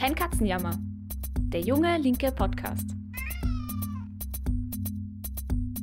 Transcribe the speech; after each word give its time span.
Kein 0.00 0.14
Katzenjammer. 0.14 0.78
Der 1.52 1.60
junge 1.60 1.98
linke 1.98 2.32
Podcast. 2.32 2.86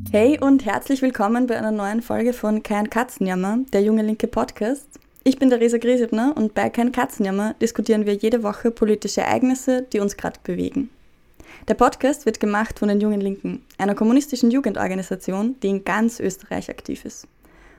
Hey 0.10 0.40
und 0.40 0.66
herzlich 0.66 1.04
willkommen 1.04 1.46
bei 1.46 1.56
einer 1.56 1.70
neuen 1.70 2.02
Folge 2.02 2.34
von 2.34 2.64
Kein 2.64 2.90
Katzenjammer, 2.90 3.60
der 3.72 3.84
junge 3.84 4.02
linke 4.02 4.26
Podcast. 4.26 4.88
Ich 5.24 5.38
bin 5.38 5.52
Theresa 5.52 5.78
Griesebner 5.78 6.34
und 6.36 6.56
bei 6.56 6.72
Kein 6.72 6.92
Katzenjammer 6.92 7.54
diskutieren 7.62 8.08
wir 8.08 8.16
jede 8.16 8.42
Woche 8.42 8.72
politische 8.72 9.22
Ereignisse, 9.22 9.84
die 9.84 10.00
uns 10.00 10.18
gerade 10.18 10.40
bewegen. 10.42 10.90
Der 11.68 11.76
Podcast 11.76 12.26
wird 12.26 12.40
gemacht 12.40 12.80
von 12.80 12.88
den 12.88 13.00
Jungen 13.00 13.22
Linken, 13.22 13.62
einer 13.78 13.94
kommunistischen 13.94 14.50
Jugendorganisation, 14.50 15.58
die 15.62 15.70
in 15.70 15.86
ganz 15.86 16.20
Österreich 16.20 16.72
aktiv 16.72 17.06
ist. 17.06 17.28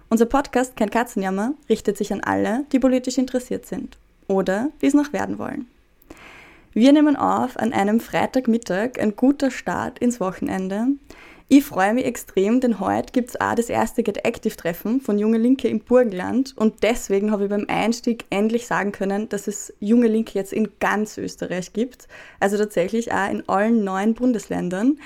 Unser 0.09 0.27
Podcast 0.27 0.77
Kein 0.77 0.91
Katzenjammer 0.91 1.55
richtet 1.69 1.99
sich 1.99 2.13
an 2.13 2.21
alle, 2.21 2.65
die 2.71 2.79
politisch 2.79 3.19
interessiert 3.19 3.67
sind 3.67 3.99
oder 4.29 4.69
die 4.81 4.87
es 4.87 4.95
noch 4.95 5.13
werden 5.13 5.41
wollen. 5.41 5.67
Wir 6.79 6.93
nehmen 6.93 7.17
auf 7.17 7.57
an 7.57 7.73
einem 7.73 7.99
Freitagmittag, 7.99 9.01
ein 9.01 9.17
guter 9.17 9.51
Start 9.51 9.99
ins 9.99 10.21
Wochenende. 10.21 10.87
Ich 11.49 11.65
freue 11.65 11.93
mich 11.93 12.05
extrem, 12.05 12.61
denn 12.61 12.79
heute 12.79 13.11
gibt 13.13 13.31
es 13.31 13.41
auch 13.41 13.57
das 13.57 13.69
erste 13.69 14.05
Get 14.05 14.25
Active 14.25 14.55
Treffen 14.55 15.01
von 15.01 15.19
Junge 15.19 15.39
Linke 15.39 15.67
im 15.67 15.81
Burgenland 15.81 16.57
und 16.57 16.85
deswegen 16.85 17.33
habe 17.33 17.43
ich 17.43 17.51
beim 17.51 17.65
Einstieg 17.67 18.27
endlich 18.31 18.69
sagen 18.69 18.93
können, 18.93 19.29
dass 19.29 19.49
es 19.49 19.75
Junge 19.81 20.07
Linke 20.07 20.39
jetzt 20.39 20.53
in 20.53 20.69
ganz 20.79 21.19
Österreich 21.19 21.73
gibt, 21.73 22.07
also 22.39 22.57
tatsächlich 22.57 23.13
auch 23.13 23.29
in 23.29 23.43
allen 23.49 23.83
neuen 23.83 24.15
Bundesländern. 24.15 25.01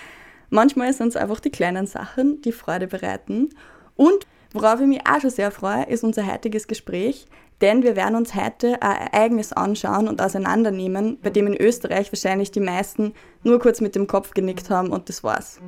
Manchmal 0.50 0.92
sind 0.92 1.08
es 1.08 1.16
einfach 1.16 1.40
die 1.40 1.48
kleinen 1.48 1.86
Sachen, 1.86 2.42
die 2.42 2.52
Freude 2.52 2.86
bereiten 2.86 3.48
und 3.96 4.26
worauf 4.52 4.78
ich 4.78 4.86
mich 4.86 5.00
auch 5.08 5.22
schon 5.22 5.30
sehr 5.30 5.50
freue, 5.50 5.84
ist 5.84 6.04
unser 6.04 6.30
heutiges 6.30 6.68
Gespräch, 6.68 7.24
denn 7.62 7.82
wir 7.84 7.96
werden 7.96 8.16
uns 8.16 8.34
heute 8.34 8.82
ein 8.82 9.08
Ereignis 9.12 9.52
anschauen 9.52 10.08
und 10.08 10.20
auseinandernehmen, 10.20 11.18
bei 11.22 11.30
dem 11.30 11.46
in 11.46 11.56
Österreich 11.56 12.12
wahrscheinlich 12.12 12.50
die 12.50 12.60
meisten 12.60 13.14
nur 13.44 13.60
kurz 13.60 13.80
mit 13.80 13.94
dem 13.94 14.08
Kopf 14.08 14.34
genickt 14.34 14.68
haben 14.68 14.88
und 14.90 15.08
das 15.08 15.22
war's. 15.22 15.60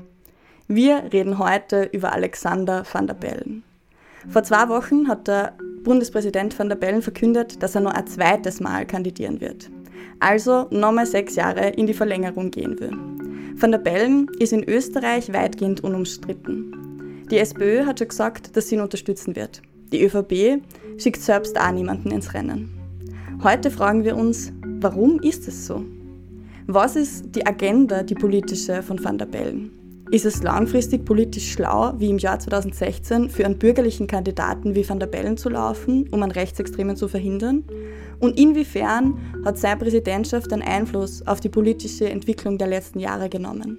Wir 0.66 1.04
reden 1.12 1.38
heute 1.38 1.84
über 1.92 2.12
Alexander 2.12 2.84
van 2.90 3.06
der 3.06 3.14
Bellen. 3.14 3.62
Vor 4.28 4.42
zwei 4.42 4.68
Wochen 4.68 5.08
hat 5.08 5.28
der 5.28 5.52
Bundespräsident 5.84 6.58
van 6.58 6.68
der 6.68 6.76
Bellen 6.76 7.02
verkündet, 7.02 7.62
dass 7.62 7.74
er 7.74 7.82
noch 7.82 7.92
ein 7.92 8.06
zweites 8.06 8.60
Mal 8.60 8.86
kandidieren 8.86 9.40
wird. 9.40 9.70
Also 10.18 10.66
nochmal 10.70 11.06
sechs 11.06 11.36
Jahre 11.36 11.68
in 11.70 11.86
die 11.86 11.94
Verlängerung 11.94 12.50
gehen 12.50 12.80
will. 12.80 12.92
Van 13.56 13.70
der 13.70 13.78
Bellen 13.78 14.26
ist 14.38 14.52
in 14.52 14.64
Österreich 14.64 15.32
weitgehend 15.32 15.84
unumstritten. 15.84 17.26
Die 17.30 17.38
SPÖ 17.38 17.84
hat 17.84 17.98
schon 17.98 18.08
gesagt, 18.08 18.56
dass 18.56 18.68
sie 18.68 18.76
ihn 18.76 18.80
unterstützen 18.80 19.36
wird. 19.36 19.62
Die 19.94 20.02
ÖVP 20.02 20.60
schickt 20.98 21.22
selbst 21.22 21.56
auch 21.56 21.70
niemanden 21.70 22.10
ins 22.10 22.34
Rennen. 22.34 22.68
Heute 23.44 23.70
fragen 23.70 24.02
wir 24.02 24.16
uns, 24.16 24.52
warum 24.80 25.20
ist 25.20 25.46
es 25.46 25.68
so? 25.68 25.84
Was 26.66 26.96
ist 26.96 27.36
die 27.36 27.46
Agenda, 27.46 28.02
die 28.02 28.16
politische 28.16 28.82
von 28.82 29.04
Van 29.04 29.18
der 29.18 29.26
Bellen? 29.26 29.70
Ist 30.10 30.24
es 30.24 30.42
langfristig 30.42 31.04
politisch 31.04 31.52
schlau, 31.52 31.94
wie 31.98 32.10
im 32.10 32.18
Jahr 32.18 32.40
2016 32.40 33.30
für 33.30 33.44
einen 33.44 33.56
bürgerlichen 33.56 34.08
Kandidaten 34.08 34.74
wie 34.74 34.88
Van 34.88 34.98
der 34.98 35.06
Bellen 35.06 35.36
zu 35.36 35.48
laufen, 35.48 36.08
um 36.10 36.24
einen 36.24 36.32
Rechtsextremen 36.32 36.96
zu 36.96 37.06
verhindern? 37.06 37.62
Und 38.18 38.36
inwiefern 38.36 39.16
hat 39.44 39.58
seine 39.58 39.78
Präsidentschaft 39.78 40.52
einen 40.52 40.62
Einfluss 40.62 41.24
auf 41.24 41.38
die 41.38 41.50
politische 41.50 42.08
Entwicklung 42.08 42.58
der 42.58 42.66
letzten 42.66 42.98
Jahre 42.98 43.28
genommen? 43.28 43.78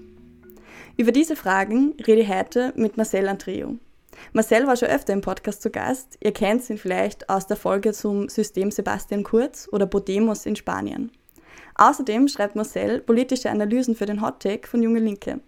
Über 0.96 1.12
diese 1.12 1.36
Fragen 1.36 1.94
rede 2.08 2.22
ich 2.22 2.30
heute 2.34 2.72
mit 2.78 2.96
Marcel 2.96 3.28
Andreu. 3.28 3.74
Marcel 4.34 4.68
war 4.68 4.76
schon 4.76 4.90
öfter 4.90 5.14
im 5.14 5.22
Podcast 5.22 5.62
zu 5.62 5.70
Gast. 5.70 6.18
Ihr 6.22 6.32
kennt 6.32 6.70
ihn 6.70 6.78
vielleicht 6.78 7.30
aus 7.30 7.48
der 7.48 7.58
Folge 7.58 7.94
zum 7.94 8.30
System 8.30 8.72
Sebastian 8.72 9.24
Kurz 9.24 9.68
oder 9.72 9.86
Podemos 9.86 10.46
in 10.46 10.56
Spanien. 10.56 11.12
Außerdem 11.76 12.28
schreibt 12.28 12.56
Marcel 12.56 13.02
politische 13.02 13.50
Analysen 13.50 13.96
für 13.96 14.06
den 14.06 14.22
Hot 14.22 14.42
Take 14.42 14.68
von 14.68 14.82
Junge 14.82 15.00
Linke. 15.00 15.40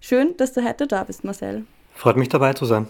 Schön, 0.00 0.36
dass 0.36 0.52
du 0.52 0.64
heute 0.64 0.86
da 0.86 1.04
bist, 1.04 1.24
Marcel. 1.24 1.64
Freut 1.94 2.16
mich 2.16 2.28
dabei 2.28 2.52
zu 2.52 2.64
sein. 2.64 2.86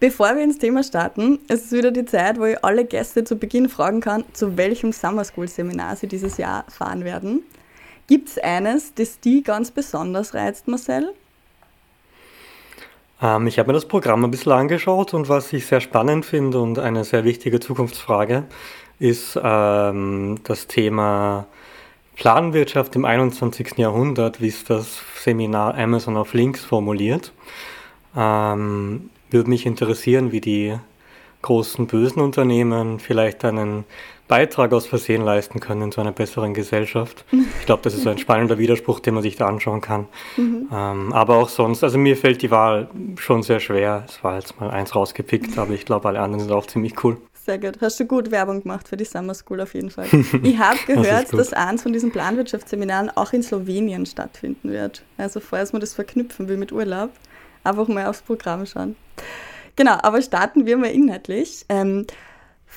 Bevor 0.00 0.34
wir 0.34 0.42
ins 0.42 0.58
Thema 0.58 0.82
starten, 0.82 1.40
es 1.48 1.64
ist 1.64 1.72
wieder 1.72 1.90
die 1.90 2.04
Zeit, 2.04 2.38
wo 2.38 2.44
ich 2.44 2.64
alle 2.64 2.84
Gäste 2.84 3.24
zu 3.24 3.36
Beginn 3.36 3.68
fragen 3.68 4.00
kann, 4.00 4.24
zu 4.32 4.56
welchem 4.56 4.92
Summer 4.92 5.24
School 5.24 5.48
Seminar 5.48 5.96
sie 5.96 6.06
dieses 6.06 6.38
Jahr 6.38 6.64
fahren 6.68 7.04
werden. 7.04 7.42
Gibt 8.06 8.28
es 8.28 8.38
eines, 8.38 8.94
das 8.94 9.20
die 9.20 9.42
ganz 9.42 9.70
besonders 9.70 10.34
reizt, 10.34 10.68
Marcel? 10.68 11.12
Ähm, 13.20 13.46
ich 13.46 13.58
habe 13.58 13.68
mir 13.68 13.74
das 13.74 13.86
Programm 13.86 14.24
ein 14.24 14.30
bisschen 14.30 14.52
angeschaut 14.52 15.14
und 15.14 15.28
was 15.28 15.52
ich 15.52 15.66
sehr 15.66 15.80
spannend 15.80 16.24
finde 16.24 16.60
und 16.60 16.78
eine 16.78 17.04
sehr 17.04 17.24
wichtige 17.24 17.60
Zukunftsfrage 17.60 18.44
ist 18.98 19.38
ähm, 19.42 20.40
das 20.44 20.66
Thema 20.66 21.46
Planwirtschaft 22.16 22.96
im 22.96 23.04
21. 23.04 23.78
Jahrhundert, 23.78 24.40
wie 24.40 24.48
es 24.48 24.64
das 24.64 25.00
Seminar 25.22 25.76
Amazon 25.76 26.16
of 26.16 26.34
Links 26.34 26.64
formuliert. 26.64 27.32
Ähm, 28.16 29.10
würde 29.30 29.50
mich 29.50 29.66
interessieren, 29.66 30.32
wie 30.32 30.40
die 30.40 30.76
großen 31.42 31.86
bösen 31.86 32.20
Unternehmen 32.20 32.98
vielleicht 32.98 33.44
einen 33.44 33.84
Beitrag 34.28 34.72
aus 34.72 34.86
Versehen 34.86 35.22
leisten 35.22 35.58
können 35.58 35.90
zu 35.90 36.00
einer 36.00 36.12
besseren 36.12 36.54
Gesellschaft. 36.54 37.24
Ich 37.32 37.66
glaube, 37.66 37.82
das 37.82 37.94
ist 37.94 38.06
ein 38.06 38.18
spannender 38.18 38.58
Widerspruch, 38.58 39.00
den 39.00 39.14
man 39.14 39.22
sich 39.22 39.36
da 39.36 39.46
anschauen 39.46 39.80
kann. 39.80 40.06
Mhm. 40.36 40.68
Ähm, 40.72 41.12
aber 41.12 41.36
auch 41.36 41.48
sonst, 41.48 41.82
also 41.82 41.98
mir 41.98 42.16
fällt 42.16 42.42
die 42.42 42.50
Wahl 42.50 42.88
schon 43.16 43.42
sehr 43.42 43.58
schwer. 43.58 44.04
Es 44.06 44.22
war 44.22 44.36
jetzt 44.36 44.60
mal 44.60 44.70
eins 44.70 44.94
rausgepickt, 44.94 45.58
aber 45.58 45.72
ich 45.72 45.84
glaube, 45.84 46.08
alle 46.08 46.20
anderen 46.20 46.40
sind 46.44 46.52
auch 46.52 46.66
ziemlich 46.66 47.02
cool. 47.02 47.16
Sehr 47.48 47.58
gut. 47.58 47.80
Hast 47.80 47.98
du 47.98 48.04
gut 48.04 48.30
Werbung 48.30 48.62
gemacht 48.62 48.86
für 48.86 48.98
die 48.98 49.06
Summer 49.06 49.32
School 49.32 49.62
auf 49.62 49.72
jeden 49.72 49.90
Fall. 49.90 50.06
Ich 50.42 50.58
habe 50.58 50.78
gehört, 50.86 51.32
das 51.32 51.50
dass 51.50 51.52
eins 51.54 51.82
von 51.82 51.94
diesen 51.94 52.12
Planwirtschaftsseminaren 52.12 53.10
auch 53.16 53.32
in 53.32 53.42
Slowenien 53.42 54.04
stattfinden 54.04 54.70
wird. 54.70 55.02
Also 55.16 55.40
falls 55.40 55.72
man 55.72 55.80
das 55.80 55.94
verknüpfen 55.94 56.48
will 56.48 56.58
mit 56.58 56.72
Urlaub, 56.72 57.10
einfach 57.64 57.88
mal 57.88 58.04
aufs 58.04 58.20
Programm 58.20 58.66
schauen. 58.66 58.96
Genau, 59.76 59.96
aber 60.02 60.20
starten 60.20 60.66
wir 60.66 60.76
mal 60.76 60.90
inhaltlich. 60.90 61.64
Ähm, 61.70 62.04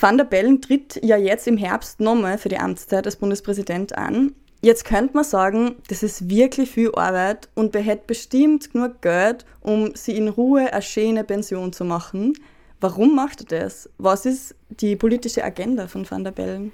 Van 0.02 0.18
der 0.18 0.26
Bellen 0.26 0.64
tritt 0.64 1.00
ja 1.04 1.16
jetzt 1.16 1.48
im 1.48 1.58
Herbst 1.58 2.00
nochmal 2.00 2.40
für 2.40 2.50
die 2.50 2.58
Amtszeit 2.58 3.06
als 3.06 3.18
Bundespräsident 3.18 3.96
an. 3.96 4.34
Jetzt 4.64 4.84
könnte 4.84 5.14
man 5.14 5.24
sagen, 5.24 5.76
das 5.90 6.02
ist 6.02 6.28
wirklich 6.28 6.72
viel 6.72 6.92
Arbeit 6.96 7.50
und 7.54 7.76
er 7.76 7.84
hätte 7.84 8.06
bestimmt 8.08 8.74
genug 8.74 9.04
Geld, 9.04 9.46
um 9.60 9.92
sie 9.94 10.18
in 10.18 10.28
Ruhe 10.28 10.74
eine 10.74 10.82
schöne 10.82 11.24
Pension 11.24 11.72
zu 11.72 11.86
machen. 11.86 12.34
Warum 12.80 13.14
macht 13.14 13.42
er 13.52 13.60
das? 13.60 13.92
Was 14.00 14.26
ist 14.26 14.56
die 14.70 14.96
politische 14.96 15.44
Agenda 15.44 15.88
von 15.88 16.10
Van 16.10 16.24
der 16.24 16.32
Bellen? 16.32 16.72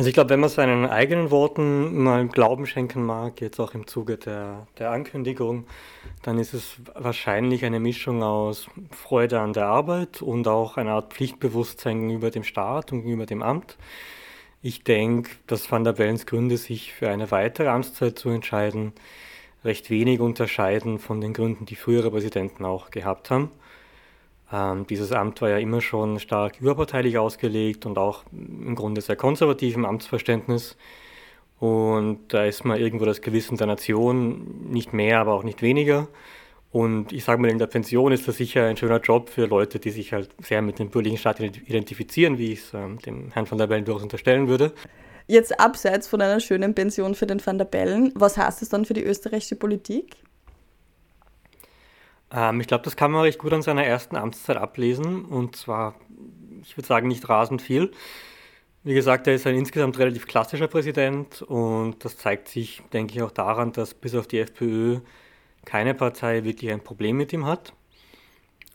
Also 0.00 0.08
ich 0.08 0.14
glaube, 0.14 0.30
wenn 0.30 0.40
man 0.40 0.48
seinen 0.48 0.86
eigenen 0.86 1.30
Worten 1.30 2.02
mal 2.02 2.26
Glauben 2.26 2.64
schenken 2.64 3.04
mag, 3.04 3.42
jetzt 3.42 3.60
auch 3.60 3.74
im 3.74 3.86
Zuge 3.86 4.16
der, 4.16 4.66
der 4.78 4.92
Ankündigung, 4.92 5.66
dann 6.22 6.38
ist 6.38 6.54
es 6.54 6.76
wahrscheinlich 6.94 7.66
eine 7.66 7.80
Mischung 7.80 8.22
aus 8.22 8.66
Freude 8.92 9.40
an 9.40 9.52
der 9.52 9.66
Arbeit 9.66 10.22
und 10.22 10.48
auch 10.48 10.78
eine 10.78 10.92
Art 10.92 11.12
Pflichtbewusstsein 11.12 12.00
gegenüber 12.00 12.30
dem 12.30 12.44
Staat 12.44 12.92
und 12.92 13.02
gegenüber 13.02 13.26
dem 13.26 13.42
Amt. 13.42 13.76
Ich 14.62 14.84
denke, 14.84 15.32
dass 15.46 15.70
Van 15.70 15.84
der 15.84 15.92
Bellens 15.92 16.24
Gründe, 16.24 16.56
sich 16.56 16.94
für 16.94 17.10
eine 17.10 17.30
weitere 17.30 17.68
Amtszeit 17.68 18.18
zu 18.18 18.30
entscheiden, 18.30 18.94
recht 19.66 19.90
wenig 19.90 20.20
unterscheiden 20.20 20.98
von 20.98 21.20
den 21.20 21.34
Gründen, 21.34 21.66
die 21.66 21.76
frühere 21.76 22.10
Präsidenten 22.10 22.64
auch 22.64 22.90
gehabt 22.90 23.30
haben. 23.30 23.50
Ähm, 24.52 24.86
dieses 24.86 25.12
Amt 25.12 25.40
war 25.42 25.50
ja 25.50 25.58
immer 25.58 25.80
schon 25.80 26.18
stark 26.18 26.60
überparteilich 26.60 27.18
ausgelegt 27.18 27.86
und 27.86 27.98
auch 27.98 28.24
im 28.32 28.74
Grunde 28.74 29.00
sehr 29.00 29.16
konservativ 29.16 29.76
im 29.76 29.84
Amtsverständnis. 29.84 30.76
Und 31.58 32.32
da 32.32 32.44
ist 32.44 32.64
man 32.64 32.78
irgendwo 32.78 33.04
das 33.04 33.20
Gewissen 33.20 33.58
der 33.58 33.66
Nation, 33.66 34.70
nicht 34.70 34.92
mehr, 34.92 35.20
aber 35.20 35.34
auch 35.34 35.44
nicht 35.44 35.62
weniger. 35.62 36.08
Und 36.72 37.12
ich 37.12 37.24
sage 37.24 37.42
mal, 37.42 37.50
in 37.50 37.58
der 37.58 37.66
Pension 37.66 38.12
ist 38.12 38.28
das 38.28 38.36
sicher 38.36 38.66
ein 38.66 38.76
schöner 38.76 39.00
Job 39.00 39.28
für 39.28 39.46
Leute, 39.46 39.78
die 39.78 39.90
sich 39.90 40.12
halt 40.12 40.30
sehr 40.40 40.62
mit 40.62 40.78
dem 40.78 40.88
bürgerlichen 40.88 41.18
Staat 41.18 41.40
identifizieren, 41.40 42.38
wie 42.38 42.52
ich 42.52 42.60
es 42.60 42.74
ähm, 42.74 42.98
dem 43.00 43.30
Herrn 43.32 43.50
van 43.50 43.58
der 43.58 43.66
Bellen 43.66 43.84
durchaus 43.84 44.04
unterstellen 44.04 44.48
würde. 44.48 44.72
Jetzt 45.26 45.60
abseits 45.60 46.08
von 46.08 46.22
einer 46.22 46.40
schönen 46.40 46.74
Pension 46.74 47.14
für 47.14 47.26
den 47.26 47.44
van 47.44 47.58
der 47.58 47.64
Bellen, 47.64 48.12
was 48.14 48.36
heißt 48.36 48.62
das 48.62 48.68
dann 48.68 48.84
für 48.84 48.94
die 48.94 49.04
österreichische 49.04 49.56
Politik? 49.56 50.16
Ähm, 52.32 52.60
ich 52.60 52.66
glaube, 52.66 52.84
das 52.84 52.96
kann 52.96 53.10
man 53.10 53.22
recht 53.22 53.38
gut 53.38 53.52
an 53.52 53.62
seiner 53.62 53.84
ersten 53.84 54.16
Amtszeit 54.16 54.56
ablesen. 54.56 55.24
Und 55.24 55.56
zwar, 55.56 55.94
ich 56.62 56.76
würde 56.76 56.86
sagen, 56.86 57.08
nicht 57.08 57.28
rasend 57.28 57.62
viel. 57.62 57.90
Wie 58.82 58.94
gesagt, 58.94 59.26
er 59.26 59.34
ist 59.34 59.46
ein 59.46 59.56
insgesamt 59.56 59.98
relativ 59.98 60.26
klassischer 60.26 60.66
Präsident 60.66 61.42
und 61.42 62.02
das 62.02 62.16
zeigt 62.16 62.48
sich, 62.48 62.80
denke 62.94 63.12
ich, 63.14 63.22
auch 63.22 63.30
daran, 63.30 63.72
dass 63.72 63.92
bis 63.92 64.14
auf 64.14 64.26
die 64.26 64.38
FPÖ 64.38 65.00
keine 65.66 65.92
Partei 65.92 66.44
wirklich 66.44 66.72
ein 66.72 66.82
Problem 66.82 67.18
mit 67.18 67.32
ihm 67.34 67.44
hat. 67.44 67.74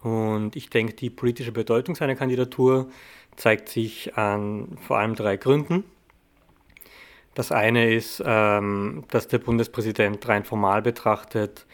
Und 0.04 0.56
ich 0.56 0.70
denke, 0.70 0.94
die 0.94 1.10
politische 1.10 1.52
Bedeutung 1.52 1.96
seiner 1.96 2.16
Kandidatur 2.16 2.92
zeigt 3.36 3.70
sich 3.70 4.16
an 4.16 4.78
vor 4.80 5.00
allem 5.00 5.16
drei 5.16 5.38
Gründen. 5.38 5.84
Das 7.34 7.52
eine 7.52 7.92
ist, 7.92 8.24
ähm, 8.26 9.06
dass 9.10 9.28
der 9.28 9.40
Bundespräsident 9.40 10.28
rein 10.28 10.46
formal 10.46 10.84
betrachtet 10.84 11.66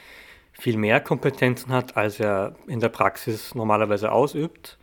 viel 0.62 0.78
mehr 0.78 1.00
Kompetenzen 1.00 1.72
hat, 1.72 1.98
als 1.98 2.20
er 2.20 2.56
in 2.68 2.80
der 2.80 2.90
Praxis 2.90 3.56
normalerweise 3.56 4.12
ausübt. 4.12 4.78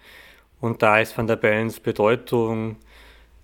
Und 0.61 0.83
da 0.83 0.99
ist 0.99 1.17
Van 1.17 1.29
der 1.29 1.37
Bellens 1.37 1.79
Bedeutung 1.79 2.79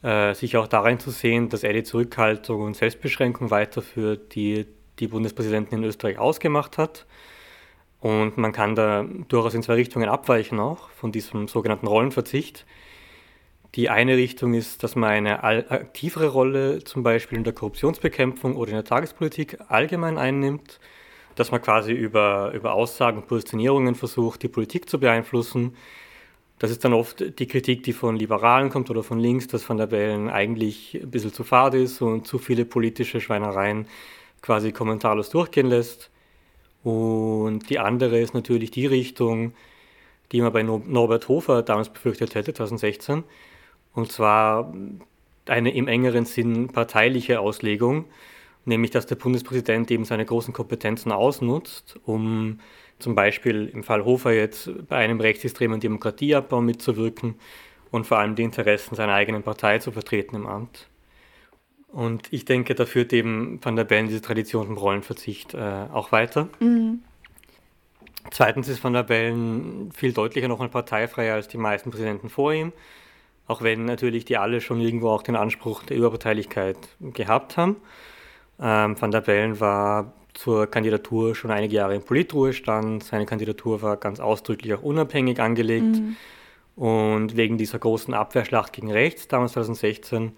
äh, 0.03 0.35
sich 0.35 0.57
auch 0.57 0.67
darin 0.67 0.99
zu 0.99 1.13
sehen, 1.13 1.49
dass 1.49 1.63
er 1.63 1.73
die 1.73 1.85
Zurückhaltung 1.85 2.63
und 2.63 2.77
Selbstbeschränkung 2.77 3.53
weiterführt, 3.53 4.35
die 4.35 4.67
die 4.99 5.07
Bundespräsidentin 5.07 5.79
in 5.79 5.85
Österreich 5.85 6.19
ausgemacht 6.19 6.77
hat. 6.77 7.07
Und 8.01 8.37
man 8.37 8.51
kann 8.51 8.75
da 8.75 9.07
durchaus 9.29 9.55
in 9.55 9.63
zwei 9.63 9.75
Richtungen 9.75 10.09
abweichen 10.09 10.59
auch 10.59 10.89
von 10.91 11.13
diesem 11.13 11.47
sogenannten 11.47 11.87
Rollenverzicht. 11.87 12.67
Die 13.77 13.91
eine 13.91 14.17
Richtung 14.17 14.55
ist, 14.55 14.83
dass 14.83 14.97
man 14.97 15.11
eine 15.11 15.45
aktivere 15.45 16.29
Rolle 16.29 16.83
zum 16.83 17.05
Beispiel 17.05 17.39
in 17.39 17.45
der 17.45 17.53
Korruptionsbekämpfung 17.53 18.57
oder 18.57 18.71
in 18.71 18.77
der 18.77 18.85
Tagespolitik 18.85 19.59
allgemein 19.69 20.19
einnimmt, 20.19 20.81
dass 21.37 21.51
man 21.51 21.61
quasi 21.61 21.93
über, 21.93 22.53
über 22.55 22.75
Aussagen 22.75 23.19
und 23.19 23.27
Positionierungen 23.27 23.95
versucht, 23.95 24.43
die 24.43 24.49
Politik 24.49 24.89
zu 24.89 24.99
beeinflussen. 24.99 25.77
Das 26.59 26.71
ist 26.71 26.85
dann 26.85 26.93
oft 26.93 27.39
die 27.39 27.47
Kritik, 27.47 27.83
die 27.83 27.93
von 27.93 28.17
Liberalen 28.17 28.71
kommt 28.71 28.91
oder 28.91 29.03
von 29.03 29.19
links, 29.19 29.49
dass 29.49 29.69
Van 29.69 29.77
der 29.77 29.89
Bellen 29.89 30.29
eigentlich 30.29 30.99
ein 31.03 31.11
bisschen 31.11 31.33
zu 31.33 31.45
fad 31.45 31.75
ist 31.75 32.01
und 32.01 32.27
zu 32.27 32.39
viele 32.39 32.65
politische 32.65 33.21
Schweinereien 33.21 33.87
quasi 34.41 34.73
kommentarlos 34.73 35.31
durchgehen 35.31 35.67
lässt. 35.67 36.11
Und 36.85 37.71
die 37.71 37.79
andere 37.79 38.21
ist 38.21 38.35
natürlich 38.35 38.71
die 38.71 38.87
Richtung, 38.87 39.55
die 40.33 40.43
man 40.43 40.53
bei 40.53 40.63
Norbert 40.63 41.29
Hofer 41.29 41.63
damals 41.63 41.89
befürchtet 41.89 42.35
hätte, 42.35 42.53
2016, 42.53 43.25
und 43.95 44.13
zwar 44.13 44.75
eine 45.47 45.75
im 45.75 45.89
engeren 45.89 46.25
Sinn 46.25 46.69
parteiliche 46.69 47.41
Auslegung, 47.41 48.07
nämlich 48.65 48.91
dass 48.91 49.07
der 49.07 49.17
Bundespräsident 49.17 49.91
eben 49.91 50.05
seine 50.05 50.25
großen 50.25 50.55
Kompetenzen 50.55 51.13
ausnutzt, 51.13 51.99
um 52.05 52.61
zum 52.99 53.15
Beispiel 53.15 53.69
im 53.73 53.83
Fall 53.83 54.05
Hofer 54.05 54.33
jetzt 54.33 54.71
bei 54.89 54.97
einem 54.97 55.21
rechtsextremen 55.21 55.81
Demokratieabbau 55.81 56.61
mitzuwirken 56.61 57.37
und 57.91 58.07
vor 58.07 58.19
allem 58.19 58.35
die 58.35 58.43
Interessen 58.43 58.95
seiner 58.95 59.15
eigenen 59.15 59.43
Partei 59.43 59.79
zu 59.79 59.93
vertreten 59.93 60.37
im 60.37 60.47
Amt. 60.47 60.89
Und 61.89 62.33
ich 62.33 62.45
denke, 62.45 62.75
da 62.75 62.87
führt 62.87 63.13
eben 63.13 63.61
Van 63.63 63.77
der 63.77 63.85
Bellen 63.85 64.09
diese 64.09 64.21
Tradition 64.21 64.67
vom 64.67 64.77
Rollenverzicht 64.77 65.55
äh, 65.55 65.87
auch 65.93 66.11
weiter. 66.11 66.49
Mhm. 66.59 67.03
Zweitens 68.31 68.69
ist 68.69 68.83
Van 68.83 68.95
der 68.95 69.05
Bellen 69.05 69.93
viel 69.93 70.13
deutlicher 70.13 70.49
noch 70.49 70.61
ein 70.61 70.71
parteifreier 70.71 71.35
als 71.35 71.47
die 71.47 71.59
meisten 71.59 71.91
Präsidenten 71.91 72.31
vor 72.31 72.53
ihm. 72.53 72.73
Auch 73.47 73.63
wenn 73.63 73.85
natürlich 73.85 74.25
die 74.25 74.39
alle 74.39 74.61
schon 74.61 74.81
irgendwo 74.81 75.11
auch 75.11 75.23
den 75.23 75.37
Anspruch 75.37 75.85
der 75.85 75.97
Überparteilichkeit 75.97 76.79
gehabt 77.01 77.57
haben. 77.57 77.77
Ähm, 78.61 79.01
Van 79.01 79.11
der 79.11 79.21
Bellen 79.21 79.61
war 79.61 80.13
zur 80.35 80.67
Kandidatur 80.67 81.35
schon 81.35 81.51
einige 81.51 81.77
Jahre 81.77 81.95
im 81.95 82.03
Politruhestand. 82.03 83.05
Seine 83.05 83.27
Kandidatur 83.27 83.83
war 83.83 83.97
ganz 83.97 84.21
ausdrücklich 84.21 84.75
auch 84.75 84.83
unabhängig 84.83 85.41
angelegt. 85.41 85.97
Mhm. 85.97 86.17
Und 86.77 87.37
wegen 87.37 87.57
dieser 87.57 87.79
großen 87.79 88.15
Abwehrschlacht 88.15 88.73
gegen 88.73 88.91
rechts, 88.91 89.29
damals 89.29 89.53
2016, 89.53 90.33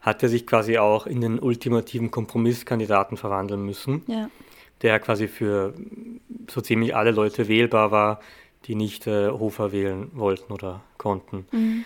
hat 0.00 0.22
er 0.22 0.30
sich 0.30 0.46
quasi 0.46 0.78
auch 0.78 1.06
in 1.06 1.20
den 1.20 1.38
ultimativen 1.38 2.10
Kompromisskandidaten 2.10 3.18
verwandeln 3.18 3.64
müssen, 3.64 4.02
ja. 4.06 4.30
der 4.80 4.98
quasi 4.98 5.28
für 5.28 5.74
so 6.48 6.62
ziemlich 6.62 6.96
alle 6.96 7.10
Leute 7.10 7.48
wählbar 7.48 7.90
war, 7.90 8.20
die 8.64 8.74
nicht 8.74 9.06
äh, 9.06 9.28
Hofer 9.28 9.72
wählen 9.72 10.10
wollten 10.14 10.52
oder 10.52 10.80
konnten. 10.96 11.46
Mhm. 11.50 11.84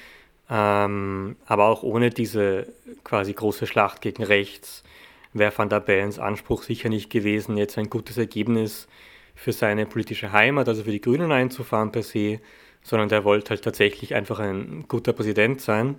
Ähm, 0.49 1.37
aber 1.47 1.67
auch 1.67 1.83
ohne 1.83 2.11
diese 2.11 2.73
quasi 3.03 3.33
große 3.33 3.67
Schlacht 3.67 4.01
gegen 4.01 4.23
rechts 4.23 4.85
wäre 5.34 5.52
Van 5.56 5.69
der 5.69 5.81
Bellens 5.81 6.19
Anspruch 6.19 6.62
sicher 6.62 6.88
nicht 6.88 7.10
gewesen, 7.10 7.58
jetzt 7.58 7.76
ein 7.76 7.90
gutes 7.90 8.16
Ergebnis 8.16 8.88
für 9.34 9.52
seine 9.52 9.84
politische 9.84 10.32
Heimat, 10.32 10.69
also 10.69 10.84
für 10.84 10.92
die 10.92 11.00
Grünen 11.00 11.32
einzufahren 11.32 11.92
per 11.92 12.02
se, 12.02 12.40
sondern 12.82 13.08
der 13.08 13.25
wollte 13.25 13.50
halt 13.50 13.62
tatsächlich 13.62 14.14
einfach 14.14 14.38
ein 14.38 14.84
guter 14.88 15.12
Präsident 15.12 15.60
sein, 15.60 15.96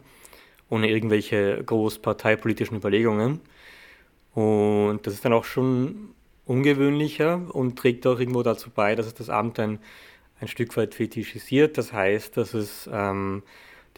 ohne 0.69 0.89
irgendwelche 0.89 1.61
großparteipolitischen 1.63 2.77
Überlegungen. 2.77 3.41
Und 4.33 5.01
das 5.03 5.13
ist 5.13 5.25
dann 5.25 5.33
auch 5.33 5.45
schon 5.45 6.09
ungewöhnlicher 6.45 7.41
und 7.53 7.77
trägt 7.77 8.07
auch 8.07 8.19
irgendwo 8.19 8.43
dazu 8.43 8.69
bei, 8.69 8.95
dass 8.95 9.07
es 9.07 9.13
das 9.13 9.29
Amt 9.29 9.59
ein, 9.59 9.79
ein 10.39 10.47
Stück 10.47 10.75
weit 10.77 10.95
fetischisiert. 10.95 11.77
Das 11.77 11.91
heißt, 11.91 12.37
dass 12.37 12.53
es 12.53 12.89
ähm, 12.91 13.43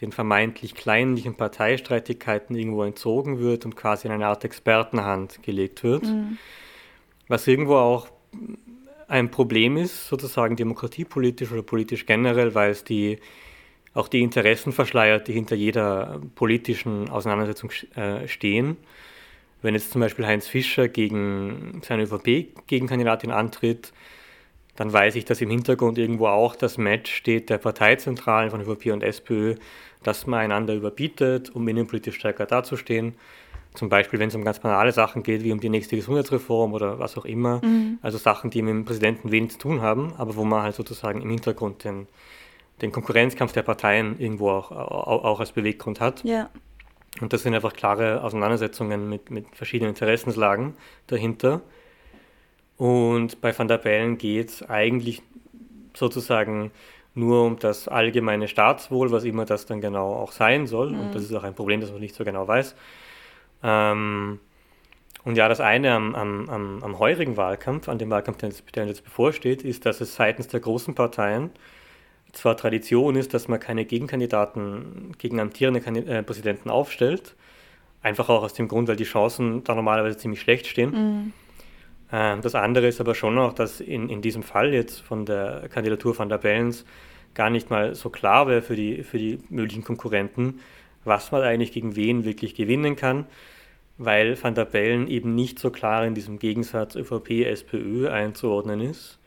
den 0.00 0.12
vermeintlich 0.12 0.74
kleinlichen 0.74 1.34
Parteistreitigkeiten 1.34 2.54
irgendwo 2.56 2.84
entzogen 2.84 3.40
wird 3.40 3.64
und 3.64 3.76
quasi 3.76 4.06
in 4.06 4.14
eine 4.14 4.28
Art 4.28 4.44
Expertenhand 4.44 5.42
gelegt 5.42 5.82
wird. 5.82 6.04
Mhm. 6.04 6.38
Was 7.26 7.46
irgendwo 7.46 7.76
auch 7.76 8.08
ein 9.08 9.30
Problem 9.30 9.76
ist, 9.76 10.08
sozusagen 10.08 10.54
demokratiepolitisch 10.56 11.50
oder 11.50 11.62
politisch 11.62 12.06
generell, 12.06 12.54
weil 12.54 12.70
es 12.70 12.84
die 12.84 13.18
auch 13.94 14.08
die 14.08 14.22
Interessen 14.22 14.72
verschleiert, 14.72 15.26
die 15.26 15.32
hinter 15.32 15.56
jeder 15.56 16.20
politischen 16.36 17.08
Auseinandersetzung 17.08 17.70
äh, 17.96 18.28
stehen. 18.28 18.76
Wenn 19.60 19.74
jetzt 19.74 19.90
zum 19.90 20.00
Beispiel 20.00 20.26
Heinz 20.26 20.46
Fischer 20.46 20.88
gegen 20.88 21.80
seine 21.82 22.04
ÖVP-Gegenkandidatin 22.04 23.32
antritt, 23.32 23.92
dann 24.76 24.92
weiß 24.92 25.16
ich, 25.16 25.24
dass 25.24 25.40
im 25.40 25.50
Hintergrund 25.50 25.98
irgendwo 25.98 26.28
auch 26.28 26.54
das 26.54 26.78
Match 26.78 27.12
steht 27.12 27.50
der 27.50 27.58
Parteizentralen 27.58 28.50
von 28.50 28.60
ÖVP 28.60 28.92
und 28.92 29.02
SPÖ, 29.02 29.56
dass 30.02 30.26
man 30.26 30.40
einander 30.40 30.74
überbietet, 30.74 31.50
um 31.54 31.66
innenpolitisch 31.68 32.16
stärker 32.16 32.46
dazustehen. 32.46 33.14
Zum 33.74 33.88
Beispiel, 33.88 34.18
wenn 34.18 34.28
es 34.28 34.34
um 34.34 34.44
ganz 34.44 34.58
banale 34.60 34.92
Sachen 34.92 35.22
geht, 35.22 35.44
wie 35.44 35.52
um 35.52 35.60
die 35.60 35.68
nächste 35.68 35.96
Gesundheitsreform 35.96 36.72
oder 36.72 36.98
was 36.98 37.16
auch 37.16 37.24
immer. 37.24 37.60
Mhm. 37.64 37.98
Also 38.02 38.18
Sachen, 38.18 38.50
die 38.50 38.62
mit 38.62 38.70
dem 38.70 38.84
Präsidenten 38.84 39.30
wenig 39.30 39.52
zu 39.52 39.58
tun 39.58 39.82
haben, 39.82 40.14
aber 40.16 40.36
wo 40.36 40.44
man 40.44 40.62
halt 40.62 40.74
sozusagen 40.74 41.22
im 41.22 41.30
Hintergrund 41.30 41.84
den, 41.84 42.06
den 42.80 42.92
Konkurrenzkampf 42.92 43.52
der 43.52 43.62
Parteien 43.62 44.18
irgendwo 44.18 44.50
auch, 44.50 44.70
auch, 44.72 45.24
auch 45.24 45.40
als 45.40 45.52
Beweggrund 45.52 46.00
hat. 46.00 46.24
Ja. 46.24 46.48
Und 47.20 47.32
das 47.32 47.42
sind 47.42 47.54
einfach 47.54 47.72
klare 47.72 48.22
Auseinandersetzungen 48.22 49.08
mit, 49.08 49.30
mit 49.30 49.46
verschiedenen 49.54 49.90
Interessenslagen 49.90 50.74
dahinter. 51.06 51.62
Und 52.76 53.40
bei 53.40 53.56
Van 53.56 53.68
der 53.68 53.78
Bellen 53.78 54.18
geht 54.18 54.50
es 54.50 54.62
eigentlich 54.62 55.22
sozusagen 55.94 56.70
nur 57.14 57.44
um 57.44 57.58
das 57.58 57.88
allgemeine 57.88 58.48
Staatswohl, 58.48 59.10
was 59.10 59.24
immer 59.24 59.44
das 59.44 59.66
dann 59.66 59.80
genau 59.80 60.14
auch 60.14 60.32
sein 60.32 60.66
soll. 60.66 60.90
Mhm. 60.90 61.00
Und 61.00 61.14
das 61.14 61.22
ist 61.22 61.34
auch 61.34 61.44
ein 61.44 61.54
Problem, 61.54 61.80
das 61.80 61.90
man 61.90 62.00
nicht 62.00 62.14
so 62.14 62.24
genau 62.24 62.46
weiß. 62.46 62.74
Ähm, 63.62 64.40
und 65.24 65.36
ja, 65.36 65.48
das 65.48 65.60
eine 65.60 65.92
am, 65.92 66.14
am, 66.14 66.48
am, 66.48 66.82
am 66.82 66.98
heurigen 66.98 67.36
Wahlkampf, 67.36 67.88
an 67.88 67.98
dem 67.98 68.10
Wahlkampf, 68.10 68.38
der 68.38 68.50
jetzt, 68.50 68.64
der 68.74 68.86
jetzt 68.86 69.04
bevorsteht, 69.04 69.62
ist, 69.62 69.84
dass 69.84 70.00
es 70.00 70.14
seitens 70.14 70.48
der 70.48 70.60
großen 70.60 70.94
Parteien 70.94 71.50
zwar 72.32 72.56
Tradition 72.56 73.16
ist, 73.16 73.34
dass 73.34 73.48
man 73.48 73.58
keine 73.58 73.84
Gegenkandidaten 73.84 75.14
gegen 75.18 75.40
amtierende 75.40 75.80
äh, 76.06 76.22
Präsidenten 76.22 76.70
aufstellt, 76.70 77.34
einfach 78.02 78.28
auch 78.28 78.42
aus 78.42 78.54
dem 78.54 78.68
Grund, 78.68 78.88
weil 78.88 78.96
die 78.96 79.04
Chancen 79.04 79.64
da 79.64 79.74
normalerweise 79.74 80.16
ziemlich 80.16 80.40
schlecht 80.40 80.66
stehen. 80.66 80.90
Mhm. 80.90 81.32
Ähm, 82.12 82.40
das 82.40 82.54
andere 82.54 82.86
ist 82.86 83.00
aber 83.00 83.14
schon 83.14 83.38
auch, 83.38 83.52
dass 83.52 83.80
in, 83.80 84.08
in 84.08 84.22
diesem 84.22 84.42
Fall 84.42 84.72
jetzt 84.72 85.00
von 85.00 85.26
der 85.26 85.68
Kandidatur 85.68 86.14
von 86.14 86.28
der 86.28 86.38
Bellens 86.38 86.84
gar 87.34 87.50
nicht 87.50 87.70
mal 87.70 87.94
so 87.94 88.10
klar 88.10 88.48
wäre 88.48 88.62
für 88.62 88.76
die, 88.76 89.02
für 89.02 89.18
die 89.18 89.38
möglichen 89.50 89.84
Konkurrenten, 89.84 90.60
was 91.04 91.30
man 91.32 91.42
eigentlich 91.42 91.72
gegen 91.72 91.96
wen 91.96 92.24
wirklich 92.24 92.54
gewinnen 92.54 92.96
kann, 92.96 93.26
weil 93.96 94.42
Van 94.42 94.54
der 94.54 94.64
Bellen 94.64 95.08
eben 95.08 95.34
nicht 95.34 95.58
so 95.58 95.70
klar 95.70 96.04
in 96.06 96.14
diesem 96.14 96.38
Gegensatz 96.38 96.96
ÖVP-SPÖ 96.96 98.08
einzuordnen 98.10 98.80
ist 98.80 99.18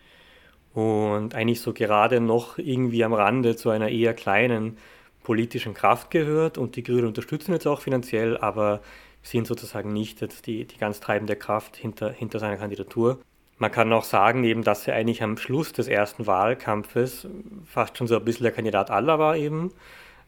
und 0.74 1.36
eigentlich 1.36 1.62
so 1.62 1.74
gerade 1.74 2.20
noch 2.20 2.58
irgendwie 2.58 3.04
am 3.04 3.14
Rande 3.14 3.56
zu 3.56 3.70
einer 3.70 3.90
eher 3.90 4.14
kleinen 4.14 4.78
politischen 5.24 5.74
Kraft 5.74 6.12
gehört. 6.12 6.58
Und 6.58 6.76
die 6.76 6.84
Grünen 6.84 7.08
unterstützen 7.08 7.52
jetzt 7.54 7.68
auch 7.68 7.82
finanziell, 7.82 8.38
aber 8.38 8.82
sind 9.24 9.48
sozusagen 9.48 9.94
nicht 9.94 10.22
jetzt 10.22 10.48
die, 10.48 10.66
die 10.66 10.78
ganz 10.78 11.00
treibende 11.00 11.36
Kraft 11.36 11.76
hinter, 11.76 12.12
hinter 12.12 12.40
seiner 12.40 12.58
Kandidatur. 12.58 13.20
Man 13.58 13.72
kann 13.72 13.94
auch 13.94 14.04
sagen, 14.04 14.44
eben, 14.44 14.64
dass 14.64 14.88
er 14.88 14.96
eigentlich 14.96 15.22
am 15.22 15.38
Schluss 15.38 15.72
des 15.72 15.88
ersten 15.88 16.26
Wahlkampfes 16.26 17.28
fast 17.66 17.98
schon 17.98 18.08
so 18.08 18.16
ein 18.16 18.26
bisschen 18.26 18.44
der 18.44 18.52
Kandidat 18.52 18.90
aller 18.90 19.20
war 19.20 19.38
eben, 19.38 19.72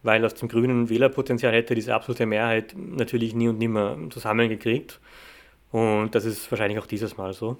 weil 0.03 0.23
aus 0.23 0.35
dem 0.35 0.49
grünen 0.49 0.89
Wählerpotenzial 0.89 1.53
hätte 1.53 1.73
diese 1.73 1.95
absolute 1.95 2.27
Mehrheit 2.27 2.75
natürlich 2.77 3.33
nie 3.33 3.47
und 3.47 3.57
nimmer 3.57 3.97
zusammengekriegt. 4.11 4.99
Und 5.71 6.13
das 6.13 6.25
ist 6.25 6.51
wahrscheinlich 6.51 6.77
auch 6.77 6.85
dieses 6.85 7.17
Mal 7.17 7.33
so. 7.33 7.57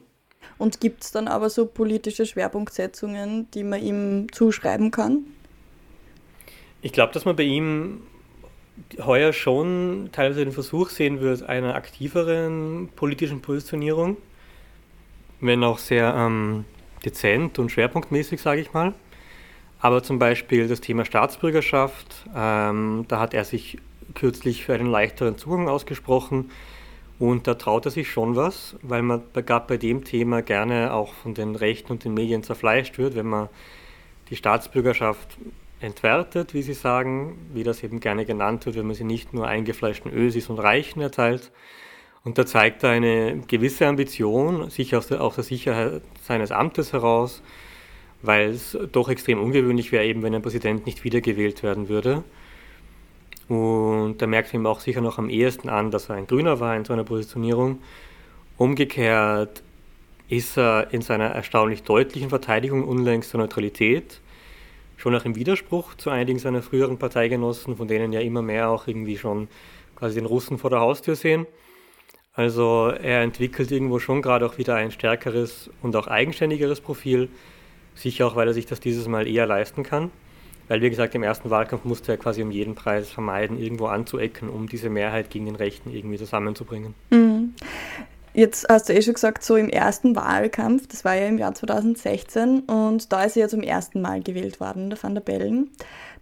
Und 0.59 0.79
gibt 0.79 1.03
es 1.03 1.11
dann 1.11 1.27
aber 1.27 1.49
so 1.49 1.65
politische 1.65 2.27
Schwerpunktsetzungen, 2.27 3.49
die 3.51 3.63
man 3.63 3.81
ihm 3.81 4.31
zuschreiben 4.31 4.91
kann? 4.91 5.25
Ich 6.83 6.91
glaube, 6.91 7.13
dass 7.13 7.25
man 7.25 7.35
bei 7.35 7.43
ihm 7.43 8.03
heuer 8.99 9.33
schon 9.33 10.09
teilweise 10.11 10.43
den 10.43 10.53
Versuch 10.53 10.89
sehen 10.89 11.19
wird 11.19 11.43
einer 11.43 11.75
aktiveren 11.75 12.89
politischen 12.95 13.41
Positionierung, 13.41 14.17
wenn 15.39 15.63
auch 15.63 15.77
sehr 15.77 16.13
ähm, 16.15 16.65
dezent 17.05 17.59
und 17.59 17.71
schwerpunktmäßig, 17.71 18.41
sage 18.41 18.61
ich 18.61 18.73
mal. 18.73 18.93
Aber 19.79 20.01
zum 20.01 20.17
Beispiel 20.17 20.67
das 20.67 20.79
Thema 20.81 21.05
Staatsbürgerschaft, 21.05 22.25
ähm, 22.35 23.05
da 23.07 23.19
hat 23.19 23.33
er 23.33 23.43
sich 23.43 23.77
kürzlich 24.15 24.63
für 24.63 24.73
einen 24.73 24.89
leichteren 24.89 25.37
Zugang 25.37 25.67
ausgesprochen 25.67 26.51
und 27.19 27.47
da 27.47 27.55
traut 27.55 27.85
er 27.85 27.91
sich 27.91 28.09
schon 28.09 28.35
was, 28.35 28.75
weil 28.81 29.01
man 29.01 29.21
gerade 29.33 29.65
bei 29.67 29.77
dem 29.77 30.03
Thema 30.03 30.41
gerne 30.41 30.93
auch 30.93 31.13
von 31.13 31.33
den 31.33 31.55
Rechten 31.55 31.91
und 31.91 32.03
den 32.03 32.13
Medien 32.13 32.43
zerfleischt 32.43 32.97
wird, 32.97 33.15
wenn 33.15 33.27
man 33.27 33.49
die 34.29 34.35
Staatsbürgerschaft 34.35 35.37
entwertet, 35.83 36.53
wie 36.53 36.61
sie 36.61 36.73
sagen, 36.73 37.37
wie 37.53 37.63
das 37.63 37.83
eben 37.83 37.99
gerne 37.99 38.25
genannt 38.25 38.65
wird, 38.65 38.75
wenn 38.75 38.87
man 38.87 38.95
sie 38.95 39.03
nicht 39.03 39.33
nur 39.33 39.47
eingefleischten 39.47 40.11
Ösis 40.11 40.49
und 40.49 40.59
Reichen 40.59 41.01
erteilt. 41.01 41.51
Und 42.23 42.37
da 42.37 42.45
zeigt 42.45 42.83
er 42.83 42.91
eine 42.91 43.41
gewisse 43.47 43.85
Ambition, 43.85 44.69
sicher 44.69 44.97
aus 44.97 45.07
der, 45.07 45.21
aus 45.21 45.35
der 45.35 45.43
Sicherheit 45.43 46.01
seines 46.21 46.51
Amtes 46.51 46.93
heraus, 46.93 47.43
weil 48.21 48.49
es 48.49 48.77
doch 48.91 49.09
extrem 49.09 49.41
ungewöhnlich 49.41 49.91
wäre, 49.91 50.05
eben 50.05 50.23
wenn 50.23 50.33
ein 50.33 50.41
Präsident 50.41 50.85
nicht 50.85 51.03
wiedergewählt 51.03 51.63
werden 51.63 51.89
würde. 51.89 52.23
Und 53.49 54.17
da 54.19 54.27
merkt 54.27 54.53
man 54.53 54.61
ihm 54.61 54.67
auch 54.67 54.79
sicher 54.79 55.01
noch 55.01 55.17
am 55.17 55.29
ehesten 55.29 55.67
an, 55.67 55.91
dass 55.91 56.09
er 56.09 56.15
ein 56.15 56.27
Grüner 56.27 56.61
war 56.61 56.75
in 56.77 56.85
seiner 56.85 57.03
Positionierung. 57.03 57.79
Umgekehrt 58.57 59.61
ist 60.29 60.57
er 60.57 60.93
in 60.93 61.01
seiner 61.01 61.25
erstaunlich 61.25 61.83
deutlichen 61.83 62.29
Verteidigung 62.29 62.87
unlängst 62.87 63.33
der 63.33 63.41
Neutralität 63.41 64.21
schon 65.03 65.15
auch 65.15 65.25
im 65.25 65.35
Widerspruch 65.35 65.95
zu 65.95 66.09
einigen 66.09 66.39
seiner 66.39 66.61
früheren 66.61 66.97
Parteigenossen, 66.97 67.75
von 67.75 67.89
denen 67.89 68.13
ja 68.13 68.21
immer 68.21 68.41
mehr 68.41 68.69
auch 68.69 68.87
irgendwie 68.87 69.17
schon 69.17 69.49
quasi 69.97 70.15
den 70.15 70.25
Russen 70.25 70.57
vor 70.57 70.69
der 70.69 70.79
Haustür 70.79 71.17
sehen. 71.17 71.45
Also 72.33 72.87
er 72.87 73.21
entwickelt 73.21 73.69
irgendwo 73.69 73.99
schon 73.99 74.21
gerade 74.21 74.45
auch 74.45 74.57
wieder 74.57 74.75
ein 74.75 74.91
stärkeres 74.91 75.69
und 75.81 75.97
auch 75.97 76.07
eigenständigeres 76.07 76.79
Profil, 76.79 77.27
sicher 77.95 78.25
auch, 78.25 78.37
weil 78.37 78.47
er 78.47 78.53
sich 78.53 78.65
das 78.65 78.79
dieses 78.79 79.09
Mal 79.09 79.27
eher 79.27 79.45
leisten 79.45 79.83
kann. 79.83 80.09
Weil, 80.69 80.81
wie 80.81 80.89
gesagt, 80.89 81.13
im 81.15 81.23
ersten 81.23 81.49
Wahlkampf 81.49 81.83
musste 81.83 82.13
er 82.13 82.17
quasi 82.17 82.41
um 82.41 82.49
jeden 82.49 82.73
Preis 82.73 83.11
vermeiden, 83.11 83.59
irgendwo 83.59 83.87
anzuecken, 83.87 84.49
um 84.49 84.69
diese 84.69 84.89
Mehrheit 84.89 85.29
gegen 85.29 85.45
den 85.45 85.55
Rechten 85.55 85.93
irgendwie 85.93 86.17
zusammenzubringen. 86.17 86.95
Mhm. 87.09 87.55
Jetzt 88.35 88.65
hast 88.67 88.89
du 88.89 88.93
eh 88.93 89.01
schon 89.03 89.13
gesagt, 89.13 89.43
so 89.43 89.55
im 89.55 89.69
ersten 89.69 90.15
Wahlkampf, 90.15 90.87
das 90.87 91.05
war 91.05 91.13
ja 91.13 91.27
im 91.27 91.37
Jahr 91.37 91.53
2016, 91.53 92.61
und 92.61 93.13
da 93.13 93.23
ist 93.25 93.37
er 93.37 93.43
ja 93.43 93.47
zum 93.47 93.61
ersten 93.61 94.01
Mal 94.01 94.23
gewählt 94.23 94.59
worden, 94.59 94.89
der 94.89 95.01
Van 95.01 95.13
der 95.13 95.21
Bellen. 95.21 95.69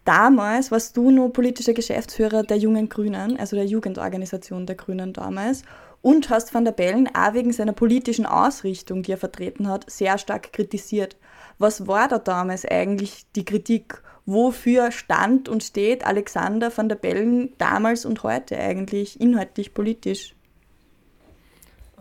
Damals 0.04 0.72
warst 0.72 0.98
du 0.98 1.10
nur 1.10 1.32
politischer 1.32 1.74
Geschäftsführer 1.74 2.44
der 2.44 2.58
Jungen 2.58 2.90
Grünen, 2.90 3.40
also 3.40 3.56
der 3.56 3.66
Jugendorganisation 3.66 4.66
der 4.66 4.76
Grünen 4.76 5.14
damals, 5.14 5.64
und 6.02 6.30
hast 6.30 6.54
Van 6.54 6.66
der 6.66 6.74
Bellen 6.74 7.08
auch 7.16 7.34
wegen 7.34 7.54
seiner 7.54 7.72
politischen 7.72 8.26
Ausrichtung, 8.26 9.04
die 9.04 9.14
er 9.14 9.18
vertreten 9.18 9.70
hat, 9.70 9.90
sehr 9.90 10.18
stark 10.18 10.52
kritisiert. 10.52 11.16
Was 11.60 11.88
war 11.88 12.10
da 12.10 12.20
damals 12.20 12.66
eigentlich 12.66 13.26
die 13.38 13.46
Kritik? 13.46 14.02
Wofür 14.26 14.92
stand 14.92 15.48
und 15.48 15.64
steht 15.64 16.06
Alexander 16.06 16.76
van 16.76 16.90
der 16.90 16.96
Bellen 16.96 17.54
damals 17.58 18.06
und 18.06 18.24
heute 18.24 18.58
eigentlich 18.58 19.22
inhaltlich 19.22 19.74
politisch? 19.74 20.36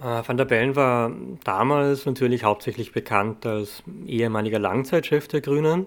Äh, 0.01 0.23
Van 0.27 0.37
der 0.37 0.47
Bellen 0.47 0.77
war 0.77 1.13
damals 1.45 2.07
natürlich 2.07 2.45
hauptsächlich 2.45 2.93
bekannt 2.93 3.45
als 3.47 3.83
ehemaliger 4.07 4.59
Langzeitchef 4.59 5.29
der 5.29 5.41
Grünen. 5.41 5.87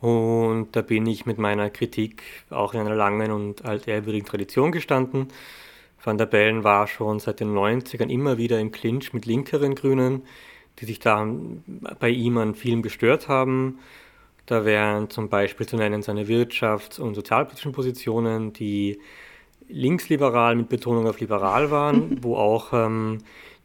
Und 0.00 0.68
da 0.72 0.82
bin 0.82 1.06
ich 1.06 1.26
mit 1.26 1.38
meiner 1.38 1.70
Kritik 1.70 2.22
auch 2.50 2.74
in 2.74 2.80
einer 2.80 2.94
langen 2.94 3.30
und 3.32 3.64
altehrwürdigen 3.64 4.26
Tradition 4.26 4.72
gestanden. 4.72 5.28
Van 6.02 6.18
der 6.18 6.26
Bellen 6.26 6.64
war 6.64 6.86
schon 6.86 7.18
seit 7.20 7.40
den 7.40 7.54
90ern 7.54 8.08
immer 8.10 8.38
wieder 8.38 8.60
im 8.60 8.72
Clinch 8.72 9.12
mit 9.12 9.26
linkeren 9.26 9.74
Grünen, 9.74 10.22
die 10.78 10.84
sich 10.86 11.00
da 11.00 11.26
bei 11.98 12.10
ihm 12.10 12.38
an 12.38 12.54
vielem 12.54 12.82
gestört 12.82 13.28
haben. 13.28 13.78
Da 14.46 14.64
wären 14.64 15.10
zum 15.10 15.28
Beispiel 15.28 15.66
zu 15.66 15.76
nennen 15.76 16.02
seine 16.02 16.26
wirtschafts- 16.28 17.00
und 17.00 17.14
sozialpolitischen 17.14 17.72
Positionen, 17.72 18.52
die 18.52 19.00
linksliberal 19.68 20.54
mit 20.56 20.68
Betonung 20.68 21.06
auf 21.06 21.20
liberal 21.20 21.70
waren, 21.70 22.22
wo 22.22 22.36
auch 22.36 22.72
ähm, 22.72 23.18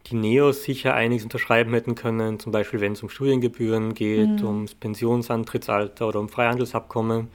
die 0.06 0.16
Neos 0.16 0.64
sicher 0.64 0.94
einiges 0.94 1.24
unterschreiben 1.24 1.72
hätten 1.72 1.94
können, 1.94 2.40
zum 2.40 2.52
Beispiel 2.52 2.80
wenn 2.80 2.92
es 2.92 3.02
um 3.02 3.08
Studiengebühren 3.08 3.94
geht, 3.94 4.40
mhm. 4.40 4.46
ums 4.46 4.74
Pensionsantrittsalter 4.74 6.08
oder 6.08 6.20
um 6.20 6.28
Freihandelsabkommen. 6.28 7.28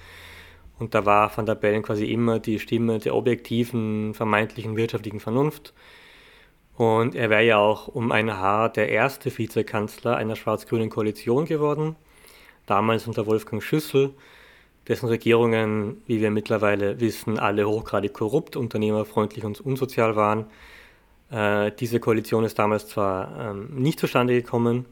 Und 0.79 0.93
da 0.93 1.05
war 1.05 1.35
Van 1.35 1.45
der 1.45 1.55
Bellen 1.55 1.81
quasi 1.81 2.05
immer 2.05 2.39
die 2.39 2.59
Stimme 2.59 2.99
der 2.99 3.15
objektiven, 3.15 4.13
vermeintlichen 4.13 4.75
wirtschaftlichen 4.75 5.19
Vernunft. 5.19 5.73
Und 6.75 7.15
er 7.15 7.31
wäre 7.31 7.43
ja 7.43 7.57
auch 7.57 7.87
um 7.87 8.11
ein 8.11 8.37
Haar 8.37 8.69
der 8.69 8.89
erste 8.89 9.35
Vizekanzler 9.35 10.15
einer 10.15 10.35
schwarz-grünen 10.35 10.91
Koalition 10.91 11.45
geworden, 11.45 11.95
damals 12.67 13.07
unter 13.07 13.25
Wolfgang 13.25 13.63
Schüssel 13.63 14.13
dessen 14.87 15.07
Regierungen, 15.07 16.01
wie 16.05 16.21
wir 16.21 16.31
mittlerweile 16.31 16.99
wissen, 16.99 17.39
alle 17.39 17.67
hochgradig 17.67 18.13
korrupt, 18.13 18.55
unternehmerfreundlich 18.55 19.43
und 19.43 19.59
unsozial 19.59 20.15
waren. 20.15 20.45
Äh, 21.29 21.71
diese 21.79 21.99
Koalition 21.99 22.43
ist 22.43 22.57
damals 22.57 22.87
zwar 22.87 23.51
ähm, 23.51 23.69
nicht 23.75 23.99
zustande 23.99 24.33
gekommen, 24.33 24.85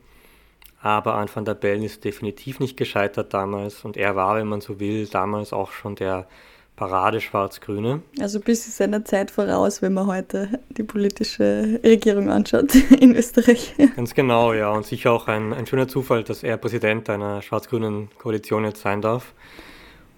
aber 0.81 1.15
an 1.15 1.29
van 1.33 1.45
der 1.45 1.53
Bellen 1.53 1.83
ist 1.83 2.03
definitiv 2.03 2.59
nicht 2.59 2.77
gescheitert 2.77 3.33
damals 3.33 3.85
und 3.85 3.95
er 3.97 4.15
war, 4.15 4.35
wenn 4.35 4.47
man 4.47 4.61
so 4.61 4.79
will, 4.79 5.07
damals 5.07 5.53
auch 5.53 5.71
schon 5.71 5.95
der 5.95 6.27
Parade 6.75 7.21
Schwarz-Grüne. 7.21 8.01
Also 8.19 8.41
bis 8.41 8.75
seiner 8.75 9.05
Zeit 9.05 9.31
voraus, 9.31 9.81
wenn 9.81 9.93
man 9.93 10.07
heute 10.07 10.59
die 10.69 10.83
politische 10.83 11.79
Regierung 11.83 12.29
anschaut 12.29 12.75
in 12.99 13.15
Österreich. 13.15 13.73
Ganz 13.95 14.13
genau, 14.13 14.51
ja. 14.51 14.69
Und 14.71 14.85
sicher 14.85 15.13
auch 15.13 15.27
ein, 15.27 15.53
ein 15.53 15.65
schöner 15.65 15.87
Zufall, 15.87 16.23
dass 16.23 16.43
er 16.43 16.57
Präsident 16.57 17.09
einer 17.09 17.41
schwarz-grünen 17.41 18.09
Koalition 18.17 18.65
jetzt 18.65 18.81
sein 18.81 19.01
darf. 19.01 19.33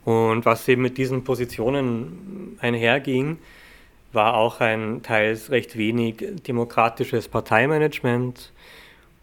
Und 0.07 0.45
was 0.45 0.65
eben 0.69 0.83
mit 0.83 0.97
diesen 0.97 1.25
Positionen 1.25 2.57
einherging, 2.61 3.39
war 4.13 4.35
auch 4.35 4.61
ein 4.61 5.01
teils 5.03 5.51
recht 5.51 5.77
wenig 5.77 6.23
demokratisches 6.47 7.27
Parteimanagement, 7.27 8.53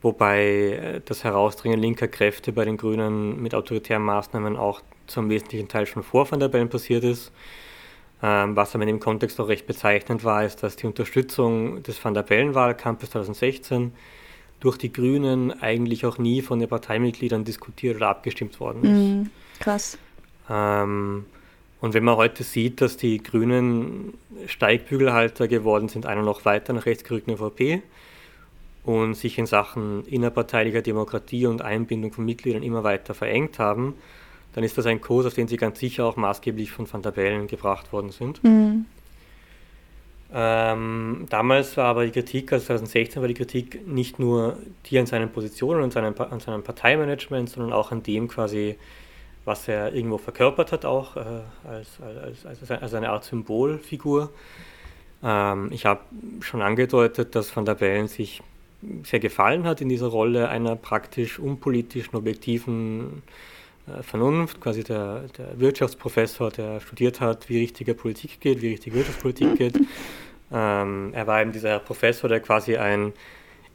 wobei 0.03 0.43
äh, 0.43 1.01
das 1.03 1.25
Herausdringen 1.25 1.81
linker 1.81 2.07
Kräfte 2.07 2.53
bei 2.53 2.67
den 2.67 2.77
Grünen 2.77 3.41
mit 3.41 3.55
autoritären 3.55 4.03
Maßnahmen 4.03 4.59
auch 4.59 4.83
zum 5.07 5.31
wesentlichen 5.31 5.69
Teil 5.69 5.87
schon 5.87 6.03
vor 6.03 6.31
Van 6.31 6.39
der 6.39 6.49
Bellen 6.49 6.69
passiert 6.69 7.03
ist. 7.03 7.33
Ähm, 8.23 8.55
was 8.55 8.75
aber 8.75 8.83
in 8.83 8.89
dem 8.89 9.01
Kontext 9.01 9.41
auch 9.41 9.49
recht 9.49 9.67
bezeichnend 9.67 10.23
war, 10.23 10.45
ist, 10.45 10.63
dass 10.63 10.77
die 10.77 10.87
Unterstützung 10.87 11.83
des 11.83 12.05
Van 12.05 12.13
der 12.13 12.25
Bellen-Wahlkampfes 12.25 13.09
2016 13.09 13.95
durch 14.61 14.77
die 14.77 14.93
Grünen 14.93 15.51
eigentlich 15.63 16.05
auch 16.05 16.19
nie 16.19 16.43
von 16.43 16.59
den 16.59 16.69
Parteimitgliedern 16.69 17.43
diskutiert 17.43 17.97
oder 17.97 18.09
abgestimmt 18.09 18.61
worden 18.61 18.83
ist. 18.83 18.91
Mhm, 18.91 19.31
krass. 19.61 19.97
Ähm, 20.49 21.27
und 21.81 21.95
wenn 21.95 22.05
man 22.05 22.17
heute 22.17 22.43
sieht, 22.43 22.81
dass 22.81 22.97
die 22.97 23.23
Grünen 23.23 24.15
Steigbügelhalter 24.47 25.49
geworden 25.49 25.89
sind, 25.89 26.07
einer 26.07 26.23
noch 26.23 26.45
weiter 26.45 26.73
nach 26.73 26.87
rechts 26.87 27.05
gerückten 27.05 27.33
ÖVP 27.33 27.83
und 28.85 29.15
sich 29.15 29.39
in 29.39 29.47
Sachen 29.47 30.07
innerparteilicher 30.07 30.83
Demokratie 30.83 31.47
und 31.47 31.63
Einbindung 31.63 32.13
von 32.13 32.25
Mitgliedern 32.25 32.63
immer 32.63 32.85
weiter 32.85 33.15
verengt 33.15 33.59
haben, 33.59 33.95
dann 34.55 34.65
ist 34.65 34.79
das 34.79 34.87
ein 34.87 35.01
Kurs, 35.01 35.27
auf 35.27 35.35
den 35.35 35.49
sie 35.49 35.57
ganz 35.57 35.81
sicher 35.81 36.05
auch 36.05 36.17
maßgeblich 36.17 36.71
von 36.71 36.91
Van 36.91 37.03
der 37.03 37.11
Bellen 37.11 37.49
gebracht 37.49 37.93
worden 37.93 38.11
sind. 38.11 38.43
Mhm. 38.45 38.87
Ähm, 40.37 41.27
damals 41.31 41.77
war 41.77 41.87
aber 41.87 42.05
die 42.05 42.11
Kritik, 42.11 42.53
also 42.53 42.67
2016 42.67 43.23
war 43.23 43.29
die 43.29 43.35
Kritik 43.35 43.87
nicht 43.87 44.19
nur 44.19 44.59
die 44.87 44.99
an 44.99 45.07
seinen 45.07 45.31
Positionen 45.31 45.83
und 45.83 45.97
an 45.97 46.41
seinem 46.41 46.63
Parteimanagement, 46.63 47.51
sondern 47.51 47.73
auch 47.73 47.93
an 47.93 48.03
dem 48.03 48.27
quasi, 48.27 48.77
was 49.45 49.69
er 49.69 49.95
irgendwo 49.95 50.19
verkörpert 50.19 50.73
hat, 50.73 50.85
auch 50.85 51.17
äh, 51.17 51.21
als, 51.69 51.99
als, 52.01 52.47
als, 52.47 52.71
als, 52.71 52.95
eine 52.95 53.11
Art 53.11 53.25
Symbolfigur. 53.25 54.31
Ähm, 55.23 55.71
ich 55.71 55.87
habe 55.87 56.01
schon 56.41 56.63
angedeutet, 56.63 57.35
dass 57.35 57.55
Van 57.55 57.65
der 57.65 57.75
Bellen 57.75 58.09
sich 58.09 58.43
sehr 59.03 59.21
gefallen 59.21 59.65
hat 59.65 59.81
in 59.81 59.89
dieser 59.89 60.07
Rolle 60.07 60.49
einer 60.49 60.77
praktisch 60.77 61.39
unpolitischen, 61.39 62.17
objektiven 62.17 63.23
äh, 63.87 64.03
Vernunft, 64.03 64.61
quasi 64.61 64.85
der, 64.85 65.25
der, 65.37 65.59
Wirtschaftsprofessor, 65.59 66.51
der 66.51 66.81
studiert 66.81 67.21
hat, 67.21 67.49
wie 67.49 67.59
richtige 67.59 67.95
Politik 67.95 68.41
geht, 68.41 68.63
wie 68.63 68.69
richtig 68.69 68.95
Wirtschaftspolitik 68.95 69.57
geht. 69.57 69.79
Ähm, 70.53 71.11
er 71.13 71.27
war 71.27 71.41
eben 71.41 71.53
dieser 71.53 71.79
Professor, 71.79 72.29
der 72.29 72.41
quasi 72.41 72.77
ein 72.77 73.13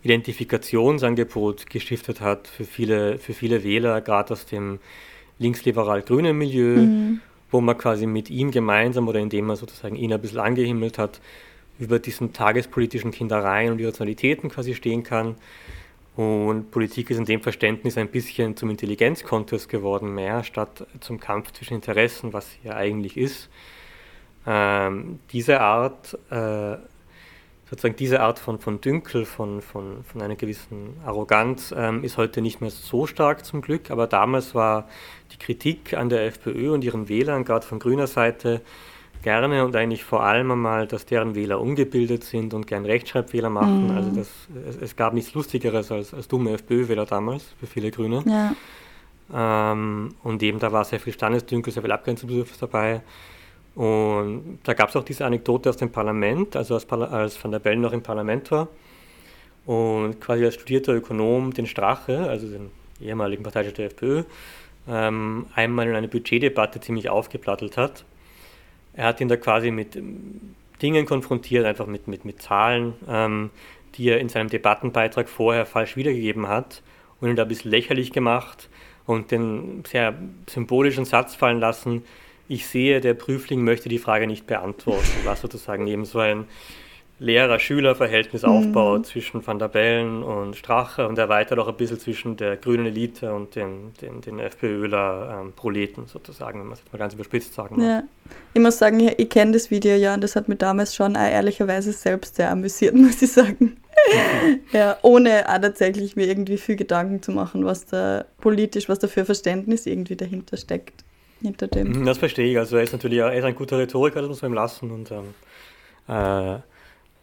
Identifikationsangebot 0.04 1.70
gestiftet 1.70 2.22
hat 2.22 2.48
für 2.48 2.64
viele, 2.64 3.18
für 3.18 3.34
viele 3.34 3.64
Wähler, 3.64 4.02
gerade 4.02 4.34
aus 4.34 4.46
dem 4.46 4.80
linksliberal-grünen 5.40 6.38
Milieu, 6.38 6.78
mhm. 6.78 7.22
wo 7.50 7.62
man 7.62 7.78
quasi 7.78 8.06
mit 8.06 8.30
ihm 8.30 8.52
gemeinsam 8.52 9.08
oder 9.08 9.20
indem 9.20 9.46
man 9.46 9.56
sozusagen 9.56 9.96
ihn 9.96 10.14
ein 10.14 10.22
bisschen 10.22 10.40
angehimmelt 10.40 10.98
hat, 10.98 11.20
über 11.80 11.98
diesen 11.98 12.34
tagespolitischen 12.34 13.12
Kindereien 13.12 13.72
und 13.72 13.80
Irrationalitäten 13.80 14.50
quasi 14.50 14.76
stehen 14.76 15.04
kann. 15.04 15.36
Und 16.16 16.70
Politik 16.72 17.10
ist 17.10 17.18
in 17.18 17.26
dem 17.26 17.42
Verständnis 17.42 17.98
ein 17.98 18.10
bisschen 18.10 18.58
zum 18.58 18.70
Intelligenzkontest 18.70 19.70
geworden, 19.70 20.14
mehr 20.14 20.44
statt 20.44 20.86
zum 21.00 21.20
Kampf 21.20 21.54
zwischen 21.54 21.76
Interessen, 21.76 22.34
was 22.34 22.52
hier 22.62 22.76
eigentlich 22.76 23.16
ist. 23.16 23.50
Ähm, 24.46 25.20
diese 25.32 25.62
Art 25.62 26.18
äh, 26.30 26.78
sozusagen 27.70 27.96
diese 27.96 28.22
Art 28.22 28.40
von, 28.40 28.60
von 28.60 28.82
Dünkel, 28.82 29.26
von, 29.26 29.62
von, 29.62 30.04
von 30.04 30.22
einer 30.22 30.36
gewissen 30.36 30.98
Arroganz 31.06 31.74
ähm, 31.76 32.04
ist 32.04 32.18
heute 32.18 32.42
nicht 32.42 32.62
mehr 32.62 32.72
so 32.72 33.06
stark 33.06 33.46
zum 33.46 33.62
Glück, 33.62 33.92
aber 33.92 34.08
damals 34.08 34.56
war 34.56 34.88
die 35.32 35.38
Kritik 35.38 35.94
an 35.94 36.10
der 36.10 36.26
FPÖ 36.26 36.72
und 36.72 36.84
ihren 36.84 37.10
Wählern, 37.10 37.46
gerade 37.46 37.66
von 37.66 37.78
grüner 37.78 38.08
Seite, 38.08 38.62
gerne 39.22 39.66
und 39.66 39.76
eigentlich 39.76 40.04
vor 40.04 40.24
allem 40.24 40.50
einmal, 40.52 40.88
dass 40.88 41.06
deren 41.06 41.36
Wähler 41.36 41.60
ungebildet 41.60 42.24
sind 42.24 42.54
und 42.54 42.68
gern 42.68 42.86
Rechtschreibfehler 42.86 43.50
machen. 43.50 43.92
Mhm. 43.92 43.98
Also 43.98 44.12
das, 44.16 44.30
es, 44.68 44.82
es, 44.82 44.96
gab 44.96 45.14
nichts 45.14 45.34
Lustigeres 45.34 45.92
als, 45.92 46.14
als 46.14 46.28
dumme 46.28 46.52
FPÖ-Wähler 46.54 47.06
damals 47.06 47.54
für 47.60 47.68
viele 47.68 47.92
Grüne. 47.92 48.24
Ja. 48.26 48.56
Ähm, 49.72 50.16
und 50.24 50.42
eben 50.42 50.60
da 50.60 50.72
war 50.72 50.86
sehr 50.86 51.00
viel 51.00 51.14
Standesdünkel, 51.14 51.72
sehr 51.72 51.84
viel 51.84 51.92
Abgrenzungsbedürfnis 51.92 52.60
dabei. 52.60 53.02
Und 53.80 54.60
da 54.66 54.74
gab 54.74 54.90
es 54.90 54.98
auch 54.98 55.06
diese 55.06 55.26
Anekdote 55.26 55.70
aus 55.70 55.78
dem 55.78 55.90
Parlament, 55.90 56.58
also 56.58 56.74
als, 56.74 56.92
als 56.92 57.42
Van 57.42 57.52
der 57.52 57.60
Bellen 57.60 57.80
noch 57.80 57.94
im 57.94 58.04
Parlament 58.04 58.52
war 58.52 58.68
und 59.66 60.20
quasi 60.20 60.44
als 60.44 60.56
studierter 60.56 60.94
Ökonom 60.94 61.54
den 61.54 61.66
Strache, 61.66 62.28
also 62.28 62.50
den 62.50 62.72
ehemaligen 63.00 63.42
Parteichef 63.42 63.72
der 63.76 63.86
FPÖ, 63.86 64.24
ähm, 64.86 65.46
einmal 65.56 65.88
in 65.88 65.96
einer 65.96 66.10
Budgetdebatte 66.10 66.82
ziemlich 66.82 67.10
aufgeplattelt 67.10 67.78
hat. 67.78 68.04
Er 68.96 69.06
hat 69.06 69.22
ihn 69.22 69.30
da 69.30 69.38
quasi 69.38 69.72
mit 69.72 69.96
ähm, 69.96 70.56
Dingen 70.82 71.06
konfrontiert, 71.06 71.66
einfach 71.66 71.88
mit, 71.88 72.10
mit, 72.10 72.26
mit 72.26 72.42
Zahlen, 72.42 72.96
ähm, 73.08 73.50
die 73.96 74.10
er 74.10 74.20
in 74.20 74.28
seinem 74.28 74.50
Debattenbeitrag 74.50 75.30
vorher 75.30 75.66
falsch 75.66 75.96
wiedergegeben 75.96 76.50
hat 76.50 76.84
und 77.22 77.30
ihn 77.30 77.38
da 77.38 77.46
bisschen 77.46 77.72
lächerlich 77.72 78.12
gemacht 78.12 78.68
und 79.06 79.32
den 79.32 79.86
sehr 79.88 80.16
symbolischen 80.50 81.06
Satz 81.06 81.34
fallen 81.34 81.62
lassen, 81.62 82.04
ich 82.50 82.68
sehe, 82.68 83.00
der 83.00 83.14
Prüfling 83.14 83.64
möchte 83.64 83.88
die 83.88 84.00
Frage 84.00 84.28
nicht 84.28 84.48
beantworten, 84.48 85.08
was 85.24 85.40
sozusagen 85.40 85.86
eben 85.88 86.04
so 86.04 86.20
ein 86.20 86.46
Lehrer-Schüler-Verhältnis 87.20 88.42
mhm. 88.42 88.50
aufbaut 88.50 89.06
zwischen 89.06 89.46
Van 89.46 89.60
der 89.60 89.68
Bellen 89.68 90.24
und 90.24 90.56
Strache 90.56 91.08
und 91.08 91.20
erweitert 91.20 91.60
auch 91.60 91.68
ein 91.68 91.76
bisschen 91.76 92.00
zwischen 92.00 92.38
der 92.38 92.58
grünen 92.58 92.88
Elite 92.88 93.34
und 93.34 93.56
den, 93.56 93.94
den, 94.02 94.22
den 94.22 94.40
FPÖler-Proleten 94.40 96.04
ähm, 96.04 96.08
sozusagen, 96.08 96.60
wenn 96.60 96.68
man 96.68 96.74
es 96.74 96.80
jetzt 96.80 96.92
mal 96.92 96.98
ganz 96.98 97.14
überspitzt 97.14 97.54
sagen 97.54 97.76
mag. 97.78 97.86
Ja. 97.86 98.04
Ich 98.56 98.62
muss 98.62 98.80
sagen, 98.80 99.00
ich, 99.02 99.20
ich 99.20 99.30
kenne 99.30 99.52
das 99.52 99.70
Video 99.70 99.96
ja 99.96 100.16
und 100.16 100.24
das 100.24 100.36
hat 100.36 100.50
mich 100.50 100.58
damals 100.58 100.96
schon 100.96 101.16
auch 101.16 101.30
ehrlicherweise 101.30 101.92
selbst 101.92 102.36
sehr 102.36 102.50
amüsiert, 102.50 102.96
muss 102.96 103.22
ich 103.22 103.32
sagen. 103.32 103.78
ja, 104.72 104.98
ohne 105.04 105.48
auch 105.48 105.60
tatsächlich 105.60 106.16
mir 106.16 106.26
irgendwie 106.26 106.58
viel 106.58 106.78
Gedanken 106.78 107.22
zu 107.22 107.32
machen, 107.32 107.66
was 107.66 107.86
da 107.86 108.26
politisch, 108.40 108.90
was 108.90 108.98
da 108.98 109.08
für 109.08 109.26
Verständnis 109.26 109.86
irgendwie 109.86 110.16
dahinter 110.16 110.58
steckt. 110.58 111.04
Hinter 111.42 111.68
dem. 111.68 112.02
Mhm, 112.02 112.06
das 112.06 112.18
verstehe 112.18 112.52
ich. 112.52 112.58
Also 112.58 112.78
er 112.78 112.84
ist 112.84 112.92
natürlich 112.92 113.22
auch, 113.22 113.28
er 113.28 113.38
ist 113.38 113.46
ein 113.46 113.56
guter 113.56 113.78
Rhetoriker, 113.78 114.22
das 114.22 114.30
muss 114.30 114.42
man 114.42 114.52
ihm 114.52 114.56
lassen 114.56 114.92
und 114.92 115.12
ähm, 115.12 115.34
äh, 116.08 116.60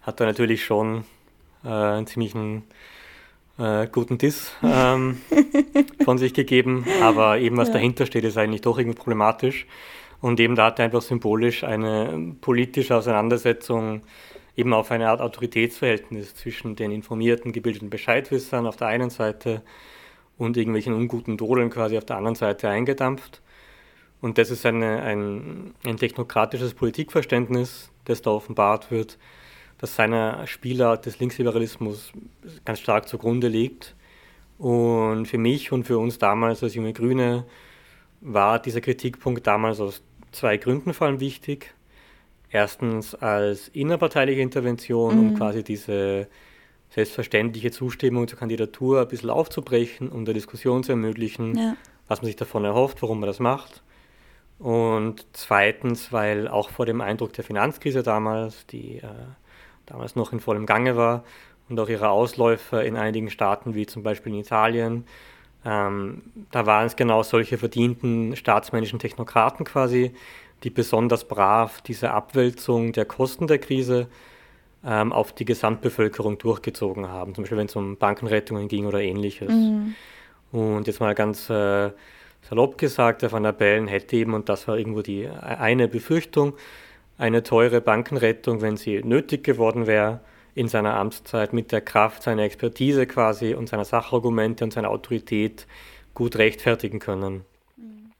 hat 0.03 0.21
da 0.21 0.25
natürlich 0.25 0.65
schon 0.65 1.05
äh, 1.65 1.69
einen 1.69 2.07
ziemlichen 2.07 2.65
äh, 3.59 3.87
guten 3.89 4.19
Diss 4.19 4.53
ähm, 4.63 5.19
von 6.05 6.19
sich 6.19 6.35
gegeben, 6.35 6.87
aber 7.03 7.39
eben 7.39 7.57
was 7.57 7.69
ja. 7.69 7.75
dahinter 7.75 8.07
steht, 8.07 8.25
ist 8.25 8.39
eigentlich 8.39 8.63
doch 8.63 8.79
irgendwie 8.79 8.99
problematisch. 8.99 9.67
Und 10.21 10.41
eben 10.41 10.55
da 10.55 10.67
hat 10.67 10.79
er 10.79 10.87
einfach 10.87 11.03
symbolisch 11.03 11.63
eine 11.63 12.35
politische 12.41 12.97
Auseinandersetzung 12.97 14.03
eben 14.57 14.73
auf 14.73 14.91
eine 14.91 15.11
Art 15.11 15.21
Autoritätsverhältnis 15.21 16.35
zwischen 16.35 16.77
den 16.77 16.91
informierten, 16.91 17.53
gebildeten 17.53 17.91
Bescheidwissern 17.91 18.67
auf 18.67 18.77
der 18.77 18.89
einen 18.89 19.11
Seite 19.11 19.63
und 20.39 20.57
irgendwelchen 20.57 20.95
unguten 20.95 21.37
Dodeln 21.37 21.71
quasi 21.71 21.99
auf 21.99 22.05
der 22.05 22.17
anderen 22.17 22.35
Seite 22.35 22.69
eingedampft. 22.69 23.43
Und 24.21 24.39
das 24.39 24.51
ist 24.51 24.65
eine, 24.65 25.03
ein, 25.03 25.75
ein 25.85 25.97
technokratisches 25.97 26.75
Politikverständnis, 26.75 27.91
das 28.05 28.23
da 28.23 28.31
offenbart 28.31 28.91
wird, 28.91 29.19
dass 29.79 29.95
seiner 29.95 30.47
Spielart 30.47 31.07
des 31.07 31.19
Linksliberalismus 31.19 32.13
ganz 32.65 32.81
stark 32.81 33.09
zugrunde 33.09 33.49
liegt. 33.49 33.95
Und 34.59 35.27
für 35.27 35.39
mich 35.39 35.71
und 35.71 35.85
für 35.85 35.99
uns 35.99 36.19
damals 36.19 36.63
als 36.63 36.75
junge 36.75 36.95
Grüne 36.95 37.45
war 38.23 38.59
dieser 38.59 38.81
Kritikpunkt 38.81 39.47
damals 39.47 39.81
aus 39.81 40.03
zwei 40.33 40.57
Gründen 40.57 40.95
vor 40.95 41.07
allem 41.07 41.21
wichtig. 41.21 41.75
Erstens 42.51 43.15
als 43.15 43.69
innerparteiliche 43.69 44.41
Intervention, 44.41 45.15
mhm. 45.15 45.21
um 45.21 45.35
quasi 45.37 45.63
diese 45.63 46.29
selbstverständliche 46.91 47.71
Zustimmung 47.71 48.29
zur 48.29 48.39
Kandidatur 48.39 49.03
ein 49.03 49.09
bisschen 49.09 49.31
aufzubrechen, 49.31 50.09
um 50.09 50.25
der 50.25 50.33
Diskussion 50.33 50.83
zu 50.83 50.93
ermöglichen, 50.93 51.57
ja. 51.57 51.77
was 52.09 52.23
man 52.23 52.27
sich 52.27 52.37
davon 52.37 52.65
erhofft, 52.65 53.03
warum 53.03 53.21
man 53.21 53.27
das 53.27 53.41
macht. 53.41 53.83
Und 54.59 55.27
zweitens, 55.33 56.13
weil 56.13 56.49
auch 56.49 56.71
vor 56.71 56.87
dem 56.87 57.01
Eindruck 57.01 57.33
der 57.35 57.45
Finanzkrise 57.45 58.03
damals, 58.03 58.67
die 58.67 58.99
äh, 58.99 59.09
damals 59.85 60.17
noch 60.17 60.33
in 60.33 60.41
vollem 60.41 60.67
Gange 60.67 60.97
war 60.97 61.25
und 61.69 61.79
auch 61.79 61.89
ihre 61.89 62.09
Ausläufer 62.09 62.85
in 62.85 62.97
einigen 62.97 63.31
Staaten 63.31 63.75
wie 63.75 63.87
zum 63.87 64.03
Beispiel 64.03 64.33
in 64.33 64.41
Italien. 64.41 65.05
Ähm, 65.65 66.23
da 66.51 66.65
waren 66.65 66.87
es 66.87 66.97
genau 66.97 67.23
solche 67.23 67.59
verdienten 67.59 68.37
staatsmännischen 68.37 68.99
Technokraten 68.99 69.67
quasi, 69.67 70.15
die 70.63 70.71
besonders 70.71 71.27
brav 71.27 71.83
diese 71.83 72.13
Abwälzung 72.13 72.93
der 72.93 73.05
Kosten 73.05 73.47
der 73.47 73.59
Krise 73.59 74.09
ähm, 74.85 75.13
auf 75.13 75.33
die 75.33 75.45
Gesamtbevölkerung 75.45 76.39
durchgezogen 76.39 77.09
haben. 77.09 77.35
Zum 77.35 77.45
Beispiel 77.45 77.59
wenn 77.59 77.67
es 77.67 77.77
um 77.77 77.97
Bankenrettungen 77.97 78.69
ging 78.69 78.87
oder 78.87 79.01
ähnliches. 79.01 79.51
Mhm. 79.51 79.95
Und 80.53 80.87
jetzt 80.87 81.01
mal 81.01 81.15
ganz 81.15 81.51
äh, 81.51 81.91
salopp 82.49 82.79
gesagt, 82.79 83.23
der 83.23 83.33
Van 83.33 83.43
der 83.43 83.53
Bellen 83.53 83.89
hätte 83.89 84.17
eben, 84.17 84.35
und 84.35 84.49
das 84.49 84.69
war 84.69 84.79
irgendwo 84.79 85.03
die 85.03 85.29
eine 85.29 85.89
Befürchtung, 85.89 86.55
eine 87.19 87.43
teure 87.43 87.81
Bankenrettung, 87.81 88.61
wenn 88.61 88.77
sie 88.77 89.03
nötig 89.03 89.45
geworden 89.45 89.87
wäre, 89.87 90.21
in 90.55 90.69
seiner 90.69 90.95
Amtszeit 90.97 91.53
mit 91.53 91.71
der 91.73 91.83
Kraft 91.83 92.23
seiner 92.23 92.43
Expertise 92.43 93.07
quasi 93.07 93.55
und 93.55 93.69
seiner 93.69 93.85
Sachargumente 93.85 94.65
und 94.65 94.73
seiner 94.73 94.91
Autorität 94.91 95.67
gut 96.15 96.37
rechtfertigen 96.37 96.99
können. 96.99 97.45
Mhm. 97.77 98.11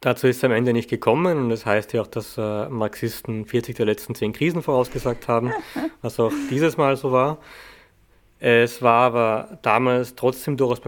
Dazu 0.00 0.26
ist 0.26 0.38
es 0.38 0.44
am 0.44 0.52
Ende 0.52 0.72
nicht 0.72 0.90
gekommen 0.90 1.38
und 1.38 1.50
das 1.50 1.64
heißt 1.64 1.92
ja 1.92 2.02
auch, 2.02 2.08
dass 2.08 2.36
äh, 2.36 2.68
Marxisten 2.68 3.46
40 3.46 3.76
der 3.76 3.86
letzten 3.86 4.14
10 4.14 4.32
Krisen 4.32 4.62
vorausgesagt 4.62 5.28
haben, 5.28 5.52
was 6.02 6.18
auch 6.18 6.32
dieses 6.50 6.76
Mal 6.76 6.96
so 6.96 7.12
war. 7.12 7.38
Es 8.40 8.82
war 8.82 9.02
aber 9.06 9.58
damals 9.62 10.16
trotzdem 10.16 10.56
durchaus 10.56 10.80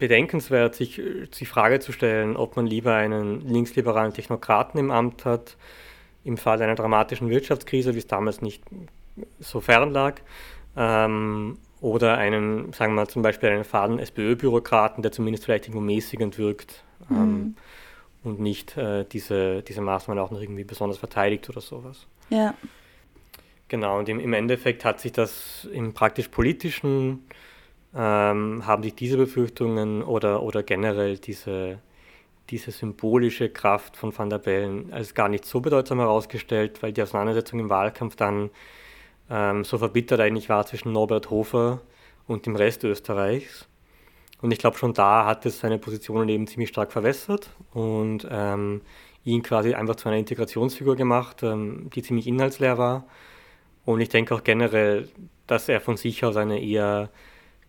bedenkenswert, 0.00 0.74
sich 0.74 1.00
die 1.38 1.46
Frage 1.46 1.78
zu 1.78 1.92
stellen, 1.92 2.36
ob 2.36 2.56
man 2.56 2.66
lieber 2.66 2.94
einen 2.94 3.40
linksliberalen 3.46 4.12
Technokraten 4.12 4.80
im 4.80 4.90
Amt 4.90 5.24
hat, 5.24 5.56
im 6.24 6.36
Fall 6.36 6.60
einer 6.60 6.74
dramatischen 6.74 7.30
Wirtschaftskrise, 7.30 7.94
wie 7.94 7.98
es 7.98 8.08
damals 8.08 8.42
nicht 8.42 8.64
so 9.38 9.60
fern 9.60 9.92
lag, 9.92 10.16
ähm, 10.76 11.58
oder 11.80 12.18
einen, 12.18 12.72
sagen 12.72 12.92
wir 12.92 13.02
mal 13.02 13.08
zum 13.08 13.22
Beispiel 13.22 13.50
einen 13.50 13.64
faden 13.64 13.98
SPÖ-Bürokraten, 13.98 15.02
der 15.02 15.12
zumindest 15.12 15.44
vielleicht 15.44 15.66
irgendwo 15.66 15.80
mäßigend 15.80 16.36
wirkt 16.38 16.82
ähm, 17.10 17.16
mhm. 17.16 17.54
und 18.24 18.40
nicht 18.40 18.76
äh, 18.76 19.04
diese, 19.04 19.62
diese 19.62 19.80
Maßnahme 19.80 20.20
auch 20.20 20.30
noch 20.30 20.40
irgendwie 20.40 20.64
besonders 20.64 20.98
verteidigt 20.98 21.48
oder 21.48 21.60
sowas. 21.60 22.06
Ja. 22.30 22.54
Genau, 23.68 23.98
und 23.98 24.08
im, 24.08 24.18
im 24.18 24.32
Endeffekt 24.32 24.84
hat 24.84 25.00
sich 25.00 25.12
das 25.12 25.68
im 25.72 25.94
praktisch 25.94 26.28
politischen, 26.28 27.24
ähm, 27.94 28.66
haben 28.66 28.82
sich 28.82 28.94
diese 28.94 29.16
Befürchtungen 29.16 30.02
oder, 30.02 30.42
oder 30.42 30.62
generell 30.62 31.18
diese 31.18 31.78
diese 32.50 32.72
symbolische 32.72 33.48
Kraft 33.48 33.96
von 33.96 34.16
Van 34.16 34.30
der 34.30 34.38
Bellen 34.38 34.92
als 34.92 35.14
gar 35.14 35.28
nicht 35.28 35.44
so 35.44 35.60
bedeutsam 35.60 35.98
herausgestellt, 35.98 36.82
weil 36.82 36.92
die 36.92 37.02
Auseinandersetzung 37.02 37.60
im 37.60 37.70
Wahlkampf 37.70 38.16
dann 38.16 38.50
ähm, 39.30 39.64
so 39.64 39.78
verbittert 39.78 40.20
eigentlich 40.20 40.48
war 40.48 40.66
zwischen 40.66 40.92
Norbert 40.92 41.30
Hofer 41.30 41.80
und 42.26 42.46
dem 42.46 42.56
Rest 42.56 42.84
Österreichs. 42.84 43.68
Und 44.42 44.52
ich 44.52 44.58
glaube, 44.58 44.78
schon 44.78 44.94
da 44.94 45.26
hat 45.26 45.46
es 45.46 45.60
seine 45.60 45.78
Positionen 45.78 46.28
eben 46.28 46.46
ziemlich 46.46 46.70
stark 46.70 46.92
verwässert 46.92 47.50
und 47.72 48.26
ähm, 48.30 48.80
ihn 49.24 49.42
quasi 49.42 49.74
einfach 49.74 49.96
zu 49.96 50.08
einer 50.08 50.18
Integrationsfigur 50.18 50.96
gemacht, 50.96 51.42
ähm, 51.42 51.90
die 51.94 52.02
ziemlich 52.02 52.26
inhaltsleer 52.26 52.78
war. 52.78 53.04
Und 53.84 54.00
ich 54.00 54.08
denke 54.08 54.34
auch 54.34 54.42
generell, 54.42 55.08
dass 55.46 55.68
er 55.68 55.80
von 55.80 55.96
sich 55.96 56.24
aus 56.24 56.36
eine 56.36 56.60
eher 56.60 57.10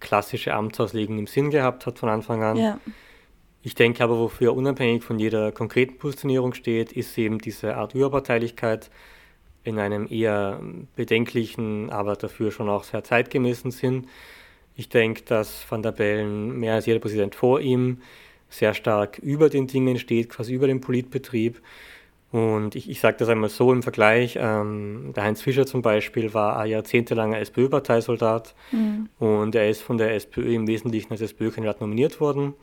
klassische 0.02 0.54
Amtsauslegung 0.54 1.18
im 1.18 1.28
Sinn 1.28 1.50
gehabt 1.50 1.86
hat 1.86 2.00
von 2.00 2.10
Anfang 2.10 2.44
an. 2.44 2.58
Ja. 2.58 2.80
Ich 3.64 3.76
denke 3.76 4.04
aber, 4.04 4.18
wofür 4.18 4.56
unabhängig 4.56 5.04
von 5.04 5.20
jeder 5.20 5.52
konkreten 5.52 5.98
Positionierung 5.98 6.54
steht, 6.54 6.92
ist 6.92 7.18
eben 7.18 7.38
diese 7.38 7.78
Art 7.78 7.94
Überparteilichkeit 7.94 8.90
in 9.64 9.78
einem 9.78 10.08
eher 10.10 10.60
bedenklichen, 10.96 11.92
aber 11.92 12.16
dafür 12.16 12.52
schon 12.52 12.70
auch 12.70 12.84
sehr 12.84 13.04
zeitgemäßen 13.04 13.70
Sinn. 13.70 14.08
Ich 14.76 14.90
denke, 14.90 15.22
dass 15.24 15.70
Van 15.70 15.84
der 15.84 15.92
Bellen 15.92 16.60
mehr 16.60 16.74
als 16.74 16.88
jeder 16.88 17.00
Präsident 17.00 17.36
vor 17.36 17.60
ihm 17.60 18.02
sehr 18.50 18.74
stark 18.74 19.20
über 19.20 19.50
den 19.50 19.68
Dingen 19.68 20.00
steht, 20.00 20.30
quasi 20.30 20.54
über 20.54 20.68
dem 20.68 20.82
Politbetrieb. 20.82 21.62
Und 22.32 22.76
ich, 22.76 22.90
ich 22.90 23.02
sage 23.02 23.18
das 23.18 23.28
einmal 23.28 23.50
so 23.50 23.74
im 23.74 23.84
Vergleich. 23.84 24.38
Ähm, 24.40 25.12
der 25.16 25.24
Heinz 25.24 25.42
Fischer 25.42 25.66
zum 25.66 25.82
Beispiel 25.82 26.34
war 26.34 26.58
ein 26.58 26.70
jahrzehntelanger 26.70 27.40
SPÖ-Parteisoldat 27.40 28.56
mhm. 28.72 29.10
und 29.20 29.54
er 29.54 29.70
ist 29.70 29.82
von 29.82 29.98
der 29.98 30.16
SPÖ 30.16 30.54
im 30.54 30.68
Wesentlichen 30.68 31.12
als 31.12 31.22
SPÖ-Kandidat 31.22 31.82
nominiert 31.82 32.22
worden. 32.22 32.54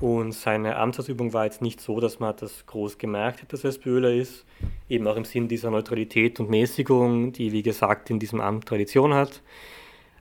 Und 0.00 0.32
seine 0.32 0.76
Amtsausübung 0.78 1.32
war 1.32 1.44
jetzt 1.44 1.62
nicht 1.62 1.80
so, 1.80 2.00
dass 2.00 2.18
man 2.18 2.34
das 2.34 2.66
groß 2.66 2.98
gemerkt 2.98 3.42
hat, 3.42 3.52
dass 3.52 3.62
er 3.62 3.70
SPÖler 3.70 4.12
ist. 4.12 4.44
Eben 4.88 5.06
auch 5.06 5.16
im 5.16 5.24
Sinn 5.24 5.46
dieser 5.46 5.70
Neutralität 5.70 6.40
und 6.40 6.50
Mäßigung, 6.50 7.32
die, 7.32 7.52
wie 7.52 7.62
gesagt, 7.62 8.10
in 8.10 8.18
diesem 8.18 8.40
Amt 8.40 8.66
Tradition 8.66 9.14
hat. 9.14 9.42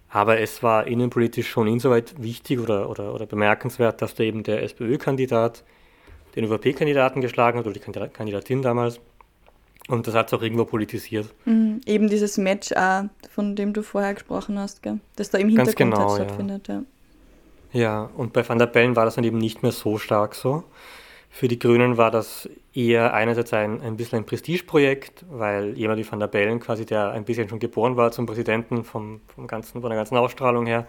Aber 0.10 0.40
es 0.40 0.62
war 0.62 0.86
innenpolitisch 0.86 1.50
schon 1.50 1.68
insoweit 1.68 2.22
wichtig 2.22 2.60
oder, 2.60 2.90
oder, 2.90 3.16
oder 3.16 3.26
bemerkenswert, 3.26 4.02
dass 4.02 4.14
da 4.14 4.24
eben 4.24 4.44
der 4.44 4.62
SPÖ-Kandidat 4.62 5.64
den 6.36 6.46
ÖVP-Kandidaten 6.46 7.22
geschlagen 7.22 7.60
hat, 7.60 7.66
oder 7.66 7.74
die 7.74 7.80
Kandidatin 7.80 8.62
damals. 8.62 9.00
Und 9.88 10.08
das 10.08 10.14
hat 10.14 10.28
es 10.28 10.34
auch 10.34 10.42
irgendwo 10.42 10.66
politisiert. 10.66 11.28
Mhm, 11.46 11.82
eben 11.86 12.08
dieses 12.10 12.38
Match 12.38 12.72
auch, 12.74 13.06
von 13.30 13.56
dem 13.56 13.74
du 13.74 13.82
vorher 13.82 14.14
gesprochen 14.14 14.60
hast, 14.60 14.84
gell? 14.84 15.00
das 15.16 15.32
da 15.32 15.38
im 15.38 15.50
Hintergrund 15.50 15.94
genau, 15.94 16.16
stattfindet. 16.16 16.68
Ja. 16.68 16.76
ja. 16.76 16.84
Ja, 17.74 18.10
und 18.18 18.34
bei 18.34 18.48
Van 18.48 18.60
der 18.60 18.68
Bellen 18.68 18.96
war 18.96 19.06
das 19.06 19.16
dann 19.16 19.24
eben 19.24 19.38
nicht 19.38 19.64
mehr 19.64 19.72
so 19.72 19.98
stark 19.98 20.36
so. 20.36 20.64
Für 21.30 21.48
die 21.48 21.58
Grünen 21.58 21.96
war 21.96 22.12
das 22.12 22.50
eher 22.74 23.14
einerseits 23.14 23.54
ein, 23.54 23.82
ein 23.82 23.96
bisschen 23.96 24.20
ein 24.20 24.26
Prestigeprojekt, 24.26 25.26
weil 25.30 25.78
jemand 25.78 26.00
wie 26.00 26.12
Van 26.12 26.20
der 26.20 26.28
Bellen 26.28 26.60
quasi, 26.60 26.86
der 26.86 27.12
ein 27.12 27.24
bisschen 27.24 27.48
schon 27.48 27.60
geboren 27.60 27.96
war 27.96 28.12
zum 28.12 28.26
Präsidenten 28.26 28.84
vom, 28.84 29.22
vom 29.34 29.48
ganzen, 29.48 29.80
von 29.80 29.90
der 29.90 29.98
ganzen 29.98 30.18
Ausstrahlung 30.18 30.66
her, 30.66 30.86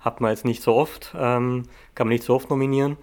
hat 0.00 0.20
man 0.20 0.30
jetzt 0.30 0.44
nicht 0.44 0.62
so 0.62 0.74
oft, 0.74 1.14
ähm, 1.18 1.62
kann 1.94 2.06
man 2.06 2.12
nicht 2.12 2.24
so 2.24 2.34
oft 2.34 2.50
nominieren. 2.50 2.98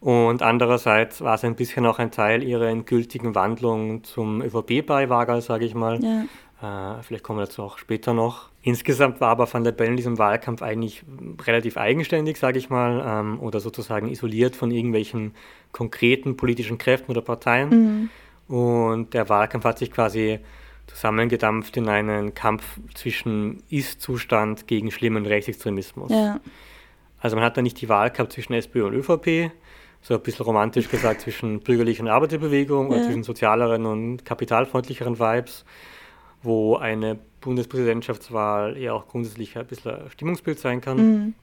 Und 0.00 0.42
andererseits 0.42 1.20
war 1.20 1.34
es 1.34 1.44
ein 1.44 1.56
bisschen 1.56 1.84
auch 1.86 1.98
ein 1.98 2.10
Teil 2.10 2.44
ihrer 2.44 2.68
endgültigen 2.68 3.34
Wandlung 3.34 4.04
zum 4.04 4.42
ÖVP-Beiwager, 4.42 5.40
sage 5.40 5.64
ich 5.64 5.74
mal. 5.74 5.98
Ja. 6.02 6.24
Äh, 6.60 7.02
vielleicht 7.02 7.24
kommen 7.24 7.38
wir 7.38 7.46
dazu 7.46 7.62
auch 7.62 7.78
später 7.78 8.14
noch. 8.14 8.48
Insgesamt 8.62 9.20
war 9.20 9.30
aber 9.30 9.52
Van 9.52 9.64
der 9.64 9.72
Bellen 9.72 9.92
in 9.92 9.96
diesem 9.96 10.18
Wahlkampf 10.18 10.62
eigentlich 10.62 11.04
relativ 11.46 11.76
eigenständig, 11.76 12.38
sage 12.38 12.58
ich 12.58 12.70
mal, 12.70 13.02
ähm, 13.04 13.40
oder 13.40 13.60
sozusagen 13.60 14.08
isoliert 14.08 14.56
von 14.56 14.70
irgendwelchen 14.70 15.34
konkreten 15.72 16.36
politischen 16.36 16.78
Kräften 16.78 17.10
oder 17.10 17.22
Parteien. 17.22 17.68
Mhm. 18.48 18.54
Und 18.54 19.14
der 19.14 19.28
Wahlkampf 19.28 19.64
hat 19.64 19.78
sich 19.78 19.90
quasi 19.90 20.40
zusammengedampft 20.86 21.76
in 21.76 21.88
einen 21.88 22.34
Kampf 22.34 22.64
zwischen 22.94 23.62
Ist-Zustand 23.68 24.66
gegen 24.66 24.90
schlimmen 24.90 25.26
Rechtsextremismus. 25.26 26.10
Ja. 26.10 26.40
Also 27.20 27.36
man 27.36 27.44
hat 27.44 27.56
da 27.56 27.62
nicht 27.62 27.80
die 27.80 27.88
Wahl 27.88 28.10
gehabt 28.10 28.32
zwischen 28.32 28.54
SPÖ 28.54 28.86
und 28.86 28.94
ÖVP, 28.94 29.50
so 30.08 30.14
ein 30.14 30.22
bisschen 30.22 30.46
romantisch 30.46 30.88
gesagt 30.88 31.20
zwischen 31.20 31.60
bürgerlichen 31.60 32.08
Arbeiterbewegung 32.08 32.90
ja. 32.90 32.96
oder 32.96 33.04
zwischen 33.04 33.24
sozialeren 33.24 33.84
und 33.84 34.24
kapitalfreundlicheren 34.24 35.18
Vibes, 35.18 35.66
wo 36.42 36.76
eine 36.76 37.18
Bundespräsidentschaftswahl 37.42 38.78
eher 38.78 38.94
auch 38.94 39.06
grundsätzlich 39.06 39.58
ein 39.58 39.66
bisschen 39.66 40.10
Stimmungsbild 40.10 40.58
sein 40.58 40.80
kann. 40.80 40.96
Mhm. 40.96 41.34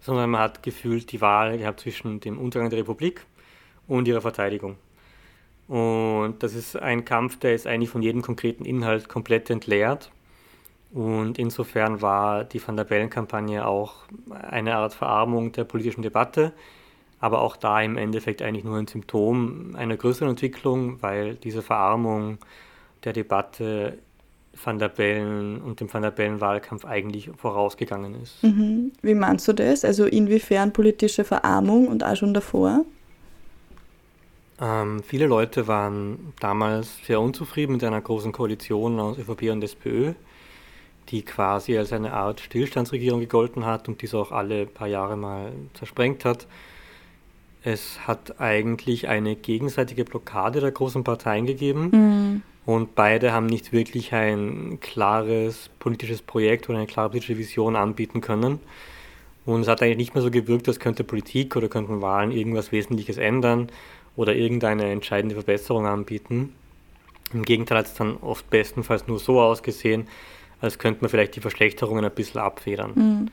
Sondern 0.00 0.30
man 0.30 0.40
hat 0.40 0.64
gefühlt 0.64 1.12
die 1.12 1.20
Wahl 1.20 1.56
gehabt 1.56 1.80
zwischen 1.80 2.18
dem 2.18 2.36
Untergang 2.36 2.68
der 2.68 2.80
Republik 2.80 3.24
und 3.86 4.08
ihrer 4.08 4.20
Verteidigung. 4.20 4.76
Und 5.68 6.38
das 6.40 6.52
ist 6.52 6.76
ein 6.76 7.04
Kampf, 7.04 7.38
der 7.38 7.54
ist 7.54 7.68
eigentlich 7.68 7.90
von 7.90 8.02
jedem 8.02 8.22
konkreten 8.22 8.64
Inhalt 8.64 9.08
komplett 9.08 9.50
entleert. 9.50 10.10
Und 10.92 11.38
insofern 11.38 12.02
war 12.02 12.42
die 12.42 12.66
Van 12.66 12.76
der 12.76 12.84
Bellen-Kampagne 12.84 13.64
auch 13.66 14.02
eine 14.32 14.74
Art 14.74 14.94
Verarmung 14.94 15.52
der 15.52 15.62
politischen 15.62 16.02
Debatte, 16.02 16.52
aber 17.20 17.40
auch 17.40 17.56
da 17.56 17.80
im 17.80 17.96
Endeffekt 17.96 18.42
eigentlich 18.42 18.64
nur 18.64 18.76
ein 18.76 18.86
Symptom 18.86 19.74
einer 19.76 19.96
größeren 19.96 20.30
Entwicklung, 20.30 21.02
weil 21.02 21.34
diese 21.34 21.62
Verarmung 21.62 22.38
der 23.04 23.12
Debatte 23.12 23.98
Van 24.62 24.78
der 24.78 24.88
Bellen 24.88 25.60
und 25.60 25.80
dem 25.80 25.92
Van 25.92 26.02
der 26.02 26.10
Bellen-Wahlkampf 26.10 26.84
eigentlich 26.84 27.30
vorausgegangen 27.36 28.20
ist. 28.22 28.42
Mhm. 28.42 28.92
Wie 29.02 29.14
meinst 29.14 29.46
du 29.48 29.52
das? 29.52 29.84
Also 29.84 30.06
inwiefern 30.06 30.72
politische 30.72 31.24
Verarmung 31.24 31.88
und 31.88 32.02
auch 32.04 32.16
schon 32.16 32.32
davor? 32.32 32.84
Ähm, 34.60 35.02
viele 35.02 35.26
Leute 35.26 35.66
waren 35.66 36.32
damals 36.40 36.98
sehr 37.04 37.20
unzufrieden 37.20 37.72
mit 37.72 37.84
einer 37.84 38.00
großen 38.00 38.32
Koalition 38.32 38.98
aus 38.98 39.18
ÖVP 39.18 39.50
und 39.50 39.62
SPÖ, 39.62 40.14
die 41.10 41.22
quasi 41.22 41.76
als 41.76 41.92
eine 41.92 42.14
Art 42.14 42.40
Stillstandsregierung 42.40 43.20
gegolten 43.20 43.66
hat 43.66 43.88
und 43.88 44.00
diese 44.00 44.16
auch 44.16 44.32
alle 44.32 44.66
paar 44.66 44.88
Jahre 44.88 45.16
mal 45.16 45.52
zersprengt 45.74 46.24
hat. 46.24 46.46
Es 47.66 48.06
hat 48.06 48.40
eigentlich 48.40 49.08
eine 49.08 49.34
gegenseitige 49.34 50.04
Blockade 50.04 50.60
der 50.60 50.70
großen 50.70 51.02
Parteien 51.02 51.46
gegeben. 51.46 51.90
Mhm. 51.90 52.42
Und 52.64 52.94
beide 52.94 53.32
haben 53.32 53.46
nicht 53.46 53.72
wirklich 53.72 54.12
ein 54.12 54.78
klares 54.80 55.68
politisches 55.80 56.22
Projekt 56.22 56.68
oder 56.68 56.78
eine 56.78 56.86
klare 56.86 57.08
politische 57.08 57.38
Vision 57.38 57.74
anbieten 57.74 58.20
können. 58.20 58.60
Und 59.46 59.62
es 59.62 59.68
hat 59.68 59.82
eigentlich 59.82 59.96
nicht 59.96 60.14
mehr 60.14 60.22
so 60.22 60.30
gewirkt, 60.30 60.68
als 60.68 60.78
könnte 60.78 61.02
Politik 61.02 61.56
oder 61.56 61.66
könnten 61.66 62.02
Wahlen 62.02 62.30
irgendwas 62.30 62.70
Wesentliches 62.70 63.16
ändern 63.16 63.68
oder 64.14 64.36
irgendeine 64.36 64.84
entscheidende 64.92 65.34
Verbesserung 65.34 65.86
anbieten. 65.86 66.52
Im 67.32 67.42
Gegenteil 67.42 67.78
hat 67.78 67.86
es 67.86 67.94
dann 67.94 68.16
oft 68.18 68.48
bestenfalls 68.48 69.08
nur 69.08 69.18
so 69.18 69.40
ausgesehen, 69.40 70.06
als 70.60 70.78
könnte 70.78 71.00
man 71.00 71.10
vielleicht 71.10 71.34
die 71.34 71.40
Verschlechterungen 71.40 72.04
ein 72.04 72.14
bisschen 72.14 72.40
abfedern. 72.40 72.92
Mhm. 72.94 73.30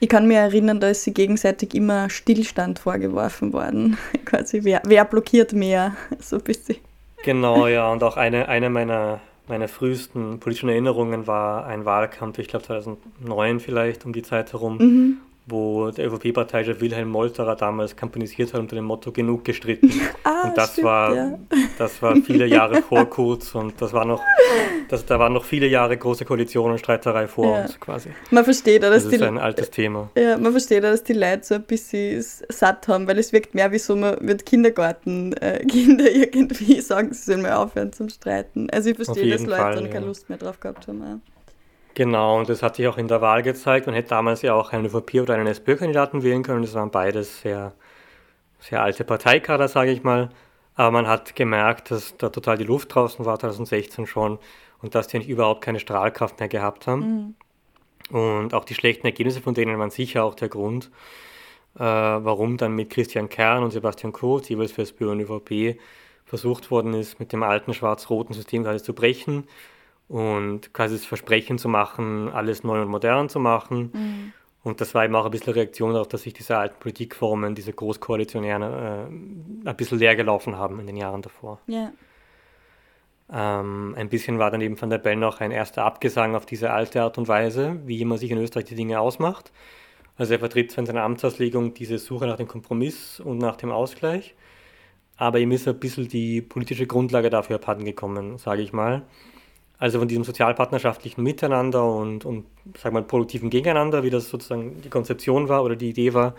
Ich 0.00 0.08
kann 0.08 0.26
mich 0.26 0.36
erinnern, 0.36 0.80
da 0.80 0.88
ist 0.88 1.04
sie 1.04 1.14
gegenseitig 1.14 1.74
immer 1.74 2.10
Stillstand 2.10 2.78
vorgeworfen 2.78 3.52
worden. 3.52 3.96
Quasi, 4.24 4.64
wer, 4.64 4.82
wer 4.84 5.04
blockiert 5.04 5.52
mehr? 5.52 5.96
So 6.20 6.36
ein 6.36 6.42
bisschen. 6.42 6.76
Genau, 7.24 7.66
ja. 7.66 7.90
Und 7.90 8.02
auch 8.02 8.16
eine, 8.16 8.48
eine 8.48 8.70
meiner, 8.70 9.20
meiner 9.48 9.68
frühesten 9.68 10.40
politischen 10.40 10.68
Erinnerungen 10.68 11.26
war 11.26 11.66
ein 11.66 11.84
Wahlkampf, 11.84 12.38
ich 12.38 12.48
glaube 12.48 12.66
2009 12.66 13.60
vielleicht, 13.60 14.04
um 14.04 14.12
die 14.12 14.22
Zeit 14.22 14.52
herum, 14.52 14.78
mhm 14.78 15.16
wo 15.46 15.90
der 15.90 16.06
ÖVP-Parteichef 16.06 16.80
Wilhelm 16.80 17.10
Molterer 17.10 17.54
damals 17.54 17.94
kampanisiert 17.94 18.54
hat 18.54 18.60
unter 18.60 18.76
dem 18.76 18.86
Motto 18.86 19.12
genug 19.12 19.44
gestritten. 19.44 19.90
Ah, 20.26 20.48
und 20.48 20.56
das 20.56 20.72
stimmt, 20.72 20.86
war 20.86 21.14
ja. 21.14 21.38
das 21.76 22.00
war 22.00 22.16
viele 22.16 22.46
Jahre 22.46 22.80
vor 22.88 23.04
Kurz 23.04 23.54
und 23.54 23.74
das 23.80 23.92
war 23.92 24.06
noch 24.06 24.22
das, 24.88 25.04
da 25.04 25.18
waren 25.18 25.34
noch 25.34 25.44
viele 25.44 25.66
Jahre 25.66 25.98
große 25.98 26.24
Koalition 26.24 26.70
und 26.70 26.78
Streiterei 26.78 27.28
vor 27.28 27.54
ja. 27.54 27.62
uns 27.62 27.78
quasi. 27.78 28.08
Man 28.30 28.42
versteht 28.44 28.82
dass 28.82 29.04
das 29.04 29.12
ist 29.12 29.20
die, 29.20 29.22
ein 29.22 29.36
altes 29.36 29.70
Thema. 29.70 30.10
Ja, 30.16 30.38
man 30.38 30.52
versteht 30.52 30.82
dass 30.82 31.02
die 31.02 31.12
Leute 31.12 31.44
so 31.44 31.54
ein 31.56 31.62
bisschen 31.64 32.24
satt 32.48 32.88
haben, 32.88 33.06
weil 33.06 33.18
es 33.18 33.34
wirkt 33.34 33.54
mehr 33.54 33.70
wie 33.72 33.78
so, 33.78 33.96
man 33.96 34.16
wird 34.26 34.46
Kindergarten 34.46 35.34
äh, 35.34 35.62
irgendwie 35.62 36.80
sagen, 36.80 37.12
sie 37.12 37.24
sollen 37.24 37.42
mal 37.42 37.52
aufhören 37.52 37.92
zum 37.92 38.08
Streiten. 38.08 38.70
Also 38.70 38.90
ich 38.90 38.96
verstehe, 38.96 39.30
dass 39.30 39.42
Leute 39.42 39.56
Fall, 39.60 39.74
dann 39.74 39.90
keine 39.90 40.06
Lust 40.06 40.30
mehr 40.30 40.38
drauf 40.38 40.58
gehabt 40.58 40.88
haben. 40.88 41.02
Ja. 41.02 41.20
Genau, 41.94 42.38
und 42.38 42.48
das 42.48 42.62
hat 42.62 42.76
sich 42.76 42.88
auch 42.88 42.98
in 42.98 43.06
der 43.06 43.20
Wahl 43.20 43.42
gezeigt. 43.42 43.86
Man 43.86 43.94
hätte 43.94 44.08
damals 44.10 44.42
ja 44.42 44.54
auch 44.54 44.72
einen 44.72 44.86
ÖVP 44.86 45.14
oder 45.22 45.34
einen 45.34 45.46
SPÖ-Kandidaten 45.46 46.24
wählen 46.24 46.42
können. 46.42 46.62
Das 46.62 46.74
waren 46.74 46.90
beides 46.90 47.40
sehr, 47.40 47.72
sehr 48.58 48.82
alte 48.82 49.04
Parteikader, 49.04 49.68
sage 49.68 49.92
ich 49.92 50.02
mal. 50.02 50.30
Aber 50.74 50.90
man 50.90 51.06
hat 51.06 51.36
gemerkt, 51.36 51.92
dass 51.92 52.16
da 52.16 52.30
total 52.30 52.58
die 52.58 52.64
Luft 52.64 52.92
draußen 52.92 53.24
war, 53.24 53.38
2016 53.38 54.08
schon, 54.08 54.40
und 54.82 54.96
dass 54.96 55.06
die 55.06 55.16
eigentlich 55.16 55.28
überhaupt 55.28 55.62
keine 55.62 55.78
Strahlkraft 55.78 56.40
mehr 56.40 56.48
gehabt 56.48 56.88
haben. 56.88 57.34
Mhm. 58.10 58.16
Und 58.16 58.54
auch 58.54 58.64
die 58.64 58.74
schlechten 58.74 59.06
Ergebnisse 59.06 59.40
von 59.40 59.54
denen 59.54 59.78
waren 59.78 59.90
sicher 59.90 60.24
auch 60.24 60.34
der 60.34 60.48
Grund, 60.48 60.90
äh, 61.76 61.80
warum 61.80 62.56
dann 62.56 62.74
mit 62.74 62.90
Christian 62.90 63.28
Kern 63.28 63.62
und 63.62 63.70
Sebastian 63.70 64.12
Kurz, 64.12 64.48
jeweils 64.48 64.72
für 64.72 64.82
SPÖ 64.82 65.12
und 65.12 65.20
ÖVP, 65.20 65.78
versucht 66.24 66.72
worden 66.72 66.92
ist, 66.94 67.20
mit 67.20 67.32
dem 67.32 67.44
alten 67.44 67.72
schwarz-roten 67.72 68.34
System 68.34 68.64
quasi 68.64 68.82
zu 68.82 68.94
brechen 68.94 69.44
und 70.08 70.72
quasi 70.72 70.96
das 70.96 71.04
Versprechen 71.04 71.58
zu 71.58 71.68
machen, 71.68 72.28
alles 72.28 72.64
neu 72.64 72.82
und 72.82 72.88
modern 72.88 73.28
zu 73.28 73.40
machen. 73.40 73.90
Mhm. 73.92 74.32
Und 74.62 74.80
das 74.80 74.94
war 74.94 75.04
eben 75.04 75.14
auch 75.14 75.26
ein 75.26 75.30
bisschen 75.30 75.52
Reaktion 75.52 75.92
darauf, 75.92 76.08
dass 76.08 76.22
sich 76.22 76.32
diese 76.32 76.56
alten 76.56 76.80
Politikformen, 76.80 77.54
diese 77.54 77.72
Großkoalitionären, 77.72 78.62
äh, 78.62 79.68
ein 79.68 79.76
bisschen 79.76 79.98
leer 79.98 80.16
gelaufen 80.16 80.56
haben 80.56 80.80
in 80.80 80.86
den 80.86 80.96
Jahren 80.96 81.20
davor. 81.20 81.60
Ja. 81.66 81.92
Ähm, 83.32 83.94
ein 83.96 84.08
bisschen 84.08 84.38
war 84.38 84.50
dann 84.50 84.60
eben 84.60 84.76
von 84.76 84.90
der 84.90 84.98
Bell 84.98 85.16
noch 85.16 85.40
ein 85.40 85.50
erster 85.50 85.84
Abgesang 85.84 86.34
auf 86.34 86.46
diese 86.46 86.70
alte 86.70 87.02
Art 87.02 87.18
und 87.18 87.28
Weise, 87.28 87.80
wie 87.84 88.04
man 88.04 88.18
sich 88.18 88.30
in 88.30 88.38
Österreich 88.38 88.66
die 88.66 88.74
Dinge 88.74 89.00
ausmacht. 89.00 89.52
Also 90.16 90.34
er 90.34 90.38
vertritt 90.38 90.70
zwar 90.70 90.80
in 90.82 90.86
seiner 90.86 91.02
Amtsauslegung 91.02 91.74
diese 91.74 91.98
Suche 91.98 92.26
nach 92.26 92.36
dem 92.36 92.46
Kompromiss 92.46 93.20
und 93.20 93.38
nach 93.38 93.56
dem 93.56 93.70
Ausgleich, 93.70 94.34
aber 95.16 95.40
ihm 95.40 95.52
ist 95.52 95.66
ein 95.66 95.78
bisschen 95.78 96.08
die 96.08 96.40
politische 96.40 96.86
Grundlage 96.86 97.30
dafür 97.30 97.56
abhanden 97.56 97.84
gekommen, 97.84 98.38
sage 98.38 98.62
ich 98.62 98.72
mal. 98.72 99.02
Also 99.84 99.98
von 99.98 100.08
diesem 100.08 100.24
sozialpartnerschaftlichen 100.24 101.22
Miteinander 101.22 101.84
und, 101.84 102.24
und 102.24 102.46
wir 102.82 102.90
mal, 102.90 103.02
produktiven 103.02 103.50
Gegeneinander, 103.50 104.02
wie 104.02 104.08
das 104.08 104.30
sozusagen 104.30 104.80
die 104.80 104.88
Konzeption 104.88 105.50
war 105.50 105.62
oder 105.62 105.76
die 105.76 105.90
Idee 105.90 106.14
war, 106.14 106.34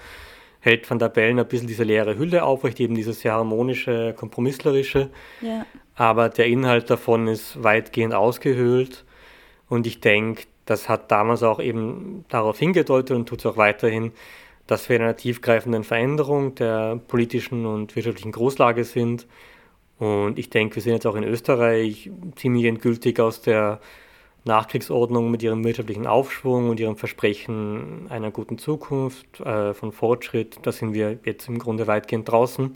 hält 0.61 0.89
Van 0.89 0.97
der 0.97 1.09
Bellen 1.09 1.37
ein 1.37 1.47
bisschen 1.47 1.67
diese 1.67 1.83
leere 1.83 2.17
Hülle 2.17 2.43
aufrecht, 2.43 2.79
eben 2.79 2.95
dieses 2.95 3.19
sehr 3.19 3.33
harmonische, 3.33 4.15
kompromisslerische. 4.17 5.11
Ja. 5.41 5.63
Aber 5.93 6.29
der 6.29 6.47
Inhalt 6.47 6.89
davon 6.89 7.27
ist 7.27 7.61
weitgehend 7.61 8.15
ausgehöhlt. 8.15 9.05
Und 9.69 9.85
ich 9.85 9.99
denke, 9.99 10.45
das 10.65 10.89
hat 10.89 11.11
damals 11.11 11.43
auch 11.43 11.59
eben 11.59 12.25
darauf 12.29 12.57
hingedeutet 12.57 13.15
und 13.15 13.29
tut 13.29 13.41
es 13.41 13.45
auch 13.45 13.57
weiterhin, 13.57 14.11
dass 14.65 14.89
wir 14.89 14.95
in 14.95 15.03
einer 15.03 15.17
tiefgreifenden 15.17 15.83
Veränderung 15.83 16.55
der 16.55 16.99
politischen 17.07 17.67
und 17.67 17.95
wirtschaftlichen 17.95 18.31
Großlage 18.31 18.85
sind 18.85 19.27
und 19.99 20.37
ich 20.37 20.49
denke, 20.49 20.75
wir 20.75 20.81
sind 20.81 20.93
jetzt 20.93 21.07
auch 21.07 21.15
in 21.15 21.23
Österreich 21.23 22.11
ziemlich 22.35 22.65
endgültig 22.65 23.19
aus 23.19 23.41
der 23.41 23.79
Nachkriegsordnung 24.43 25.31
mit 25.31 25.41
ihrem 25.41 25.63
wirtschaftlichen 25.63 26.05
Aufschwung 26.05 26.69
und 26.69 26.79
ihrem 26.79 26.97
Versprechen 26.97 28.07
einer 28.09 28.29
guten 28.29 28.57
Zukunft, 28.57 29.39
äh, 29.39 29.73
von 29.73 29.91
Fortschritt. 29.91 30.59
Da 30.61 30.71
sind 30.71 30.93
wir 30.93 31.17
jetzt 31.23 31.47
im 31.47 31.57
Grunde 31.57 31.87
weitgehend 31.87 32.29
draußen. 32.29 32.75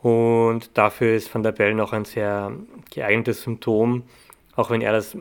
Und 0.00 0.76
dafür 0.76 1.16
ist 1.16 1.34
Van 1.34 1.42
der 1.42 1.52
Bellen 1.52 1.80
auch 1.80 1.92
ein 1.92 2.04
sehr 2.04 2.52
geeignetes 2.90 3.42
Symptom, 3.42 4.04
auch 4.54 4.70
wenn 4.70 4.80
er 4.80 4.92
das 4.92 5.16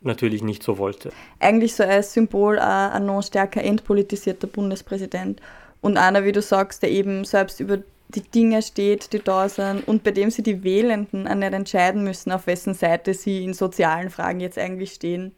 natürlich 0.00 0.42
nicht 0.42 0.62
so 0.62 0.78
wollte. 0.78 1.10
Eigentlich 1.40 1.74
so 1.74 1.82
als 1.82 2.12
Symbol 2.12 2.58
ein 2.58 3.06
noch 3.06 3.22
stärker 3.22 3.62
entpolitisierter 3.62 4.46
Bundespräsident 4.46 5.40
und 5.80 5.96
einer, 5.96 6.24
wie 6.24 6.32
du 6.32 6.42
sagst, 6.42 6.82
der 6.82 6.90
eben 6.90 7.24
selbst 7.24 7.60
über 7.60 7.78
die 8.08 8.22
Dinge 8.22 8.62
steht, 8.62 9.12
die 9.12 9.22
da 9.22 9.48
sind 9.48 9.86
und 9.88 10.04
bei 10.04 10.12
dem 10.12 10.30
sie 10.30 10.42
die 10.42 10.62
Wählenden 10.62 11.26
auch 11.26 11.34
nicht 11.34 11.52
entscheiden 11.52 12.04
müssen, 12.04 12.32
auf 12.32 12.46
wessen 12.46 12.74
Seite 12.74 13.14
sie 13.14 13.44
in 13.44 13.54
sozialen 13.54 14.10
Fragen 14.10 14.40
jetzt 14.40 14.58
eigentlich 14.58 14.92
stehen. 14.92 15.32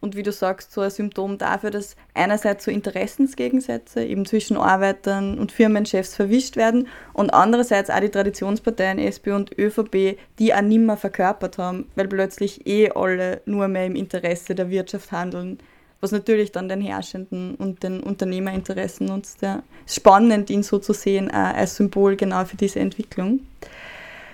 Und 0.00 0.16
wie 0.16 0.22
du 0.22 0.32
sagst, 0.32 0.70
so 0.70 0.82
ein 0.82 0.90
Symptom 0.90 1.38
dafür, 1.38 1.70
dass 1.70 1.96
einerseits 2.12 2.66
so 2.66 2.70
Interessensgegensätze 2.70 4.04
eben 4.04 4.26
zwischen 4.26 4.58
Arbeitern 4.58 5.38
und 5.38 5.50
Firmenchefs 5.50 6.14
verwischt 6.14 6.56
werden 6.56 6.88
und 7.14 7.32
andererseits 7.32 7.88
auch 7.88 8.00
die 8.00 8.10
Traditionsparteien 8.10 8.98
SPÖ 8.98 9.34
und 9.34 9.58
ÖVP, 9.58 10.18
die 10.38 10.52
auch 10.52 10.60
nimmer 10.60 10.98
verkörpert 10.98 11.56
haben, 11.56 11.88
weil 11.94 12.06
plötzlich 12.06 12.66
eh 12.66 12.90
alle 12.90 13.40
nur 13.46 13.66
mehr 13.68 13.86
im 13.86 13.96
Interesse 13.96 14.54
der 14.54 14.68
Wirtschaft 14.68 15.10
handeln, 15.10 15.58
was 16.04 16.12
natürlich 16.12 16.52
dann 16.52 16.68
den 16.68 16.80
Herrschenden 16.80 17.56
und 17.56 17.82
den 17.82 18.00
Unternehmerinteressen 18.00 19.06
nutzt. 19.06 19.42
Ja. 19.42 19.64
Spannend, 19.86 20.50
ihn 20.50 20.62
so 20.62 20.78
zu 20.78 20.92
sehen, 20.92 21.30
äh, 21.30 21.32
als 21.32 21.76
Symbol 21.76 22.14
genau 22.14 22.44
für 22.44 22.56
diese 22.56 22.78
Entwicklung. 22.78 23.40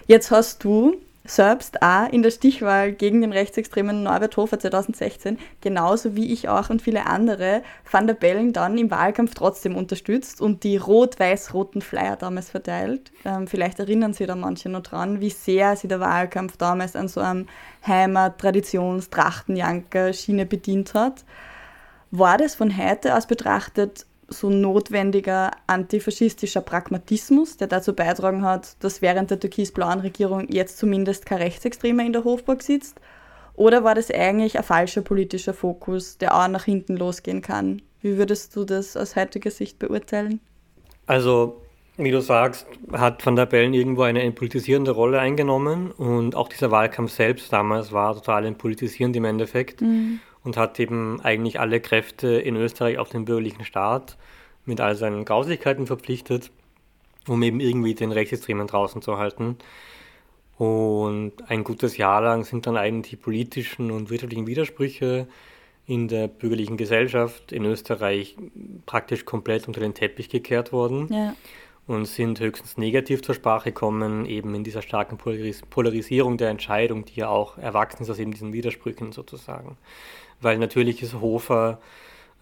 Jetzt 0.06 0.32
hast 0.32 0.64
du 0.64 0.96
selbst 1.24 1.82
auch 1.82 2.10
in 2.10 2.22
der 2.22 2.32
Stichwahl 2.32 2.92
gegen 2.92 3.20
den 3.20 3.32
rechtsextremen 3.32 4.02
Norbert 4.02 4.36
Hofer 4.36 4.58
2016, 4.58 5.38
genauso 5.60 6.16
wie 6.16 6.32
ich 6.32 6.48
auch 6.48 6.70
und 6.70 6.82
viele 6.82 7.06
andere, 7.06 7.62
Van 7.88 8.08
der 8.08 8.14
Bellen 8.14 8.52
dann 8.52 8.76
im 8.76 8.90
Wahlkampf 8.90 9.34
trotzdem 9.34 9.76
unterstützt 9.76 10.40
und 10.40 10.64
die 10.64 10.76
rot-weiß-roten 10.76 11.82
Flyer 11.82 12.16
damals 12.16 12.50
verteilt. 12.50 13.12
Ähm, 13.24 13.46
vielleicht 13.46 13.78
erinnern 13.78 14.14
sich 14.14 14.26
da 14.26 14.34
manche 14.34 14.68
noch 14.68 14.82
dran, 14.82 15.20
wie 15.20 15.30
sehr 15.30 15.76
sich 15.76 15.88
der 15.88 16.00
Wahlkampf 16.00 16.56
damals 16.56 16.96
an 16.96 17.06
so 17.06 17.20
einem 17.20 17.46
Heimat-Traditions-Trachtenjanker-Schiene 17.86 20.46
bedient 20.46 20.94
hat. 20.94 21.24
War 22.10 22.38
das 22.38 22.54
von 22.54 22.76
heute 22.76 23.16
aus 23.16 23.26
betrachtet 23.26 24.06
so 24.30 24.48
notwendiger 24.48 25.50
antifaschistischer 25.66 26.60
Pragmatismus, 26.60 27.56
der 27.56 27.66
dazu 27.66 27.94
beitragen 27.94 28.44
hat, 28.44 28.76
dass 28.82 29.02
während 29.02 29.30
der 29.30 29.40
türkis-blauen 29.40 30.00
Regierung 30.00 30.48
jetzt 30.48 30.78
zumindest 30.78 31.26
kein 31.26 31.38
Rechtsextremer 31.38 32.04
in 32.04 32.12
der 32.12 32.24
Hofburg 32.24 32.62
sitzt? 32.62 33.00
Oder 33.54 33.84
war 33.84 33.94
das 33.94 34.10
eigentlich 34.10 34.56
ein 34.56 34.64
falscher 34.64 35.02
politischer 35.02 35.52
Fokus, 35.52 36.16
der 36.18 36.34
auch 36.34 36.48
nach 36.48 36.64
hinten 36.64 36.96
losgehen 36.96 37.42
kann? 37.42 37.82
Wie 38.00 38.16
würdest 38.16 38.56
du 38.56 38.64
das 38.64 38.96
aus 38.96 39.16
heutiger 39.16 39.50
Sicht 39.50 39.78
beurteilen? 39.78 40.40
Also, 41.06 41.60
wie 41.96 42.10
du 42.10 42.22
sagst, 42.22 42.66
hat 42.92 43.24
Van 43.26 43.36
der 43.36 43.46
Bellen 43.46 43.74
irgendwo 43.74 44.02
eine 44.02 44.30
politisierende 44.30 44.92
Rolle 44.92 45.18
eingenommen 45.18 45.90
und 45.90 46.34
auch 46.34 46.48
dieser 46.48 46.70
Wahlkampf 46.70 47.12
selbst 47.12 47.52
damals 47.52 47.92
war 47.92 48.14
total 48.14 48.50
politisierend 48.52 49.16
im 49.16 49.24
Endeffekt. 49.24 49.82
Mhm 49.82 50.20
und 50.44 50.56
hat 50.56 50.78
eben 50.80 51.20
eigentlich 51.20 51.60
alle 51.60 51.80
Kräfte 51.80 52.28
in 52.28 52.56
Österreich 52.56 52.98
auf 52.98 53.08
den 53.08 53.24
bürgerlichen 53.24 53.64
Staat 53.64 54.16
mit 54.64 54.80
all 54.80 54.96
seinen 54.96 55.24
Grausigkeiten 55.24 55.86
verpflichtet, 55.86 56.50
um 57.26 57.42
eben 57.42 57.60
irgendwie 57.60 57.94
den 57.94 58.12
Rechtsextremen 58.12 58.66
draußen 58.66 59.02
zu 59.02 59.18
halten. 59.18 59.56
Und 60.56 61.32
ein 61.48 61.64
gutes 61.64 61.96
Jahr 61.96 62.20
lang 62.20 62.44
sind 62.44 62.66
dann 62.66 62.76
eigentlich 62.76 63.10
die 63.10 63.16
politischen 63.16 63.90
und 63.90 64.10
wirtschaftlichen 64.10 64.46
Widersprüche 64.46 65.26
in 65.86 66.06
der 66.06 66.28
bürgerlichen 66.28 66.76
Gesellschaft 66.76 67.50
in 67.50 67.64
Österreich 67.64 68.36
praktisch 68.86 69.24
komplett 69.24 69.66
unter 69.66 69.80
den 69.80 69.94
Teppich 69.94 70.28
gekehrt 70.28 70.72
worden 70.72 71.08
ja. 71.10 71.34
Und 71.90 72.06
sind 72.06 72.40
höchstens 72.40 72.76
negativ 72.76 73.22
zur 73.22 73.34
Sprache 73.34 73.72
gekommen, 73.72 74.24
eben 74.26 74.54
in 74.54 74.64
dieser 74.64 74.82
starken 74.82 75.18
Polaris 75.18 75.62
Polarisierung 75.62 76.36
der 76.38 76.48
Entscheidung, 76.48 77.04
die 77.04 77.20
ja 77.20 77.28
auch 77.28 77.58
erwachsen 77.58 78.04
ist 78.04 78.10
aus 78.10 78.18
eben 78.18 78.32
diesen 78.32 78.52
Widersprüchen 78.52 79.12
sozusagen 79.12 79.76
weil 80.40 80.58
natürlich 80.58 81.02
ist 81.02 81.20
Hofer 81.20 81.80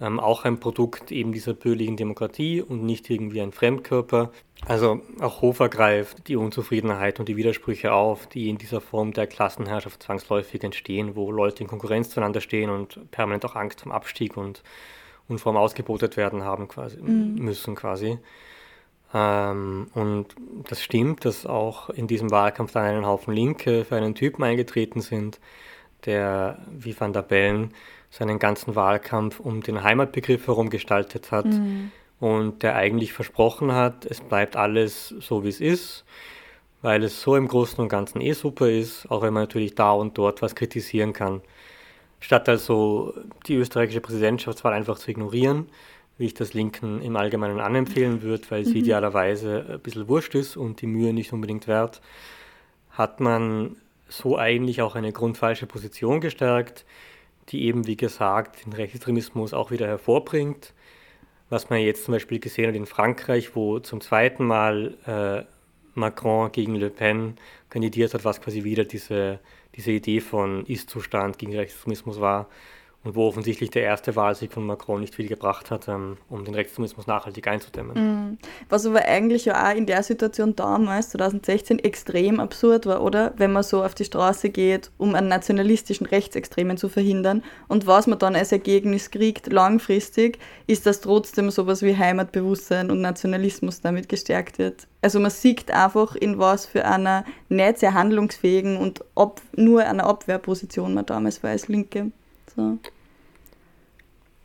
ähm, 0.01 0.21
auch 0.21 0.45
ein 0.45 0.61
Produkt 0.61 1.11
eben 1.11 1.33
dieser 1.33 1.55
bürgerlichen 1.55 1.97
Demokratie 1.97 2.63
und 2.63 2.85
nicht 2.85 3.11
irgendwie 3.11 3.41
ein 3.41 3.53
Fremdkörper. 3.53 4.31
Also 4.67 5.03
auch 5.21 5.43
Hofer 5.43 5.69
greift 5.69 6.29
die 6.29 6.37
Unzufriedenheit 6.37 7.19
und 7.19 7.29
die 7.29 7.37
Widersprüche 7.37 7.93
auf, 7.93 8.27
die 8.27 8.49
in 8.49 8.59
dieser 8.59 8.81
Form 8.81 9.13
der 9.13 9.27
Klassenherrschaft 9.27 10.03
zwangsläufig 10.03 10.63
entstehen, 10.63 11.17
wo 11.17 11.31
Leute 11.31 11.63
in 11.63 11.69
Konkurrenz 11.69 12.11
zueinander 12.11 12.41
stehen 12.41 12.71
und 12.71 13.11
permanent 13.11 13.45
auch 13.45 13.57
Angst 13.57 13.81
vom 13.81 13.93
Abstieg 13.93 14.37
und, 14.37 14.63
und 15.29 15.41
vom 15.41 15.57
Ausgebotet 15.57 16.17
werden 16.17 16.45
haben 16.45 16.69
quasi, 16.69 16.99
mhm. 17.01 17.37
müssen 17.37 17.75
quasi. 17.75 18.19
Ähm, 19.15 19.89
und 19.95 20.27
das 20.69 20.83
stimmt, 20.83 21.25
dass 21.25 21.47
auch 21.47 21.91
in 21.91 22.07
diesem 22.07 22.31
Wahlkampf 22.31 22.73
dann 22.73 22.85
einen 22.85 23.07
Haufen 23.07 23.35
Linke 23.35 23.85
für 23.85 23.97
einen 23.97 24.15
Typen 24.15 24.45
eingetreten 24.45 25.01
sind, 25.01 25.41
der 26.05 26.59
wie 26.71 26.99
Van 26.99 27.13
der 27.13 27.23
Bellen 27.23 27.73
seinen 28.11 28.39
ganzen 28.39 28.75
Wahlkampf 28.75 29.41
um 29.41 29.63
den 29.63 29.83
Heimatbegriff 29.83 30.47
herum 30.47 30.71
gestaltet 30.71 31.31
hat 31.31 31.47
mhm. 31.47 31.91
und 32.21 32.63
der 32.63 32.77
eigentlich 32.77 33.13
versprochen 33.13 33.73
hat, 33.73 34.07
es 34.07 34.21
bleibt 34.21 34.57
alles 34.57 35.09
so, 35.09 35.45
wie 35.45 35.49
es 35.49 35.61
ist, 35.61 36.05
weil 36.81 37.03
es 37.03 37.21
so 37.21 37.37
im 37.37 37.49
Großen 37.49 37.81
und 37.81 37.89
Ganzen 37.89 38.21
eh 38.21 38.33
super 38.33 38.69
ist, 38.69 39.11
auch 39.11 39.23
wenn 39.23 39.35
man 39.35 39.43
natürlich 39.43 39.75
da 39.75 39.93
und 39.93 40.17
dort 40.17 40.43
was 40.43 40.55
kritisieren 40.55 41.13
kann. 41.13 41.43
Statt 42.21 42.49
also 42.49 43.15
die 43.47 43.55
österreichische 43.55 44.01
Präsidentschaftswahl 44.01 44.73
einfach 44.73 44.99
zu 44.99 45.11
ignorieren, 45.11 45.69
wie 46.19 46.27
ich 46.27 46.35
das 46.35 46.53
Linken 46.53 47.01
im 47.01 47.17
Allgemeinen 47.17 47.61
anempfehlen 47.61 48.23
würde, 48.23 48.45
weil 48.51 48.65
sie 48.65 48.73
mhm. 48.73 48.79
idealerweise 48.79 49.65
ein 49.71 49.81
bisschen 49.81 50.09
wurscht 50.09 50.35
ist 50.35 50.57
und 50.57 50.83
die 50.83 50.87
Mühe 50.87 51.13
nicht 51.13 51.33
unbedingt 51.33 51.69
wert, 51.69 52.03
hat 52.91 53.21
man 53.21 53.77
so 54.09 54.37
eigentlich 54.37 54.83
auch 54.83 54.97
eine 54.97 55.13
grundfalsche 55.13 55.67
Position 55.67 56.21
gestärkt, 56.21 56.85
die 57.51 57.65
eben, 57.65 57.87
wie 57.87 57.97
gesagt, 57.97 58.67
den 58.67 58.73
Rechtsextremismus 58.73 59.55
auch 59.55 59.71
wieder 59.71 59.87
hervorbringt. 59.87 60.75
Was 61.51 61.71
man 61.71 61.81
jetzt 61.81 62.05
zum 62.05 62.13
Beispiel 62.13 62.41
gesehen 62.41 62.69
hat 62.69 62.75
in 62.75 62.85
Frankreich, 62.85 63.55
wo 63.55 63.79
zum 63.79 64.01
zweiten 64.01 64.45
Mal 64.45 64.99
äh, 65.07 65.45
Macron 65.99 66.53
gegen 66.53 66.75
Le 66.75 66.91
Pen 66.91 67.37
kandidiert 67.71 68.13
hat, 68.13 68.25
was 68.25 68.41
quasi 68.41 68.65
wieder 68.65 68.85
diese, 68.85 69.39
diese 69.75 69.93
Idee 69.93 70.21
von 70.21 70.67
Ist-Zustand 70.67 71.39
gegen 71.39 71.55
Rechtsextremismus 71.55 72.21
war 72.21 72.49
und 73.05 73.15
wo 73.15 73.29
offensichtlich 73.29 73.71
der 73.71 73.83
erste 73.83 74.17
Wahlsieg 74.17 74.53
von 74.53 74.67
Macron 74.67 75.01
nicht 75.01 75.15
viel 75.15 75.29
gebracht 75.29 75.71
hat, 75.71 75.87
ähm, 75.87 76.17
um 76.29 76.45
den 76.45 76.55
Rechtsextremismus 76.55 77.07
nachhaltig 77.07 77.47
einzudämmen. 77.47 77.95
Mhm. 77.95 78.39
Was 78.69 78.87
aber 78.87 79.05
eigentlich 79.05 79.45
ja 79.45 79.71
auch 79.71 79.75
in 79.75 79.87
der 79.87 80.03
Situation 80.03 80.57
damals, 80.57 81.11
2016, 81.11 81.79
extrem 81.79 82.41
absurd 82.41 82.87
war, 82.87 83.03
oder? 83.03 83.35
Wenn 83.37 83.53
man 83.53 83.63
so 83.63 83.85
auf 83.85 83.95
die 83.95 84.05
Straße 84.05 84.51
geht, 84.51 84.91
um 84.99 85.15
einen 85.15 85.29
nationalistischen 85.29 86.07
Rechtsextremen 86.07 86.77
zu 86.77 86.89
verhindern. 86.89 87.45
Und 87.69 87.87
was 87.87 88.09
man 88.09 88.19
dann 88.19 88.35
als 88.35 88.51
Ergebnis 88.51 89.11
kriegt, 89.11 89.53
langfristig, 89.53 90.39
ist, 90.67 90.85
dass 90.85 91.01
trotzdem 91.01 91.51
sowas 91.51 91.83
wie 91.83 91.97
Heimatbewusstsein 91.97 92.91
und 92.91 93.01
Nationalismus 93.01 93.81
damit 93.81 94.09
gestärkt 94.09 94.59
wird. 94.59 94.89
Also 95.03 95.21
man 95.21 95.31
sieht 95.31 95.71
einfach, 95.71 96.17
in 96.17 96.39
was 96.39 96.67
für 96.67 96.85
einer 96.85 97.25
nicht 97.49 97.79
sehr 97.79 97.95
handlungsfähigen 97.95 98.77
und 98.77 99.05
ob, 99.15 99.41
nur 99.55 99.85
einer 99.85 100.05
Abwehrposition 100.05 100.95
man 100.95 101.07
damals 101.07 101.43
war 101.45 101.51
als 101.51 101.69
Linke. 101.69 102.11
So. 102.55 102.79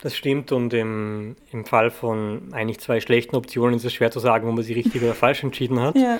Das 0.03 0.17
stimmt 0.17 0.51
und 0.51 0.73
im, 0.73 1.37
im 1.53 1.63
Fall 1.63 1.89
von 1.89 2.49
eigentlich 2.51 2.81
zwei 2.81 2.99
schlechten 2.99 3.37
Optionen 3.37 3.77
ist 3.77 3.85
es 3.85 3.93
schwer 3.93 4.11
zu 4.11 4.19
sagen, 4.19 4.49
ob 4.49 4.55
man 4.55 4.61
sich 4.61 4.75
richtig 4.75 5.01
oder 5.01 5.13
falsch 5.13 5.45
entschieden 5.45 5.79
hat. 5.79 5.95
Ja. 5.95 6.19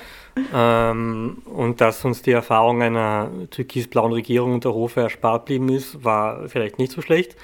Ähm, 0.90 1.42
und 1.44 1.82
dass 1.82 2.02
uns 2.02 2.22
die 2.22 2.30
Erfahrung 2.30 2.80
einer 2.80 3.30
türkis-blauen 3.50 4.12
Regierung 4.12 4.54
unter 4.54 4.72
Hofe 4.72 5.02
erspart 5.02 5.44
blieben 5.44 5.68
ist, 5.68 6.02
war 6.02 6.48
vielleicht 6.48 6.78
nicht 6.78 6.92
so 6.92 7.02
schlecht. 7.02 7.36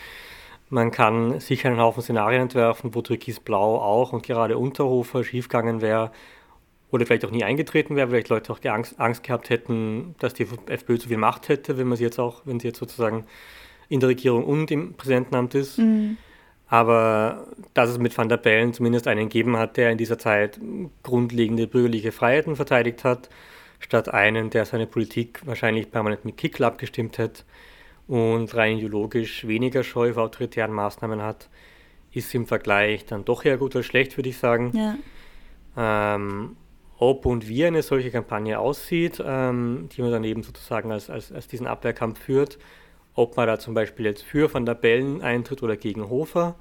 Man 0.70 0.90
kann 0.92 1.40
sicher 1.40 1.68
einen 1.68 1.78
Haufen 1.78 2.02
Szenarien 2.02 2.40
entwerfen, 2.40 2.94
wo 2.94 3.02
türkis-blau 3.02 3.76
auch 3.76 4.14
und 4.14 4.22
gerade 4.22 4.56
unter 4.56 4.84
Hofer 4.84 5.24
schiefgegangen 5.24 5.82
wäre 5.82 6.10
oder 6.90 7.04
vielleicht 7.04 7.26
auch 7.26 7.30
nie 7.30 7.44
eingetreten 7.44 7.96
wäre, 7.96 8.08
vielleicht 8.08 8.30
Leute 8.30 8.50
auch 8.50 8.64
Angst, 8.64 8.98
Angst 8.98 9.24
gehabt 9.24 9.50
hätten, 9.50 10.14
dass 10.20 10.32
die 10.32 10.46
FPÖ 10.68 10.98
zu 10.98 11.08
viel 11.08 11.18
Macht 11.18 11.50
hätte, 11.50 11.76
wenn 11.76 11.86
man 11.86 11.98
sie 11.98 12.04
jetzt 12.04 12.18
auch, 12.18 12.40
wenn 12.46 12.60
sie 12.60 12.68
jetzt 12.68 12.78
sozusagen 12.78 13.26
in 13.90 14.00
der 14.00 14.08
Regierung 14.08 14.44
und 14.44 14.70
im 14.70 14.94
Präsidentenamt 14.94 15.54
ist. 15.54 15.78
Mhm. 15.78 16.16
Aber 16.68 17.48
dass 17.74 17.90
es 17.90 17.98
mit 17.98 18.16
Van 18.16 18.28
der 18.28 18.36
Bellen 18.36 18.72
zumindest 18.72 19.08
einen 19.08 19.28
gegeben 19.28 19.56
hat, 19.56 19.76
der 19.76 19.90
in 19.90 19.98
dieser 19.98 20.18
Zeit 20.18 20.58
grundlegende 21.02 21.66
bürgerliche 21.66 22.12
Freiheiten 22.12 22.54
verteidigt 22.54 23.02
hat, 23.04 23.28
statt 23.80 24.08
einen, 24.08 24.50
der 24.50 24.64
seine 24.64 24.86
Politik 24.86 25.40
wahrscheinlich 25.44 25.90
permanent 25.90 26.24
mit 26.24 26.36
Kickl 26.36 26.62
abgestimmt 26.62 27.18
hat 27.18 27.44
und 28.06 28.54
rein 28.54 28.78
ideologisch 28.78 29.46
weniger 29.48 29.82
Scheu 29.82 30.14
vor 30.14 30.22
autoritären 30.24 30.72
Maßnahmen 30.72 31.20
hat, 31.20 31.48
ist 32.12 32.32
im 32.34 32.46
Vergleich 32.46 33.04
dann 33.04 33.24
doch 33.24 33.44
eher 33.44 33.58
gut 33.58 33.74
als 33.74 33.86
schlecht, 33.86 34.16
würde 34.16 34.28
ich 34.28 34.38
sagen. 34.38 34.70
Ja. 34.74 36.14
Ähm, 36.14 36.56
ob 36.98 37.26
und 37.26 37.48
wie 37.48 37.64
eine 37.64 37.82
solche 37.82 38.10
Kampagne 38.12 38.60
aussieht, 38.60 39.20
ähm, 39.24 39.88
die 39.92 40.02
man 40.02 40.12
dann 40.12 40.22
eben 40.24 40.44
sozusagen 40.44 40.92
als, 40.92 41.10
als, 41.10 41.32
als 41.32 41.48
diesen 41.48 41.66
Abwehrkampf 41.66 42.20
führt, 42.20 42.58
ob 43.14 43.36
man 43.36 43.46
da 43.46 43.58
zum 43.58 43.74
Beispiel 43.74 44.06
jetzt 44.06 44.22
für 44.22 44.52
Van 44.52 44.66
der 44.66 44.74
Bellen 44.74 45.22
eintritt 45.22 45.62
oder 45.62 45.76
gegen 45.76 46.08
Hofer, 46.08 46.56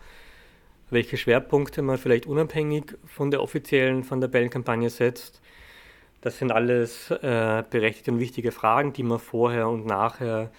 welche 0.90 1.18
Schwerpunkte 1.18 1.82
man 1.82 1.98
vielleicht 1.98 2.26
unabhängig 2.26 2.98
von 3.06 3.32
der 3.32 3.42
offiziellen 3.42 4.10
Van 4.10 4.22
der 4.22 4.28
Bellen-Kampagne 4.28 4.90
setzt. 4.90 5.42
Das 6.22 6.38
sind 6.38 6.52
alles 6.52 7.12
äh, 7.12 7.64
berechtigte 7.70 8.12
und 8.12 8.20
wichtige 8.20 8.52
Fragen, 8.52 8.92
die 8.94 9.04
man 9.04 9.20
vorher 9.20 9.70
und 9.70 9.86
nachher 9.86 10.52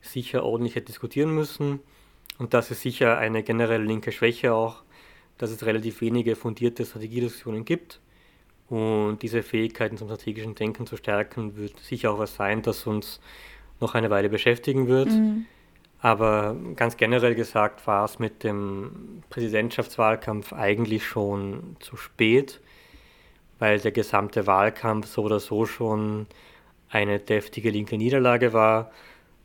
sicher 0.00 0.44
ordentlich 0.44 0.74
hätte 0.74 0.86
diskutieren 0.86 1.34
müssen. 1.34 1.80
Und 2.38 2.54
das 2.54 2.70
ist 2.70 2.80
sicher 2.80 3.18
eine 3.18 3.42
generelle 3.42 3.84
linke 3.84 4.10
Schwäche 4.10 4.54
auch, 4.54 4.82
dass 5.38 5.50
es 5.50 5.66
relativ 5.66 6.00
wenige 6.00 6.36
fundierte 6.36 6.84
Strategiediskussionen 6.84 7.64
gibt. 7.64 8.00
Und 8.68 9.18
diese 9.20 9.42
Fähigkeiten 9.42 9.98
zum 9.98 10.08
strategischen 10.08 10.54
Denken 10.54 10.86
zu 10.86 10.96
stärken, 10.96 11.56
wird 11.56 11.78
sicher 11.80 12.12
auch 12.12 12.18
was 12.18 12.36
sein, 12.36 12.62
das 12.62 12.86
uns 12.86 13.20
noch 13.82 13.94
eine 13.94 14.10
Weile 14.10 14.28
beschäftigen 14.28 14.88
wird. 14.88 15.10
Mhm. 15.10 15.46
Aber 16.00 16.56
ganz 16.74 16.96
generell 16.96 17.36
gesagt 17.36 17.86
war 17.86 18.04
es 18.04 18.18
mit 18.18 18.42
dem 18.42 19.22
Präsidentschaftswahlkampf 19.30 20.52
eigentlich 20.52 21.06
schon 21.06 21.76
zu 21.78 21.96
spät, 21.96 22.60
weil 23.60 23.78
der 23.78 23.92
gesamte 23.92 24.48
Wahlkampf 24.48 25.06
so 25.06 25.22
oder 25.22 25.38
so 25.38 25.64
schon 25.64 26.26
eine 26.88 27.20
deftige 27.20 27.70
linke 27.70 27.96
Niederlage 27.96 28.52
war. 28.52 28.90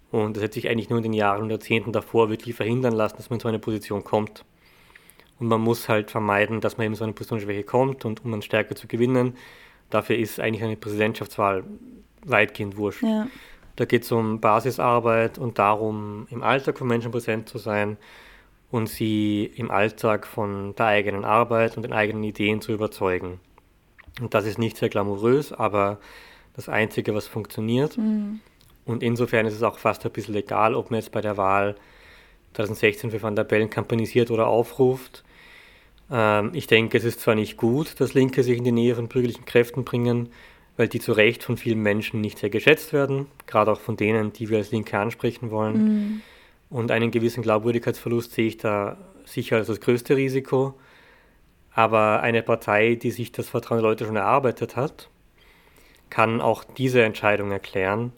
Und 0.10 0.38
es 0.38 0.43
hat 0.43 0.54
sich 0.54 0.67
eigentlich 0.67 0.89
nur 0.89 0.97
in 0.97 1.04
den 1.04 1.13
Jahren 1.13 1.43
und 1.43 1.50
Jahrzehnten 1.52 1.91
davor 1.91 2.30
wirklich 2.30 2.56
verhindern 2.56 2.93
lassen, 2.93 3.17
dass 3.17 3.30
man 3.30 3.38
in 3.38 3.41
so 3.41 3.47
eine 3.50 3.60
Position 3.60 4.04
kommt. 4.04 4.43
Und 5.39 5.47
man 5.47 5.62
muss 5.62 5.88
halt 5.88 6.10
vermeiden, 6.10 6.62
dass 6.62 6.78
man 6.78 6.86
eben 6.86 6.95
so 6.95 7.04
eine 7.04 7.13
Positionsschwäche 7.13 7.63
kommt. 7.63 8.04
Und 8.04 8.26
um 8.26 8.32
dann 8.32 8.41
stärker 8.41 8.76
zu 8.76 8.88
gewinnen, 8.88 9.36
dafür 9.91 10.17
ist 10.17 10.39
eigentlich 10.39 10.63
eine 10.63 10.76
Präsidentschaftswahl 10.76 11.63
weitgehend 12.26 12.78
wurscht. 12.78 13.04
Ja. 13.04 13.28
Da 13.78 13.86
geht 13.86 14.04
es 14.04 14.12
um 14.12 14.42
Basisarbeit 14.42 15.38
und 15.38 15.60
darum, 15.60 16.28
im 16.30 16.44
Alltag 16.44 16.80
von 16.80 16.88
Menschen 16.88 17.12
präsent 17.12 17.48
zu 17.48 17.60
sein 17.60 17.98
und 18.72 18.90
sie 18.90 19.46
im 19.56 19.72
Alltag 19.72 20.28
von 20.28 20.76
der 20.76 20.88
eigenen 20.88 21.24
Arbeit 21.24 21.78
und 21.78 21.84
den 21.84 21.94
eigenen 21.94 22.24
Ideen 22.24 22.60
zu 22.60 22.74
überzeugen. 22.74 23.40
Und 24.20 24.34
das 24.34 24.46
ist 24.46 24.58
nicht 24.58 24.78
sehr 24.78 24.90
glamourös, 24.90 25.54
aber 25.54 26.00
das 26.56 26.70
Einzige, 26.70 27.13
was 27.13 27.28
funktioniert. 27.28 27.98
Mhm. 27.98 28.40
Und 28.84 29.04
insofern 29.04 29.46
ist 29.46 29.54
es 29.54 29.63
auch 29.63 29.78
fast 29.78 30.06
ein 30.06 30.12
bisschen 30.12 30.36
egal, 30.36 30.74
ob 30.74 30.90
man 30.90 31.00
jetzt 31.00 31.12
bei 31.12 31.22
der 31.22 31.38
Wahl 31.38 31.76
2016 32.56 33.12
für 33.12 33.22
Van 33.22 33.36
der 33.36 33.44
Bellen 33.44 33.70
kampanisiert 33.70 34.32
oder 34.32 34.48
aufruft. 34.48 35.24
Ähm, 36.10 36.50
ich 36.54 36.66
denke, 36.66 36.98
es 36.98 37.04
ist 37.04 37.20
zwar 37.20 37.36
nicht 37.36 37.58
gut, 37.58 38.00
dass 38.00 38.16
Linke 38.16 38.42
sich 38.42 38.58
in 38.58 38.63
die 38.63 38.72
Nähe 38.72 38.96
von 38.96 39.08
bürgerlichen 39.08 39.46
Kräften 39.46 39.84
bringen, 39.84 40.30
weil 40.78 40.88
die 40.88 41.00
zu 41.00 41.12
Recht 41.12 41.44
von 41.44 41.58
vielen 41.58 41.82
Menschen 41.82 42.22
nicht 42.22 42.38
sehr 42.38 42.52
geschätzt 42.52 42.94
werden, 42.94 43.26
gerade 43.48 43.72
auch 43.72 43.80
von 43.80 43.98
denen, 43.98 44.32
die 44.32 44.50
wir 44.50 44.60
als 44.60 44.72
Linke 44.72 44.98
ansprechen 44.98 45.50
wollen. 45.50 45.84
Mhm. 45.84 46.22
Und 46.70 46.92
einen 46.92 47.12
gewissen 47.12 47.42
Glaubwürdigkeitsverlust 47.42 48.32
sehe 48.32 48.48
ich 48.48 48.58
da 48.58 48.98
sicher 49.26 49.58
als 49.58 49.68
das 49.68 49.82
größte 49.82 50.16
Risiko. 50.16 50.76
Aber 51.72 52.22
eine 52.22 52.44
Partei, 52.44 52.96
die 52.96 53.12
sich 53.12 53.32
das 53.32 53.50
Vertrauen 53.50 53.82
der 53.82 53.90
Leute 53.90 54.06
schon 54.06 54.16
erarbeitet 54.16 54.76
hat, 54.76 55.10
kann 56.10 56.42
auch 56.42 56.63
diese 56.63 57.04
Entscheidung 57.04 57.52
erklären, 57.52 58.13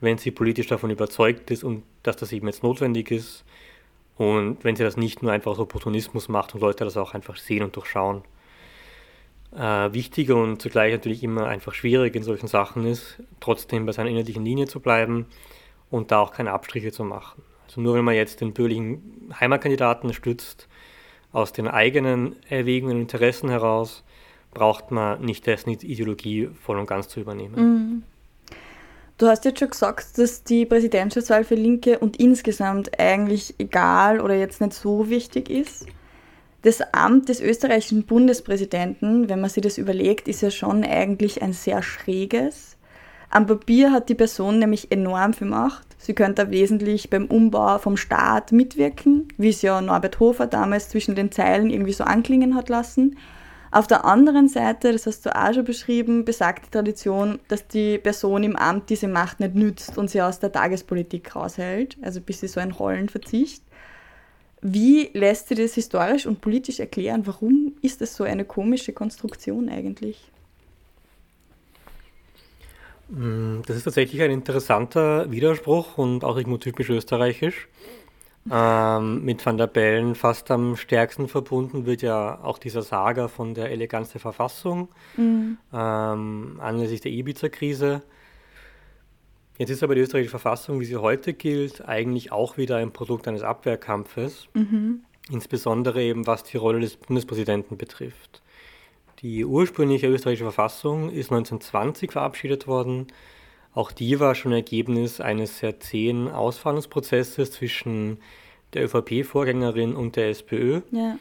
wenn 0.00 0.18
sie 0.18 0.30
politisch 0.30 0.66
davon 0.66 0.90
überzeugt 0.90 1.50
ist 1.50 1.64
und 1.64 1.82
dass 2.02 2.16
das 2.16 2.32
eben 2.32 2.46
jetzt 2.46 2.62
notwendig 2.62 3.10
ist. 3.10 3.44
Und 4.16 4.62
wenn 4.62 4.76
sie 4.76 4.84
das 4.84 4.96
nicht 4.96 5.22
nur 5.22 5.32
einfach 5.32 5.52
aus 5.52 5.58
Opportunismus 5.58 6.28
macht 6.28 6.54
und 6.54 6.60
Leute 6.60 6.84
das 6.84 6.96
auch 6.96 7.14
einfach 7.14 7.36
sehen 7.36 7.62
und 7.62 7.74
durchschauen 7.74 8.22
äh, 9.56 9.92
wichtig 9.92 10.30
und 10.30 10.60
zugleich 10.60 10.92
natürlich 10.92 11.22
immer 11.22 11.46
einfach 11.46 11.74
schwierig 11.74 12.14
in 12.16 12.22
solchen 12.22 12.48
Sachen 12.48 12.86
ist, 12.86 13.22
trotzdem 13.40 13.86
bei 13.86 13.92
seiner 13.92 14.10
inhaltlichen 14.10 14.44
Linie 14.44 14.66
zu 14.66 14.80
bleiben 14.80 15.26
und 15.90 16.10
da 16.10 16.20
auch 16.20 16.32
keine 16.32 16.52
Abstriche 16.52 16.92
zu 16.92 17.04
machen. 17.04 17.42
Also 17.66 17.80
nur 17.80 17.94
wenn 17.94 18.04
man 18.04 18.14
jetzt 18.14 18.40
den 18.40 18.52
bürgerlichen 18.52 19.34
Heimatkandidaten 19.38 20.12
stützt, 20.12 20.68
aus 21.32 21.52
den 21.52 21.66
eigenen 21.66 22.36
Erwägungen 22.48 22.96
und 22.96 23.02
Interessen 23.02 23.48
heraus, 23.48 24.04
braucht 24.52 24.92
man 24.92 25.20
nicht 25.20 25.46
dessen 25.46 25.70
Ideologie 25.70 26.48
voll 26.62 26.78
und 26.78 26.86
ganz 26.86 27.08
zu 27.08 27.20
übernehmen. 27.20 27.54
Mhm. 27.56 28.02
Du 29.18 29.28
hast 29.28 29.44
jetzt 29.44 29.60
schon 29.60 29.70
gesagt, 29.70 30.18
dass 30.18 30.42
die 30.42 30.66
Präsidentschaftswahl 30.66 31.44
für 31.44 31.54
Linke 31.54 31.98
und 31.98 32.16
insgesamt 32.16 32.98
eigentlich 32.98 33.54
egal 33.58 34.20
oder 34.20 34.34
jetzt 34.34 34.60
nicht 34.60 34.72
so 34.72 35.08
wichtig 35.08 35.50
ist. 35.50 35.86
Das 36.64 36.80
Amt 36.94 37.28
des 37.28 37.42
österreichischen 37.42 38.04
Bundespräsidenten, 38.04 39.28
wenn 39.28 39.38
man 39.38 39.50
sich 39.50 39.62
das 39.62 39.76
überlegt, 39.76 40.28
ist 40.28 40.40
ja 40.40 40.50
schon 40.50 40.82
eigentlich 40.82 41.42
ein 41.42 41.52
sehr 41.52 41.82
schräges. 41.82 42.78
Am 43.28 43.46
Papier 43.46 43.92
hat 43.92 44.08
die 44.08 44.14
Person 44.14 44.60
nämlich 44.60 44.90
enorm 44.90 45.34
viel 45.34 45.46
Macht. 45.46 45.86
Sie 45.98 46.14
könnte 46.14 46.50
wesentlich 46.50 47.10
beim 47.10 47.26
Umbau 47.26 47.76
vom 47.78 47.98
Staat 47.98 48.50
mitwirken, 48.50 49.28
wie 49.36 49.50
es 49.50 49.60
ja 49.60 49.78
Norbert 49.82 50.20
Hofer 50.20 50.46
damals 50.46 50.88
zwischen 50.88 51.14
den 51.14 51.30
Zeilen 51.30 51.68
irgendwie 51.68 51.92
so 51.92 52.04
anklingen 52.04 52.54
hat 52.54 52.70
lassen. 52.70 53.18
Auf 53.70 53.86
der 53.86 54.06
anderen 54.06 54.48
Seite, 54.48 54.90
das 54.92 55.06
hast 55.06 55.26
du 55.26 55.36
auch 55.36 55.52
schon 55.52 55.64
beschrieben, 55.64 56.24
besagt 56.24 56.64
die 56.64 56.70
Tradition, 56.70 57.40
dass 57.48 57.68
die 57.68 57.98
Person 57.98 58.42
im 58.42 58.56
Amt 58.56 58.88
diese 58.88 59.08
Macht 59.08 59.38
nicht 59.38 59.54
nützt 59.54 59.98
und 59.98 60.08
sie 60.08 60.22
aus 60.22 60.40
der 60.40 60.50
Tagespolitik 60.50 61.36
raushält, 61.36 61.98
also 62.00 62.22
bis 62.22 62.40
sie 62.40 62.48
so 62.48 62.58
ein 62.58 62.70
Rollenverzicht. 62.70 63.62
Wie 64.66 65.10
lässt 65.12 65.48
sich 65.48 65.58
das 65.58 65.74
historisch 65.74 66.24
und 66.24 66.40
politisch 66.40 66.80
erklären? 66.80 67.26
Warum 67.26 67.74
ist 67.82 68.00
das 68.00 68.16
so 68.16 68.24
eine 68.24 68.46
komische 68.46 68.94
Konstruktion 68.94 69.68
eigentlich? 69.68 70.32
Mm, 73.10 73.60
das 73.66 73.76
ist 73.76 73.84
tatsächlich 73.84 74.22
ein 74.22 74.30
interessanter 74.30 75.30
Widerspruch 75.30 75.98
und 75.98 76.24
auch 76.24 76.38
irgendwo 76.38 76.56
typisch 76.56 76.88
österreichisch. 76.88 77.68
Ähm, 78.50 79.22
mit 79.22 79.44
Van 79.44 79.58
der 79.58 79.66
Bellen 79.66 80.14
fast 80.14 80.50
am 80.50 80.76
stärksten 80.76 81.28
verbunden 81.28 81.84
wird 81.84 82.00
ja 82.00 82.42
auch 82.42 82.56
dieser 82.56 82.80
Saga 82.80 83.28
von 83.28 83.52
der 83.52 83.70
Eleganz 83.70 84.12
der 84.12 84.22
Verfassung 84.22 84.88
mhm. 85.18 85.58
ähm, 85.74 86.58
anlässlich 86.58 87.02
der 87.02 87.12
Ibiza-Krise. 87.12 88.00
Jetzt 89.58 89.70
ist 89.70 89.82
aber 89.82 89.94
die 89.94 90.00
österreichische 90.00 90.30
Verfassung, 90.30 90.80
wie 90.80 90.84
sie 90.84 90.96
heute 90.96 91.32
gilt, 91.32 91.86
eigentlich 91.86 92.32
auch 92.32 92.56
wieder 92.56 92.76
ein 92.76 92.92
Produkt 92.92 93.28
eines 93.28 93.42
Abwehrkampfes, 93.42 94.48
mhm. 94.54 95.04
insbesondere 95.30 96.02
eben 96.02 96.26
was 96.26 96.42
die 96.42 96.56
Rolle 96.56 96.80
des 96.80 96.96
Bundespräsidenten 96.96 97.76
betrifft. 97.76 98.42
Die 99.20 99.44
ursprüngliche 99.44 100.08
österreichische 100.08 100.44
Verfassung 100.44 101.08
ist 101.08 101.30
1920 101.30 102.12
verabschiedet 102.12 102.66
worden. 102.66 103.06
Auch 103.72 103.92
die 103.92 104.18
war 104.18 104.34
schon 104.34 104.52
Ergebnis 104.52 105.20
eines 105.20 105.60
sehr 105.60 105.78
zähen 105.78 106.28
Ausfahndungsprozesses 106.28 107.52
zwischen 107.52 108.18
der 108.74 108.84
ÖVP-Vorgängerin 108.84 109.94
und 109.94 110.16
der 110.16 110.30
SPÖ. 110.30 110.80
Ja. 110.90 111.16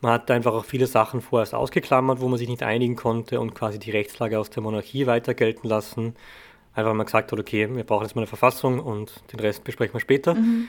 Man 0.00 0.12
hat 0.12 0.30
einfach 0.30 0.52
auch 0.52 0.64
viele 0.64 0.86
Sachen 0.86 1.22
vorerst 1.22 1.54
ausgeklammert, 1.54 2.20
wo 2.20 2.28
man 2.28 2.38
sich 2.38 2.48
nicht 2.48 2.64
einigen 2.64 2.96
konnte 2.96 3.40
und 3.40 3.54
quasi 3.54 3.78
die 3.78 3.92
Rechtslage 3.92 4.38
aus 4.38 4.50
der 4.50 4.62
Monarchie 4.62 5.06
weiter 5.06 5.34
gelten 5.34 5.68
lassen 5.68 6.14
einfach 6.74 6.92
mal 6.94 7.04
gesagt 7.04 7.32
hat, 7.32 7.38
okay, 7.38 7.68
wir 7.74 7.84
brauchen 7.84 8.04
jetzt 8.04 8.14
mal 8.14 8.22
eine 8.22 8.26
Verfassung 8.26 8.80
und 8.80 9.12
den 9.32 9.40
Rest 9.40 9.64
besprechen 9.64 9.94
wir 9.94 10.00
später. 10.00 10.34
Mhm. 10.34 10.68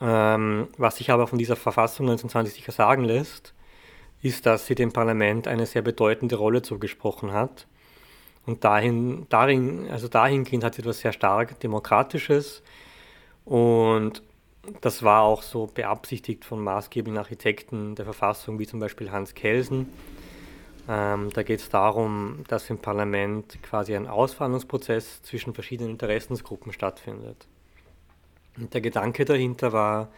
Ähm, 0.00 0.68
was 0.76 0.96
sich 0.96 1.10
aber 1.10 1.26
von 1.26 1.38
dieser 1.38 1.56
Verfassung 1.56 2.06
1920 2.06 2.54
sicher 2.54 2.72
sagen 2.72 3.04
lässt, 3.04 3.54
ist, 4.22 4.46
dass 4.46 4.66
sie 4.66 4.74
dem 4.74 4.92
Parlament 4.92 5.48
eine 5.48 5.66
sehr 5.66 5.82
bedeutende 5.82 6.36
Rolle 6.36 6.62
zugesprochen 6.62 7.32
hat. 7.32 7.66
Und 8.44 8.64
dahin, 8.64 9.26
darin, 9.28 9.88
also 9.90 10.08
dahingehend 10.08 10.64
hat 10.64 10.74
sie 10.74 10.82
etwas 10.82 11.00
sehr 11.00 11.12
stark 11.12 11.58
Demokratisches. 11.60 12.62
Und 13.44 14.22
das 14.80 15.02
war 15.02 15.22
auch 15.22 15.42
so 15.42 15.66
beabsichtigt 15.66 16.44
von 16.44 16.62
maßgeblichen 16.62 17.18
Architekten 17.18 17.94
der 17.94 18.04
Verfassung, 18.04 18.58
wie 18.58 18.66
zum 18.66 18.80
Beispiel 18.80 19.10
Hans 19.10 19.34
Kelsen, 19.34 19.88
ähm, 20.88 21.30
da 21.32 21.42
geht 21.42 21.60
es 21.60 21.68
darum, 21.68 22.44
dass 22.48 22.70
im 22.70 22.78
Parlament 22.78 23.58
quasi 23.62 23.96
ein 23.96 24.06
Ausverhandlungsprozess 24.06 25.22
zwischen 25.22 25.52
verschiedenen 25.52 25.92
Interessensgruppen 25.92 26.72
stattfindet. 26.72 27.46
Und 28.56 28.72
der 28.72 28.80
Gedanke 28.80 29.24
dahinter 29.24 29.72
war, 29.72 30.08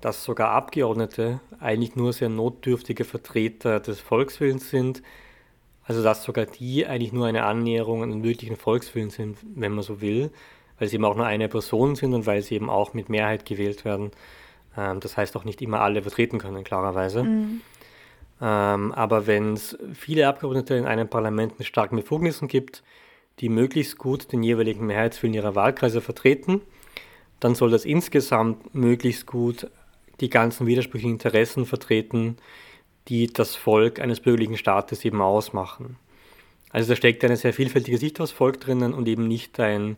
dass 0.00 0.22
sogar 0.22 0.50
Abgeordnete 0.50 1.40
eigentlich 1.58 1.96
nur 1.96 2.12
sehr 2.12 2.28
notdürftige 2.28 3.04
Vertreter 3.04 3.80
des 3.80 3.98
Volkswillens 4.00 4.70
sind, 4.70 5.02
also 5.82 6.02
dass 6.02 6.22
sogar 6.22 6.46
die 6.46 6.86
eigentlich 6.86 7.12
nur 7.12 7.26
eine 7.26 7.44
Annäherung 7.44 8.02
an 8.02 8.10
den 8.10 8.22
wirklichen 8.22 8.56
Volkswillen 8.56 9.10
sind, 9.10 9.38
wenn 9.54 9.72
man 9.72 9.82
so 9.82 10.00
will, 10.00 10.30
weil 10.78 10.86
sie 10.86 10.96
eben 10.96 11.04
auch 11.04 11.16
nur 11.16 11.26
eine 11.26 11.48
Person 11.48 11.96
sind 11.96 12.14
und 12.14 12.26
weil 12.26 12.42
sie 12.42 12.54
eben 12.54 12.70
auch 12.70 12.94
mit 12.94 13.08
Mehrheit 13.08 13.44
gewählt 13.44 13.84
werden. 13.84 14.12
Ähm, 14.76 15.00
das 15.00 15.16
heißt 15.16 15.36
auch 15.36 15.44
nicht 15.44 15.60
immer 15.60 15.80
alle 15.80 16.02
vertreten 16.02 16.38
können, 16.38 16.62
klarerweise. 16.62 17.24
Mhm. 17.24 17.62
Ähm, 18.40 18.92
aber 18.92 19.26
wenn 19.26 19.54
es 19.54 19.76
viele 19.94 20.28
Abgeordnete 20.28 20.74
in 20.74 20.86
einem 20.86 21.08
Parlament 21.08 21.58
mit 21.58 21.66
starken 21.66 21.96
Befugnissen 21.96 22.48
gibt, 22.48 22.82
die 23.40 23.48
möglichst 23.48 23.98
gut 23.98 24.32
den 24.32 24.42
jeweiligen 24.42 24.86
Mehrheitswillen 24.86 25.34
ihrer 25.34 25.54
Wahlkreise 25.54 26.00
vertreten, 26.00 26.60
dann 27.40 27.54
soll 27.54 27.70
das 27.70 27.84
insgesamt 27.84 28.74
möglichst 28.74 29.26
gut 29.26 29.68
die 30.20 30.30
ganzen 30.30 30.66
widersprüchlichen 30.66 31.14
Interessen 31.14 31.66
vertreten, 31.66 32.36
die 33.08 33.28
das 33.28 33.54
Volk 33.54 34.00
eines 34.00 34.20
bürgerlichen 34.20 34.56
Staates 34.56 35.04
eben 35.04 35.20
ausmachen. 35.20 35.96
Also 36.70 36.90
da 36.90 36.96
steckt 36.96 37.24
eine 37.24 37.36
sehr 37.36 37.54
vielfältige 37.54 37.98
Sicht 37.98 38.20
aufs 38.20 38.32
Volk 38.32 38.60
drinnen 38.60 38.92
und 38.92 39.08
eben 39.08 39.26
nicht 39.26 39.58
ein 39.60 39.96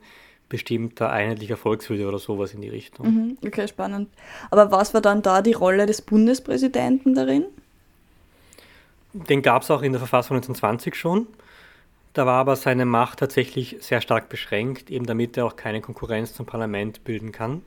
bestimmter 0.48 1.10
einheitlicher 1.10 1.56
Volkswille 1.56 2.06
oder 2.06 2.18
sowas 2.18 2.54
in 2.54 2.60
die 2.60 2.68
Richtung. 2.68 3.06
Mhm, 3.06 3.38
okay, 3.44 3.66
spannend. 3.68 4.08
Aber 4.50 4.70
was 4.70 4.94
war 4.94 5.00
dann 5.00 5.22
da 5.22 5.42
die 5.42 5.52
Rolle 5.52 5.86
des 5.86 6.02
Bundespräsidenten 6.02 7.14
darin? 7.14 7.44
Den 9.12 9.42
gab 9.42 9.62
es 9.62 9.70
auch 9.70 9.82
in 9.82 9.92
der 9.92 10.00
Verfassung 10.00 10.36
1920 10.36 10.94
schon. 10.94 11.26
Da 12.12 12.26
war 12.26 12.40
aber 12.40 12.56
seine 12.56 12.84
Macht 12.84 13.20
tatsächlich 13.20 13.76
sehr 13.80 14.00
stark 14.00 14.28
beschränkt, 14.28 14.90
eben 14.90 15.06
damit 15.06 15.36
er 15.36 15.46
auch 15.46 15.56
keine 15.56 15.80
Konkurrenz 15.80 16.34
zum 16.34 16.46
Parlament 16.46 17.04
bilden 17.04 17.32
kann. 17.32 17.62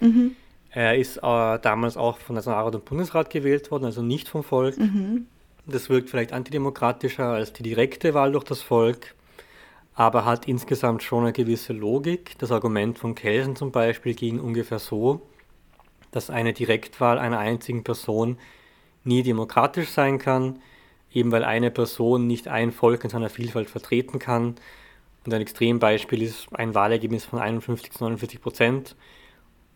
Mhm. 0.00 0.36
Er 0.70 0.96
ist 0.96 1.18
äh, 1.18 1.58
damals 1.58 1.96
auch 1.96 2.18
von 2.18 2.36
Nationalrat 2.36 2.74
und 2.74 2.84
Bundesrat 2.84 3.30
gewählt 3.30 3.70
worden, 3.70 3.86
also 3.86 4.02
nicht 4.02 4.28
vom 4.28 4.44
Volk. 4.44 4.76
Mhm. 4.76 5.26
Das 5.66 5.88
wirkt 5.88 6.10
vielleicht 6.10 6.32
antidemokratischer 6.32 7.24
als 7.24 7.52
die 7.52 7.62
direkte 7.62 8.12
Wahl 8.12 8.32
durch 8.32 8.44
das 8.44 8.60
Volk, 8.60 9.14
aber 9.94 10.26
hat 10.26 10.46
insgesamt 10.46 11.02
schon 11.02 11.24
eine 11.24 11.32
gewisse 11.32 11.72
Logik. 11.72 12.36
Das 12.38 12.52
Argument 12.52 12.98
von 12.98 13.14
Kelsen 13.14 13.56
zum 13.56 13.72
Beispiel 13.72 14.14
ging 14.14 14.38
ungefähr 14.38 14.78
so. 14.78 15.22
dass 16.12 16.30
eine 16.30 16.54
Direktwahl 16.54 17.18
einer 17.18 17.38
einzigen 17.38 17.84
Person 17.84 18.38
nie 19.04 19.22
demokratisch 19.22 19.90
sein 19.90 20.18
kann, 20.18 20.60
eben 21.16 21.32
weil 21.32 21.44
eine 21.44 21.70
Person 21.70 22.26
nicht 22.26 22.46
ein 22.46 22.70
Volk 22.72 23.02
in 23.02 23.10
seiner 23.10 23.30
Vielfalt 23.30 23.70
vertreten 23.70 24.18
kann. 24.18 24.56
Und 25.24 25.32
ein 25.32 25.40
Extrembeispiel 25.40 26.20
ist 26.20 26.48
ein 26.52 26.74
Wahlergebnis 26.74 27.24
von 27.24 27.38
51 27.38 27.90
zu 27.90 28.04
49 28.04 28.40
Prozent. 28.42 28.96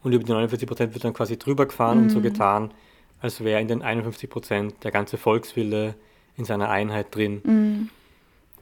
Und 0.02 0.12
über 0.12 0.22
die 0.22 0.30
49 0.30 0.68
Prozent 0.68 0.92
wird 0.92 1.02
dann 1.02 1.14
quasi 1.14 1.38
drüber 1.38 1.64
gefahren 1.64 1.98
mhm. 1.98 2.04
und 2.04 2.10
so 2.10 2.18
mhm. 2.18 2.24
getan, 2.24 2.74
als 3.22 3.42
wäre 3.42 3.60
in 3.60 3.68
den 3.68 3.80
51 3.80 4.28
Prozent 4.28 4.84
der 4.84 4.90
ganze 4.90 5.16
Volkswille 5.16 5.94
in 6.36 6.44
seiner 6.44 6.68
Einheit 6.68 7.14
drin. 7.14 7.40
Mhm. 7.42 7.88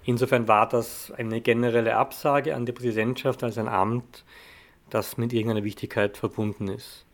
Insofern 0.05 0.47
war 0.47 0.69
das 0.69 1.11
eine 1.11 1.41
generelle 1.41 1.97
Absage 1.97 2.55
an 2.55 2.65
die 2.65 2.73
Präsidentschaft 2.73 3.43
als 3.43 3.59
ein 3.59 3.69
Amt, 3.69 4.25
das 4.89 5.19
mit 5.19 5.33
irgendeiner 5.33 5.65
Wichtigkeit 5.65 6.17
verbunden 6.17 6.69
ist. 6.69 7.05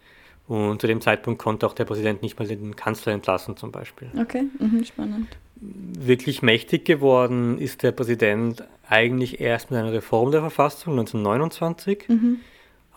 Und 0.46 0.82
zu 0.82 0.86
dem 0.86 1.00
Zeitpunkt 1.00 1.40
konnte 1.40 1.66
auch 1.66 1.72
der 1.72 1.86
Präsident 1.86 2.20
nicht 2.20 2.38
mal 2.38 2.46
den 2.46 2.76
Kanzler 2.76 3.14
entlassen, 3.14 3.56
zum 3.56 3.72
Beispiel. 3.72 4.10
Okay, 4.20 4.44
mhm, 4.58 4.84
spannend. 4.84 5.38
Wirklich 5.56 6.42
mächtig 6.42 6.84
geworden 6.84 7.58
ist 7.58 7.82
der 7.82 7.92
Präsident 7.92 8.64
eigentlich 8.88 9.40
erst 9.40 9.70
mit 9.70 9.80
einer 9.80 9.92
Reform 9.92 10.30
der 10.30 10.40
Verfassung 10.40 10.94
1929. 10.94 12.08
Mhm. 12.08 12.40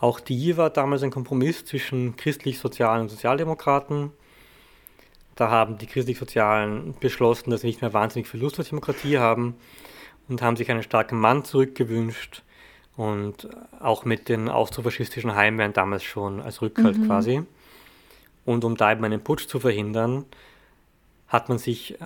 Auch 0.00 0.20
die 0.20 0.56
war 0.56 0.70
damals 0.70 1.02
ein 1.02 1.10
Kompromiss 1.10 1.64
zwischen 1.64 2.16
christlich-sozialen 2.16 3.02
und 3.02 3.08
Sozialdemokraten. 3.08 4.10
Da 5.34 5.50
haben 5.50 5.78
die 5.78 5.86
christlich-sozialen 5.86 6.94
beschlossen, 7.00 7.50
dass 7.50 7.62
sie 7.62 7.68
nicht 7.68 7.80
mehr 7.80 7.92
wahnsinnig 7.92 8.28
viel 8.28 8.40
Lust 8.40 8.60
auf 8.60 8.68
Demokratie 8.68 9.18
haben 9.18 9.54
und 10.28 10.42
haben 10.42 10.56
sich 10.56 10.70
einen 10.70 10.82
starken 10.82 11.18
Mann 11.18 11.44
zurückgewünscht 11.44 12.42
und 12.96 13.48
auch 13.80 14.04
mit 14.04 14.28
den 14.28 14.48
austrofaschistischen 14.48 15.34
Heimwehren 15.34 15.72
damals 15.72 16.02
schon 16.02 16.40
als 16.40 16.60
Rückhalt 16.60 16.98
mhm. 16.98 17.06
quasi. 17.06 17.42
Und 18.44 18.64
um 18.64 18.76
da 18.76 18.92
eben 18.92 19.04
einen 19.04 19.22
Putsch 19.22 19.46
zu 19.46 19.60
verhindern, 19.60 20.24
hat 21.28 21.48
man 21.48 21.58
sich 21.58 21.96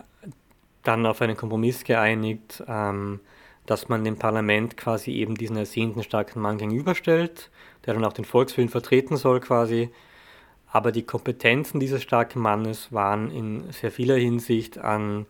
dann 0.83 1.07
auf 1.07 1.21
einen 1.21 1.37
Kompromiss 1.37 1.85
geeinigt, 1.85 2.63
ähm, 2.67 3.21
dass 3.67 3.89
man 3.89 4.05
dem 4.05 4.17
Parlament 4.17 4.77
quasi 4.77 5.13
eben 5.13 5.37
diesen 5.37 5.57
ersehnten 5.57 6.03
starken 6.03 6.41
Mann 6.41 6.59
gegenüberstellt, 6.59 7.51
der 7.87 7.95
dann 7.95 8.05
auch 8.05 8.13
den 8.13 8.25
Volkswillen 8.25 8.69
vertreten 8.69 9.17
soll 9.17 9.41
quasi. 9.41 9.91
Aber 10.73 10.91
die 10.91 11.03
Kompetenzen 11.03 11.79
dieses 11.79 12.03
starken 12.03 12.41
Mannes 12.41 12.93
waren 12.93 13.31
in 13.31 13.71
sehr 13.73 13.93
vieler 13.93 14.17
Hinsicht 14.17 14.79
an 14.79 15.27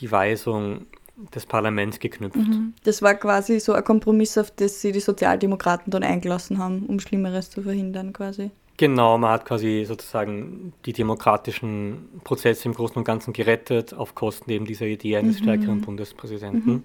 die 0.00 0.12
Weisung 0.12 0.86
des 1.34 1.46
Parlaments 1.46 1.98
geknüpft. 1.98 2.36
Mhm. 2.36 2.74
Das 2.84 3.02
war 3.02 3.14
quasi 3.14 3.60
so 3.60 3.72
ein 3.72 3.84
Kompromiss, 3.84 4.38
auf 4.38 4.50
das 4.50 4.80
sie 4.80 4.92
die 4.92 5.00
Sozialdemokraten 5.00 5.90
dann 5.90 6.02
eingelassen 6.02 6.58
haben, 6.58 6.86
um 6.86 7.00
Schlimmeres 7.00 7.50
zu 7.50 7.62
verhindern 7.62 8.12
quasi. 8.12 8.50
Genau, 8.82 9.16
man 9.16 9.30
hat 9.30 9.44
quasi 9.44 9.84
sozusagen 9.86 10.72
die 10.86 10.92
demokratischen 10.92 12.20
Prozesse 12.24 12.66
im 12.66 12.74
Großen 12.74 12.96
und 12.96 13.04
Ganzen 13.04 13.32
gerettet, 13.32 13.94
auf 13.94 14.16
Kosten 14.16 14.50
eben 14.50 14.64
dieser 14.64 14.86
Idee 14.86 15.18
eines 15.18 15.38
mhm. 15.38 15.44
stärkeren 15.44 15.80
Bundespräsidenten. 15.82 16.72
Mhm. 16.72 16.82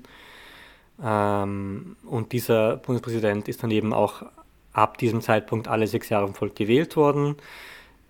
Ähm, 1.03 1.95
und 2.05 2.33
dieser 2.33 2.77
Bundespräsident 2.77 3.47
ist 3.47 3.63
dann 3.63 3.71
eben 3.71 3.93
auch 3.93 4.21
ab 4.73 4.99
diesem 4.99 5.21
Zeitpunkt 5.21 5.67
alle 5.67 5.87
sechs 5.87 6.09
Jahre 6.09 6.27
im 6.27 6.35
Volk 6.35 6.55
gewählt 6.55 6.95
worden, 6.97 7.35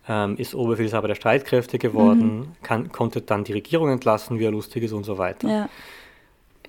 ähm, 0.09 0.35
ist 0.35 0.53
Oberbefehlshaber 0.53 1.07
der 1.07 1.15
Streitkräfte 1.15 1.79
geworden, 1.79 2.39
mhm. 2.39 2.47
kann, 2.63 2.91
konnte 2.91 3.21
dann 3.21 3.45
die 3.45 3.53
Regierung 3.53 3.89
entlassen, 3.89 4.37
wie 4.37 4.43
er 4.43 4.51
lustig 4.51 4.83
ist 4.83 4.91
und 4.91 5.05
so 5.05 5.17
weiter. 5.17 5.47
Ja. 5.47 5.69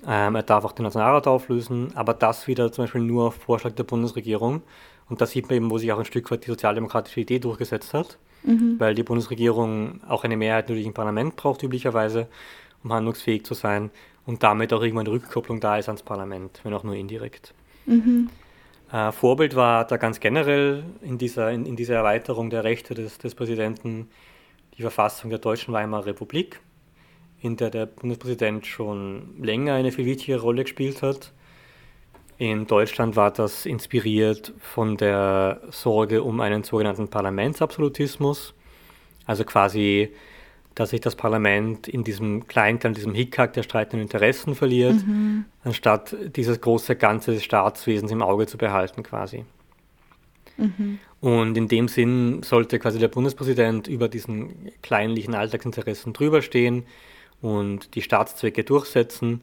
Ähm, 0.06 0.36
er 0.36 0.44
darf 0.44 0.64
auch 0.64 0.70
den 0.70 0.84
Nationalrat 0.84 1.26
auflösen, 1.26 1.90
aber 1.96 2.14
das 2.14 2.46
wieder 2.46 2.70
zum 2.70 2.84
Beispiel 2.84 3.00
nur 3.00 3.26
auf 3.26 3.34
Vorschlag 3.34 3.72
der 3.72 3.82
Bundesregierung. 3.82 4.62
Und 5.08 5.20
da 5.20 5.26
sieht 5.26 5.48
man 5.48 5.56
eben, 5.56 5.70
wo 5.70 5.78
sich 5.78 5.92
auch 5.92 5.98
ein 5.98 6.04
Stück 6.04 6.30
weit 6.30 6.44
die 6.44 6.50
sozialdemokratische 6.50 7.20
Idee 7.20 7.38
durchgesetzt 7.38 7.94
hat, 7.94 8.18
mhm. 8.42 8.76
weil 8.78 8.94
die 8.94 9.02
Bundesregierung 9.02 10.00
auch 10.06 10.24
eine 10.24 10.36
Mehrheit 10.36 10.66
natürlich 10.66 10.86
im 10.86 10.94
Parlament 10.94 11.36
braucht, 11.36 11.62
üblicherweise, 11.62 12.28
um 12.84 12.92
handlungsfähig 12.92 13.44
zu 13.44 13.54
sein 13.54 13.90
und 14.26 14.42
damit 14.42 14.72
auch 14.72 14.82
irgendwann 14.82 15.06
eine 15.06 15.14
Rückkopplung 15.14 15.60
da 15.60 15.78
ist 15.78 15.88
ans 15.88 16.02
Parlament, 16.02 16.60
wenn 16.62 16.74
auch 16.74 16.84
nur 16.84 16.94
indirekt. 16.94 17.54
Mhm. 17.86 18.28
Äh, 18.92 19.12
Vorbild 19.12 19.56
war 19.56 19.86
da 19.86 19.96
ganz 19.96 20.20
generell 20.20 20.84
in 21.02 21.18
dieser, 21.18 21.50
in, 21.50 21.66
in 21.66 21.76
dieser 21.76 21.96
Erweiterung 21.96 22.50
der 22.50 22.64
Rechte 22.64 22.94
des, 22.94 23.18
des 23.18 23.34
Präsidenten 23.34 24.08
die 24.76 24.82
Verfassung 24.82 25.30
der 25.30 25.38
Deutschen 25.38 25.72
Weimarer 25.72 26.06
Republik 26.06 26.60
in 27.40 27.56
der 27.56 27.70
der 27.70 27.86
Bundespräsident 27.86 28.66
schon 28.66 29.42
länger 29.42 29.74
eine 29.74 29.92
viel 29.92 30.06
wichtigere 30.06 30.40
Rolle 30.40 30.64
gespielt 30.64 31.02
hat. 31.02 31.32
In 32.38 32.66
Deutschland 32.66 33.16
war 33.16 33.32
das 33.32 33.66
inspiriert 33.66 34.52
von 34.60 34.96
der 34.96 35.60
Sorge 35.70 36.22
um 36.22 36.40
einen 36.40 36.62
sogenannten 36.62 37.08
Parlamentsabsolutismus, 37.08 38.54
also 39.26 39.44
quasi, 39.44 40.10
dass 40.74 40.90
sich 40.90 41.00
das 41.00 41.16
Parlament 41.16 41.88
in 41.88 42.04
diesem 42.04 42.46
Kleinklang, 42.46 42.94
diesem 42.94 43.14
Hickhack 43.14 43.52
der 43.54 43.64
streitenden 43.64 44.02
Interessen 44.02 44.54
verliert, 44.54 45.04
mhm. 45.04 45.46
anstatt 45.64 46.16
dieses 46.36 46.60
große 46.60 46.94
Ganze 46.94 47.32
des 47.32 47.42
Staatswesens 47.42 48.12
im 48.12 48.22
Auge 48.22 48.46
zu 48.46 48.56
behalten 48.56 49.02
quasi. 49.02 49.44
Mhm. 50.56 51.00
Und 51.20 51.56
in 51.56 51.66
dem 51.66 51.88
Sinn 51.88 52.44
sollte 52.44 52.78
quasi 52.78 53.00
der 53.00 53.08
Bundespräsident 53.08 53.88
über 53.88 54.08
diesen 54.08 54.70
kleinlichen 54.82 55.34
Alltagsinteressen 55.34 56.12
drüber 56.12 56.40
stehen, 56.42 56.84
und 57.40 57.94
die 57.94 58.02
Staatszwecke 58.02 58.64
durchsetzen. 58.64 59.42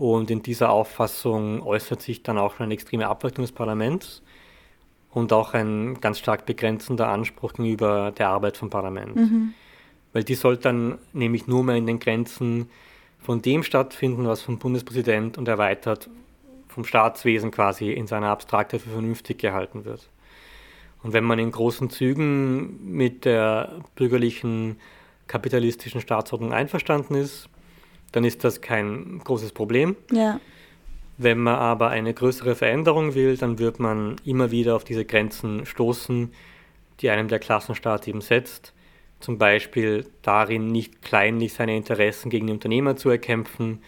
Und 0.00 0.30
in 0.30 0.42
dieser 0.42 0.70
Auffassung 0.70 1.62
äußert 1.62 2.00
sich 2.00 2.22
dann 2.22 2.38
auch 2.38 2.58
eine 2.58 2.72
extreme 2.72 3.06
Abweichung 3.06 3.44
des 3.44 3.52
Parlaments 3.52 4.22
und 5.10 5.30
auch 5.30 5.52
ein 5.52 6.00
ganz 6.00 6.18
stark 6.18 6.46
begrenzender 6.46 7.08
Anspruch 7.08 7.52
gegenüber 7.52 8.10
der 8.10 8.28
Arbeit 8.28 8.56
vom 8.56 8.70
Parlament. 8.70 9.14
Mhm. 9.14 9.52
Weil 10.14 10.24
die 10.24 10.36
soll 10.36 10.56
dann 10.56 10.96
nämlich 11.12 11.48
nur 11.48 11.62
mehr 11.64 11.76
in 11.76 11.86
den 11.86 11.98
Grenzen 11.98 12.70
von 13.18 13.42
dem 13.42 13.62
stattfinden, 13.62 14.26
was 14.26 14.40
vom 14.40 14.58
Bundespräsident 14.58 15.36
und 15.36 15.46
erweitert 15.48 16.08
vom 16.68 16.84
Staatswesen 16.84 17.50
quasi 17.50 17.92
in 17.92 18.06
seiner 18.06 18.30
Abstraktheit 18.30 18.80
für 18.80 18.88
vernünftig 18.88 19.36
gehalten 19.36 19.84
wird. 19.84 20.08
Und 21.02 21.12
wenn 21.12 21.24
man 21.24 21.38
in 21.38 21.52
großen 21.52 21.90
Zügen 21.90 22.90
mit 22.90 23.26
der 23.26 23.82
bürgerlichen 23.96 24.80
kapitalistischen 25.26 26.00
Staatsordnung 26.00 26.54
einverstanden 26.54 27.16
ist, 27.16 27.50
dann 28.12 28.24
ist 28.24 28.44
das 28.44 28.60
kein 28.60 29.20
großes 29.24 29.52
Problem. 29.52 29.96
Ja. 30.12 30.40
Wenn 31.18 31.38
man 31.38 31.56
aber 31.56 31.88
eine 31.88 32.14
größere 32.14 32.54
Veränderung 32.54 33.14
will, 33.14 33.36
dann 33.36 33.58
wird 33.58 33.78
man 33.78 34.16
immer 34.24 34.50
wieder 34.50 34.74
auf 34.74 34.84
diese 34.84 35.04
Grenzen 35.04 35.66
stoßen, 35.66 36.32
die 37.00 37.10
einem 37.10 37.28
der 37.28 37.38
Klassenstaat 37.38 38.08
eben 38.08 38.20
setzt. 38.20 38.72
Zum 39.20 39.36
Beispiel 39.36 40.06
darin, 40.22 40.68
nicht 40.68 41.02
kleinlich 41.02 41.52
seine 41.52 41.76
Interessen 41.76 42.30
gegen 42.30 42.46
die 42.46 42.54
Unternehmer 42.54 42.96
zu 42.96 43.10
erkämpfen, 43.10 43.82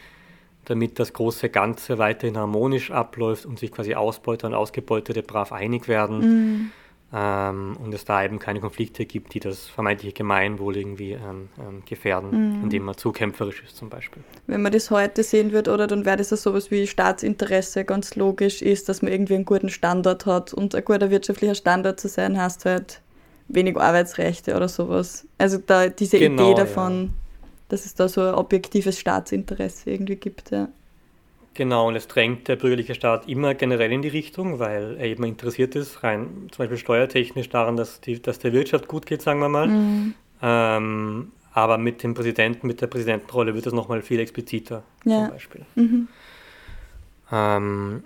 damit 0.66 0.98
das 0.98 1.14
große 1.14 1.48
Ganze 1.48 1.98
weiterhin 1.98 2.36
harmonisch 2.36 2.90
abläuft 2.90 3.46
und 3.46 3.58
sich 3.58 3.72
quasi 3.72 3.94
Ausbeuter 3.94 4.46
und 4.48 4.54
Ausgebeutete 4.54 5.22
brav 5.22 5.52
einig 5.52 5.88
werden. 5.88 6.18
Mhm 6.18 6.70
ähm, 7.14 7.76
und 7.82 7.92
es 7.92 8.04
da 8.04 8.24
eben 8.24 8.38
keine 8.38 8.60
Konflikte 8.60 9.04
gibt, 9.04 9.34
die 9.34 9.40
das 9.40 9.66
vermeintliche 9.66 10.14
Gemeinwohl 10.14 10.76
irgendwie 10.78 11.12
ähm, 11.12 11.50
ähm, 11.58 11.82
gefährden, 11.84 12.30
mhm. 12.30 12.64
indem 12.64 12.84
man 12.84 12.96
zu 12.96 13.12
kämpferisch 13.12 13.62
ist 13.62 13.76
zum 13.76 13.90
Beispiel. 13.90 14.22
Wenn 14.46 14.62
man 14.62 14.72
das 14.72 14.90
heute 14.90 15.22
sehen 15.22 15.52
würde, 15.52 15.72
oder 15.72 15.86
dann 15.86 16.06
wäre 16.06 16.16
das 16.16 16.30
ja 16.30 16.38
sowas 16.38 16.70
wie 16.70 16.86
Staatsinteresse 16.86 17.84
ganz 17.84 18.16
logisch 18.16 18.62
ist, 18.62 18.88
dass 18.88 19.02
man 19.02 19.12
irgendwie 19.12 19.34
einen 19.34 19.44
guten 19.44 19.68
Standard 19.68 20.24
hat 20.24 20.54
und 20.54 20.74
ein 20.74 20.84
guter 20.84 21.10
wirtschaftlicher 21.10 21.54
Standard 21.54 22.00
zu 22.00 22.08
sein, 22.08 22.40
heißt 22.40 22.64
halt 22.64 23.02
wenig 23.48 23.76
Arbeitsrechte 23.76 24.56
oder 24.56 24.68
sowas. 24.68 25.26
Also 25.36 25.58
da 25.58 25.88
diese 25.88 26.18
genau, 26.18 26.50
Idee 26.50 26.54
davon, 26.54 27.02
ja. 27.02 27.10
dass 27.68 27.84
es 27.84 27.94
da 27.94 28.08
so 28.08 28.22
ein 28.22 28.34
objektives 28.34 28.98
Staatsinteresse 28.98 29.90
irgendwie 29.90 30.16
gibt, 30.16 30.50
ja. 30.50 30.68
Genau, 31.54 31.88
und 31.88 31.96
es 31.96 32.08
drängt 32.08 32.48
der 32.48 32.56
bürgerliche 32.56 32.94
Staat 32.94 33.28
immer 33.28 33.54
generell 33.54 33.92
in 33.92 34.00
die 34.00 34.08
Richtung, 34.08 34.58
weil 34.58 34.96
er 34.98 35.04
eben 35.04 35.24
interessiert 35.24 35.74
ist, 35.74 36.02
rein 36.02 36.48
zum 36.50 36.62
Beispiel 36.62 36.78
steuertechnisch 36.78 37.50
daran, 37.50 37.76
dass, 37.76 38.00
die, 38.00 38.22
dass 38.22 38.38
der 38.38 38.52
Wirtschaft 38.52 38.88
gut 38.88 39.04
geht, 39.04 39.20
sagen 39.20 39.40
wir 39.40 39.50
mal. 39.50 39.68
Mhm. 39.68 40.14
Ähm, 40.40 41.32
aber 41.52 41.76
mit 41.76 42.02
dem 42.02 42.14
Präsidenten, 42.14 42.66
mit 42.66 42.80
der 42.80 42.86
Präsidentenrolle 42.86 43.54
wird 43.54 43.66
das 43.66 43.74
nochmal 43.74 44.00
viel 44.00 44.20
expliziter, 44.20 44.82
ja. 45.04 45.18
zum 45.18 45.30
Beispiel. 45.30 45.60
Mhm. 45.74 46.08
Ähm, 47.30 48.04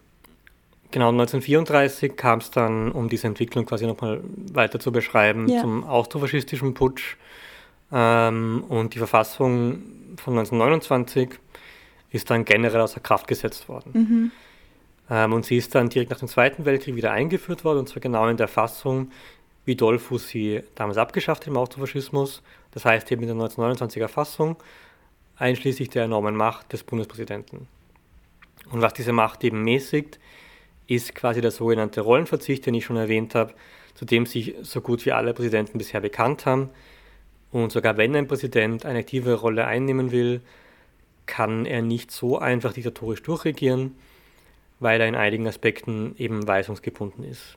genau, 0.90 1.08
1934 1.10 2.16
kam 2.16 2.40
es 2.40 2.50
dann, 2.50 2.90
um 2.90 3.08
diese 3.08 3.28
Entwicklung 3.28 3.64
quasi 3.64 3.86
nochmal 3.86 4.20
weiter 4.52 4.80
zu 4.80 4.90
beschreiben, 4.90 5.48
ja. 5.48 5.60
zum 5.60 5.84
austrofaschistischen 5.84 6.74
Putsch. 6.74 7.16
Ähm, 7.92 8.64
und 8.68 8.94
die 8.94 8.98
Verfassung 8.98 9.82
von 10.16 10.36
1929 10.38 11.30
ist 12.10 12.30
dann 12.30 12.44
generell 12.44 12.80
außer 12.80 13.00
Kraft 13.00 13.26
gesetzt 13.26 13.68
worden. 13.68 13.90
Mhm. 13.92 14.32
Ähm, 15.10 15.32
und 15.32 15.44
sie 15.44 15.56
ist 15.56 15.74
dann 15.74 15.88
direkt 15.88 16.10
nach 16.10 16.18
dem 16.18 16.28
Zweiten 16.28 16.64
Weltkrieg 16.64 16.96
wieder 16.96 17.12
eingeführt 17.12 17.64
worden, 17.64 17.80
und 17.80 17.88
zwar 17.88 18.00
genau 18.00 18.28
in 18.28 18.36
der 18.36 18.48
Fassung, 18.48 19.10
wie 19.64 19.76
Dollfuß 19.76 20.28
sie 20.28 20.62
damals 20.74 20.96
abgeschafft 20.96 21.42
hat 21.42 21.48
im 21.48 21.56
Autofaschismus. 21.56 22.42
Das 22.70 22.84
heißt 22.84 23.10
eben 23.12 23.22
in 23.22 23.28
der 23.28 23.48
1929er 23.48 24.08
Fassung, 24.08 24.56
einschließlich 25.36 25.90
der 25.90 26.04
enormen 26.04 26.36
Macht 26.36 26.72
des 26.72 26.84
Bundespräsidenten. 26.84 27.68
Und 28.70 28.82
was 28.82 28.94
diese 28.94 29.12
Macht 29.12 29.44
eben 29.44 29.62
mäßigt, 29.62 30.18
ist 30.86 31.14
quasi 31.14 31.40
der 31.40 31.50
sogenannte 31.50 32.00
Rollenverzicht, 32.00 32.64
den 32.66 32.74
ich 32.74 32.84
schon 32.84 32.96
erwähnt 32.96 33.34
habe. 33.34 33.54
zu 33.94 34.04
dem 34.04 34.26
sich 34.26 34.54
so 34.60 34.82
gut 34.82 35.06
wie 35.06 35.12
alle 35.12 35.32
Präsidenten 35.32 35.78
bisher 35.78 36.02
bekannt 36.02 36.44
haben. 36.44 36.68
Und 37.50 37.72
sogar 37.72 37.96
wenn 37.96 38.14
ein 38.14 38.28
Präsident 38.28 38.84
eine 38.84 38.98
aktive 38.98 39.32
Rolle 39.32 39.66
einnehmen 39.66 40.12
will, 40.12 40.42
kann 41.26 41.66
er 41.66 41.82
nicht 41.82 42.10
so 42.10 42.38
einfach 42.38 42.72
diktatorisch 42.72 43.22
durchregieren, 43.22 43.96
weil 44.80 45.00
er 45.00 45.08
in 45.08 45.14
einigen 45.14 45.46
Aspekten 45.46 46.14
eben 46.16 46.46
weisungsgebunden 46.46 47.24
ist. 47.24 47.56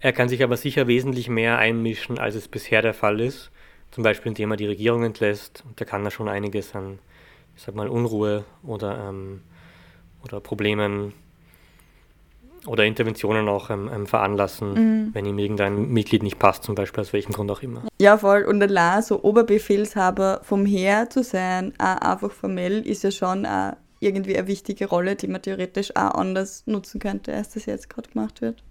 Er 0.00 0.12
kann 0.12 0.28
sich 0.28 0.42
aber 0.42 0.56
sicher 0.56 0.88
wesentlich 0.88 1.28
mehr 1.28 1.58
einmischen, 1.58 2.18
als 2.18 2.34
es 2.34 2.48
bisher 2.48 2.82
der 2.82 2.94
Fall 2.94 3.20
ist, 3.20 3.50
zum 3.92 4.02
Beispiel 4.02 4.30
indem 4.30 4.50
er 4.50 4.56
die 4.56 4.66
Regierung 4.66 5.04
entlässt. 5.04 5.62
Und 5.66 5.80
da 5.80 5.84
kann 5.84 6.04
er 6.04 6.10
schon 6.10 6.28
einiges 6.28 6.74
an, 6.74 6.98
ich 7.56 7.62
sag 7.62 7.74
mal, 7.74 7.88
Unruhe 7.88 8.44
oder, 8.64 9.08
ähm, 9.08 9.42
oder 10.24 10.40
Problemen 10.40 11.12
oder 12.66 12.84
Interventionen 12.84 13.48
auch 13.48 13.70
ähm, 13.70 13.90
ähm, 13.92 14.06
veranlassen, 14.06 14.74
mhm. 14.74 15.10
wenn 15.14 15.26
ihm 15.26 15.38
irgendein 15.38 15.88
Mitglied 15.88 16.22
nicht 16.22 16.38
passt, 16.38 16.64
zum 16.64 16.74
Beispiel 16.74 17.00
aus 17.00 17.12
welchem 17.12 17.32
Grund 17.32 17.50
auch 17.50 17.62
immer. 17.62 17.82
Ja, 18.00 18.18
voll. 18.18 18.44
Und 18.44 18.62
allein 18.62 19.02
so 19.02 19.22
Oberbefehlshaber 19.22 20.40
vom 20.42 20.66
Heer 20.66 21.10
zu 21.10 21.22
sein, 21.22 21.72
auch 21.78 22.00
einfach 22.00 22.32
formell, 22.32 22.86
ist 22.86 23.04
ja 23.04 23.10
schon 23.10 23.46
auch 23.46 23.72
irgendwie 24.00 24.36
eine 24.36 24.48
wichtige 24.48 24.86
Rolle, 24.86 25.16
die 25.16 25.28
man 25.28 25.42
theoretisch 25.42 25.94
auch 25.94 26.14
anders 26.14 26.64
nutzen 26.66 27.00
könnte, 27.00 27.34
als 27.34 27.50
das 27.50 27.66
jetzt 27.66 27.88
gerade 27.88 28.10
gemacht 28.10 28.40
wird. 28.40 28.62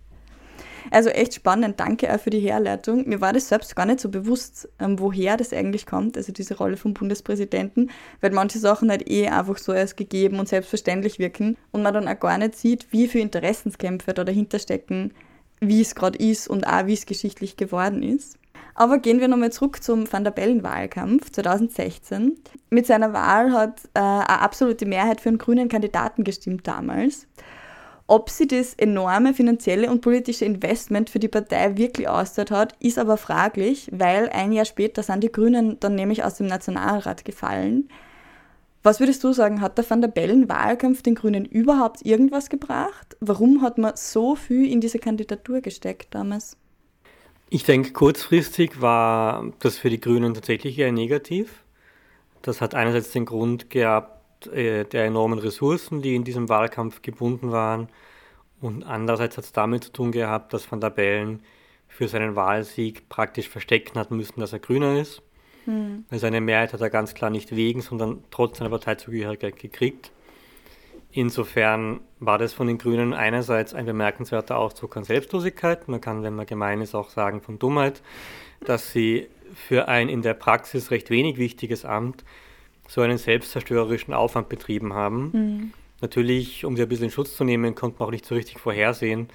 Also 0.90 1.10
echt 1.10 1.36
spannend, 1.36 1.80
danke 1.80 2.14
auch 2.14 2.20
für 2.20 2.30
die 2.30 2.40
Herleitung. 2.40 3.08
Mir 3.08 3.22
war 3.22 3.34
das 3.34 3.50
selbst 3.50 3.76
gar 3.76 3.86
nicht 3.86 4.00
so 4.00 4.10
bewusst, 4.10 4.70
ähm, 4.80 5.00
woher 5.00 5.38
das 5.38 5.54
eigentlich 5.54 5.86
kommt, 5.86 6.18
also 6.18 6.32
diese 6.32 6.58
Rolle 6.58 6.78
vom 6.78 6.94
Bundespräsidenten, 6.94 7.92
weil 8.22 8.32
manche 8.32 8.60
Sachen 8.60 8.90
halt 8.90 9.10
eh 9.10 9.28
einfach 9.28 9.58
so 9.58 9.72
als 9.72 9.96
gegeben 9.96 10.40
und 10.40 10.50
selbstverständlich 10.50 11.20
wirken 11.20 11.58
und 11.72 11.84
man 11.84 11.94
dann 11.94 12.08
auch 12.08 12.20
gar 12.20 12.38
nicht 12.38 12.56
sieht, 12.56 12.92
wie 12.92 13.08
viele 13.08 13.24
Interessenskämpfe 13.24 14.14
da 14.14 14.24
dahinter 14.24 14.60
stecken, 14.60 15.14
wie 15.60 15.82
es 15.82 15.94
gerade 15.94 16.18
ist 16.18 16.48
und 16.48 16.66
auch 16.66 16.88
wie 16.88 16.94
es 16.94 17.06
geschichtlich 17.06 17.58
geworden 17.58 18.02
ist. 18.02 18.38
Aber 18.74 19.00
gehen 19.00 19.20
wir 19.20 19.28
nochmal 19.28 19.52
zurück 19.52 19.84
zum 19.84 20.12
Van 20.12 20.24
der 20.24 20.32
Bellen-Wahlkampf 20.32 21.32
2016. 21.32 22.38
Mit 22.70 22.88
seiner 22.88 23.14
Wahl 23.14 23.52
hat 23.52 23.82
äh, 23.94 24.00
eine 24.00 24.42
absolute 24.42 24.86
Mehrheit 24.86 25.22
für 25.22 25.30
einen 25.30 25.38
grünen 25.38 25.70
Kandidaten 25.70 26.24
gestimmt 26.24 26.68
damals. 26.68 27.28
Ob 28.12 28.30
sie 28.30 28.46
das 28.46 28.74
enorme 28.74 29.34
finanzielle 29.34 29.90
und 29.90 30.02
politische 30.02 30.44
Investment 30.44 31.10
für 31.10 31.20
die 31.20 31.30
Partei 31.30 31.78
wirklich 31.78 32.10
auszahlt 32.10 32.52
hat, 32.52 32.76
ist 32.82 33.00
aber 33.00 33.16
fraglich, 33.16 33.88
weil 33.94 34.28
ein 34.28 34.52
Jahr 34.52 34.66
später 34.66 35.02
sind 35.02 35.24
die 35.24 35.32
Grünen 35.32 35.80
dann 35.80 35.96
nämlich 35.96 36.26
aus 36.26 36.36
dem 36.36 36.48
Nationalrat 36.48 37.24
gefallen. 37.24 37.88
Was 38.84 39.00
würdest 39.00 39.24
du 39.24 39.32
sagen, 39.32 39.62
hat 39.62 39.78
der 39.78 39.90
Van 39.90 40.02
der 40.02 40.10
Bellen-Wahlkampf 40.10 41.04
den 41.04 41.16
Grünen 41.16 41.46
überhaupt 41.46 42.06
irgendwas 42.06 42.50
gebracht? 42.50 43.16
Warum 43.22 43.62
hat 43.62 43.78
man 43.78 43.94
so 43.96 44.36
viel 44.36 44.70
in 44.70 44.82
diese 44.82 45.00
Kandidatur 45.00 45.62
gesteckt 45.62 46.14
damals? 46.14 46.58
Ich 47.50 47.64
denke, 47.64 47.94
kurzfristig 47.94 48.82
war 48.82 49.54
das 49.60 49.78
für 49.78 49.90
die 49.90 50.02
Grünen 50.02 50.34
tatsächlich 50.34 50.78
eher 50.78 50.92
negativ. 50.92 51.64
Das 52.42 52.60
hat 52.60 52.76
einerseits 52.76 53.12
den 53.12 53.24
Grund 53.24 53.70
gehabt, 53.70 54.21
äh, 54.48 54.86
der 54.86 55.06
enormen 55.06 55.40
Ressourcen, 55.40 56.02
die 56.02 56.16
in 56.16 56.24
diesem 56.24 56.50
Wahlkampf 56.50 57.02
gebunden 57.02 57.52
waren. 57.52 57.90
Und 58.62 58.84
andererseits 58.84 59.38
hat 59.38 59.46
es 59.46 59.52
damit 59.52 59.86
zu 59.86 59.92
tun 59.92 60.12
gehabt, 60.12 60.54
dass 60.54 60.72
Van 60.72 60.82
der 60.82 60.92
Bellen 60.92 61.42
für 61.88 62.08
seinen 62.08 62.36
Wahlsieg 62.36 63.10
praktisch 63.10 63.50
verstecken 63.50 64.00
hat 64.00 64.12
müssen, 64.12 64.40
dass 64.40 64.54
er 64.54 64.60
Grüner 64.60 65.00
ist. 65.00 65.22
Hm. 65.66 66.06
Also 66.10 66.28
eine 66.28 66.42
Mehrheit 66.42 66.74
hat 66.74 66.82
er 66.82 66.90
ganz 66.90 67.14
klar 67.14 67.30
nicht 67.30 67.56
wegen, 67.56 67.82
sondern 67.82 68.24
trotz 68.32 68.60
seiner 68.60 68.70
Parteizugehörigkeit 68.70 69.58
gekriegt. 69.58 70.12
Insofern 71.12 72.00
war 72.20 72.38
das 72.38 72.54
von 72.54 72.68
den 72.68 72.78
Grünen 72.78 73.14
einerseits 73.14 73.74
ein 73.74 73.86
bemerkenswerter 73.86 74.58
Ausdruck 74.58 74.96
an 74.96 75.04
Selbstlosigkeit. 75.04 75.88
Man 75.90 76.00
kann, 76.00 76.24
wenn 76.24 76.36
man 76.36 76.46
gemein 76.46 76.82
ist, 76.82 76.96
auch 76.96 77.10
sagen 77.10 77.42
von 77.42 77.60
Dummheit, 77.60 78.02
dass 78.64 78.92
sie 78.92 79.28
für 79.54 79.90
ein 79.90 80.08
in 80.08 80.22
der 80.22 80.34
Praxis 80.34 80.92
recht 80.92 81.10
wenig 81.10 81.38
wichtiges 81.38 81.84
Amt 81.84 82.24
so 82.92 83.00
einen 83.00 83.18
selbstzerstörerischen 83.18 84.14
Aufwand 84.14 84.50
betrieben 84.50 84.94
haben. 84.94 85.32
Mhm. 85.32 85.74
Natürlich, 86.02 86.66
um 86.66 86.76
sie 86.76 86.82
ein 86.82 86.90
bisschen 86.90 87.06
in 87.06 87.12
Schutz 87.12 87.38
zu 87.38 87.46
nehmen, 87.46 87.74
konnte 87.74 88.00
man 88.00 88.08
auch 88.08 88.12
nicht 88.12 88.26
so 88.26 88.36
richtig 88.36 88.60
vorhersehen, 88.60 89.30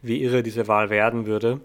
wie 0.00 0.22
irre 0.22 0.42
diese 0.42 0.66
Wahl 0.66 0.88
werden 0.88 1.26
würde. 1.26 1.60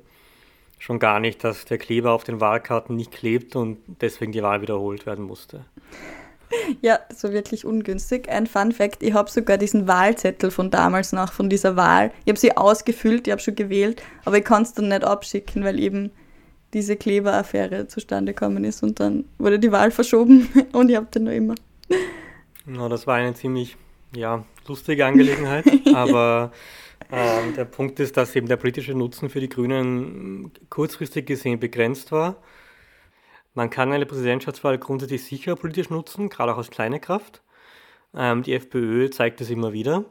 Schon 0.78 1.00
gar 1.00 1.22
nicht, 1.22 1.46
dass 1.46 1.64
der 1.64 1.78
Kleber 1.78 2.12
auf 2.12 2.26
den 2.26 2.42
Wahlkarten 2.42 2.98
nicht 2.98 3.12
klebt 3.12 3.56
und 3.56 3.78
deswegen 4.02 4.34
die 4.34 4.44
Wahl 4.44 4.62
wiederholt 4.62 5.06
werden 5.06 5.24
musste. 5.24 5.64
Ja, 6.82 7.00
das 7.08 7.24
war 7.24 7.32
wirklich 7.32 7.64
ungünstig. 7.64 8.28
Ein 8.28 8.46
Fun 8.46 8.74
Fact: 8.74 9.02
Ich 9.02 9.14
habe 9.14 9.30
sogar 9.32 9.58
diesen 9.58 9.88
Wahlzettel 9.88 10.52
von 10.52 10.70
damals 10.70 11.14
noch, 11.14 11.32
von 11.32 11.50
dieser 11.50 11.78
Wahl. 11.78 12.12
Ich 12.26 12.30
habe 12.30 12.40
sie 12.40 12.56
ausgefüllt, 12.58 13.28
ich 13.28 13.32
habe 13.32 13.42
schon 13.42 13.56
gewählt, 13.56 14.04
aber 14.26 14.38
ich 14.38 14.44
kann 14.44 14.64
es 14.64 14.74
dann 14.74 14.90
nicht 14.90 15.04
abschicken, 15.04 15.64
weil 15.64 15.80
eben 15.80 16.12
diese 16.74 16.98
Kleberaffäre 16.98 17.88
zustande 17.88 18.34
gekommen 18.34 18.64
ist 18.64 18.84
und 18.84 19.00
dann 19.00 19.26
wurde 19.38 19.60
die 19.60 19.72
Wahl 19.72 19.92
verschoben 19.92 20.50
und 20.74 20.90
ich 20.90 20.96
habe 20.96 21.08
den 21.08 21.24
noch 21.24 21.32
immer. 21.32 21.56
Ja, 22.66 22.90
das 22.90 23.08
war 23.08 23.16
eine 23.16 23.34
ziemlich 23.34 23.78
ja, 24.16 24.44
lustige 24.68 25.06
Angelegenheit, 25.06 25.66
aber 25.94 26.52
ähm, 27.12 27.54
der 27.56 27.66
Punkt 27.66 28.00
ist, 28.00 28.18
dass 28.18 28.36
eben 28.36 28.48
der 28.48 28.58
politische 28.58 28.94
Nutzen 28.94 29.30
für 29.30 29.40
die 29.40 29.50
Grünen 29.50 30.52
kurzfristig 30.70 31.26
gesehen 31.26 31.60
begrenzt 31.60 32.12
war. 32.12 32.38
Man 33.54 33.70
kann 33.70 33.92
eine 33.92 34.06
Präsidentschaftswahl 34.06 34.78
grundsätzlich 34.78 35.24
sicher 35.24 35.56
politisch 35.56 35.90
nutzen, 35.90 36.30
gerade 36.30 36.54
auch 36.54 36.58
als 36.58 36.70
kleine 36.70 37.00
Kraft. 37.00 37.42
Ähm, 38.14 38.44
die 38.44 38.54
FPÖ 38.54 39.10
zeigt 39.10 39.42
es 39.42 39.50
immer 39.50 39.74
wieder. 39.74 40.06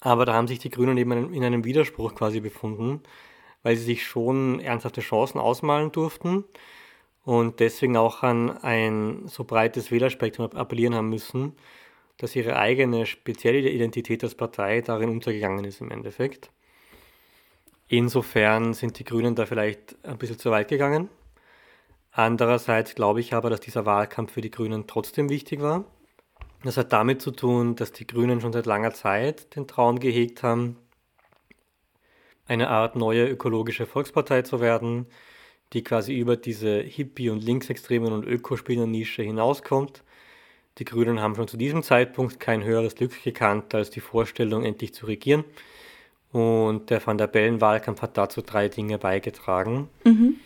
Aber 0.00 0.24
da 0.24 0.32
haben 0.32 0.48
sich 0.48 0.58
die 0.58 0.70
Grünen 0.70 0.96
eben 0.96 1.32
in 1.32 1.44
einem 1.44 1.64
Widerspruch 1.64 2.14
quasi 2.14 2.40
befunden 2.40 3.02
weil 3.62 3.76
sie 3.76 3.84
sich 3.84 4.06
schon 4.06 4.60
ernsthafte 4.60 5.00
Chancen 5.00 5.38
ausmalen 5.38 5.92
durften 5.92 6.44
und 7.24 7.60
deswegen 7.60 7.96
auch 7.96 8.22
an 8.22 8.50
ein 8.50 9.22
so 9.26 9.44
breites 9.44 9.90
Wählerspektrum 9.90 10.50
appellieren 10.52 10.94
haben 10.94 11.08
müssen, 11.08 11.54
dass 12.18 12.36
ihre 12.36 12.56
eigene 12.56 13.06
spezielle 13.06 13.68
Identität 13.70 14.22
als 14.24 14.34
Partei 14.34 14.80
darin 14.80 15.08
untergegangen 15.08 15.64
ist 15.64 15.80
im 15.80 15.90
Endeffekt. 15.90 16.50
Insofern 17.88 18.74
sind 18.74 18.98
die 18.98 19.04
Grünen 19.04 19.34
da 19.34 19.46
vielleicht 19.46 19.96
ein 20.04 20.18
bisschen 20.18 20.38
zu 20.38 20.50
weit 20.50 20.68
gegangen. 20.68 21.08
Andererseits 22.10 22.94
glaube 22.94 23.20
ich 23.20 23.34
aber, 23.34 23.50
dass 23.50 23.60
dieser 23.60 23.86
Wahlkampf 23.86 24.32
für 24.32 24.40
die 24.40 24.50
Grünen 24.50 24.86
trotzdem 24.86 25.28
wichtig 25.28 25.60
war. 25.60 25.84
Das 26.62 26.76
hat 26.76 26.92
damit 26.92 27.20
zu 27.22 27.32
tun, 27.32 27.74
dass 27.74 27.92
die 27.92 28.06
Grünen 28.06 28.40
schon 28.40 28.52
seit 28.52 28.66
langer 28.66 28.92
Zeit 28.92 29.56
den 29.56 29.66
Traum 29.66 29.98
gehegt 29.98 30.42
haben, 30.42 30.76
eine 32.46 32.68
Art 32.68 32.96
neue 32.96 33.28
ökologische 33.28 33.86
Volkspartei 33.86 34.42
zu 34.42 34.60
werden, 34.60 35.06
die 35.72 35.82
quasi 35.82 36.14
über 36.18 36.36
diese 36.36 36.80
Hippie- 36.80 37.30
und 37.30 37.42
Linksextremen 37.42 38.12
und 38.12 38.26
Ökospinner-Nische 38.26 39.22
hinauskommt. 39.22 40.02
Die 40.78 40.84
Grünen 40.84 41.20
haben 41.20 41.34
schon 41.34 41.48
zu 41.48 41.56
diesem 41.56 41.82
Zeitpunkt 41.82 42.40
kein 42.40 42.64
höheres 42.64 42.94
Glück 42.94 43.22
gekannt 43.22 43.74
als 43.74 43.90
die 43.90 44.00
Vorstellung, 44.00 44.64
endlich 44.64 44.94
zu 44.94 45.06
regieren. 45.06 45.44
Und 46.32 46.88
der 46.90 47.06
Van 47.06 47.18
der 47.18 47.26
Bellen-Wahlkampf 47.26 48.00
hat 48.00 48.16
dazu 48.16 48.40
drei 48.40 48.68
Dinge 48.68 48.98
beigetragen. 48.98 49.88
Mhm. 50.04 50.36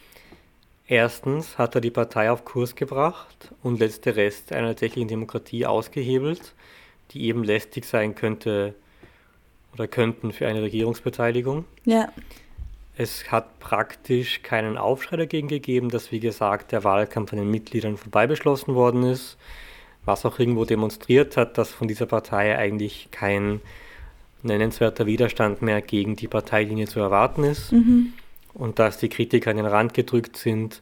Erstens 0.88 1.58
hat 1.58 1.74
er 1.74 1.80
die 1.80 1.90
Partei 1.90 2.30
auf 2.30 2.44
Kurs 2.44 2.74
gebracht 2.76 3.52
und 3.62 3.80
letzte 3.80 4.14
Rest 4.14 4.52
einer 4.52 4.68
tatsächlichen 4.68 5.08
Demokratie 5.08 5.66
ausgehebelt, 5.66 6.54
die 7.10 7.24
eben 7.24 7.42
lästig 7.42 7.84
sein 7.84 8.14
könnte 8.14 8.74
oder 9.76 9.86
könnten 9.86 10.32
für 10.32 10.48
eine 10.48 10.62
Regierungsbeteiligung. 10.62 11.66
Ja. 11.84 12.08
Es 12.96 13.30
hat 13.30 13.60
praktisch 13.60 14.42
keinen 14.42 14.78
Aufschrei 14.78 15.18
dagegen 15.18 15.48
gegeben, 15.48 15.90
dass, 15.90 16.12
wie 16.12 16.20
gesagt, 16.20 16.72
der 16.72 16.82
Wahlkampf 16.82 17.32
an 17.32 17.38
den 17.38 17.50
Mitgliedern 17.50 17.98
vorbei 17.98 18.26
beschlossen 18.26 18.74
worden 18.74 19.02
ist, 19.02 19.36
was 20.06 20.24
auch 20.24 20.38
irgendwo 20.38 20.64
demonstriert 20.64 21.36
hat, 21.36 21.58
dass 21.58 21.70
von 21.70 21.88
dieser 21.88 22.06
Partei 22.06 22.56
eigentlich 22.56 23.08
kein 23.10 23.60
nennenswerter 24.42 25.04
Widerstand 25.04 25.60
mehr 25.60 25.82
gegen 25.82 26.16
die 26.16 26.28
Parteilinie 26.28 26.86
zu 26.86 27.00
erwarten 27.00 27.44
ist 27.44 27.72
mhm. 27.72 28.14
und 28.54 28.78
dass 28.78 28.96
die 28.96 29.10
Kritiker 29.10 29.50
an 29.50 29.58
den 29.58 29.66
Rand 29.66 29.92
gedrückt 29.92 30.38
sind, 30.38 30.80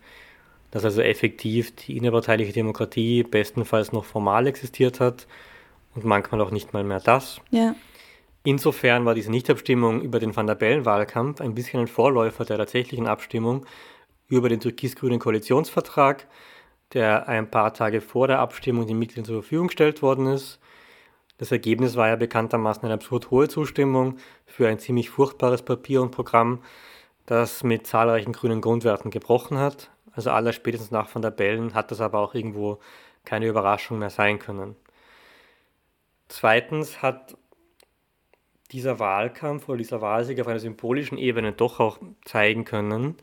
dass 0.71 0.85
also 0.85 1.01
effektiv 1.01 1.75
die 1.75 1.97
innerparteiliche 1.97 2.53
Demokratie 2.53 3.25
bestenfalls 3.25 3.93
noch 3.93 4.05
formal 4.05 4.47
existiert 4.47 5.01
hat 5.01 5.27
und 5.97 6.05
manchmal 6.05 6.41
auch 6.43 6.51
nicht 6.53 6.73
mal 6.73 6.85
mehr 6.85 7.01
das. 7.01 7.41
Ja. 7.51 7.75
Insofern 8.47 9.07
war 9.07 9.15
diese 9.15 9.31
Nichtabstimmung 9.31 10.03
über 10.03 10.21
den 10.21 10.37
Van 10.37 10.47
der 10.47 10.55
Bellen-Wahlkampf 10.55 11.41
ein 11.41 11.55
bisschen 11.55 11.81
ein 11.81 11.89
Vorläufer 11.89 12.45
der 12.45 12.59
tatsächlichen 12.59 13.07
Abstimmung 13.07 13.65
über 14.29 14.51
den 14.51 14.61
türkis-grünen 14.61 15.19
Koalitionsvertrag, 15.19 16.27
der 16.93 17.27
ein 17.27 17.51
paar 17.51 17.73
Tage 17.73 18.03
vor 18.03 18.29
der 18.29 18.41
Abstimmung 18.41 18.87
den 18.87 18.99
Mitgliedern 18.99 19.25
zur 19.25 19.41
Verfügung 19.43 19.69
gestellt 19.69 20.03
worden 20.03 20.27
ist. 20.27 20.61
Das 21.39 21.53
Ergebnis 21.53 21.97
war 21.97 22.09
ja 22.09 22.17
bekanntermaßen 22.17 22.85
eine 22.85 22.93
absurd 22.93 23.31
hohe 23.31 23.49
Zustimmung 23.49 24.19
für 24.45 24.69
ein 24.69 24.79
ziemlich 24.79 25.09
furchtbares 25.09 25.63
Papier 25.63 26.03
und 26.03 26.11
Programm, 26.11 26.63
das 27.25 27.65
mit 27.65 27.87
zahlreichen 27.87 28.35
grünen 28.35 28.61
Grundwerten 28.61 29.11
gebrochen 29.11 29.57
hat. 29.57 29.91
Also 30.13 30.31
aller 30.31 30.53
spätestens 30.53 30.91
nach 30.91 31.13
Van 31.15 31.23
der 31.23 31.31
Bellen 31.31 31.73
hat 31.73 31.91
das 31.91 32.03
aber 32.03 32.19
auch 32.19 32.35
irgendwo 32.35 32.79
keine 33.25 33.47
Überraschung 33.47 33.99
mehr 33.99 34.11
sein 34.11 34.39
können. 34.39 34.77
Zweitens 36.29 37.01
hat 37.03 37.37
dieser 38.73 38.99
Wahlkampf 38.99 39.69
oder 39.69 39.79
dieser 39.79 40.01
Wahlsieg 40.01 40.41
auf 40.41 40.49
einer 40.49 40.59
symbolischen 40.59 41.19
Ebene 41.19 41.53
doch 41.53 41.81
auch 41.81 41.99
zeigen 42.25 42.65
können, 42.65 43.17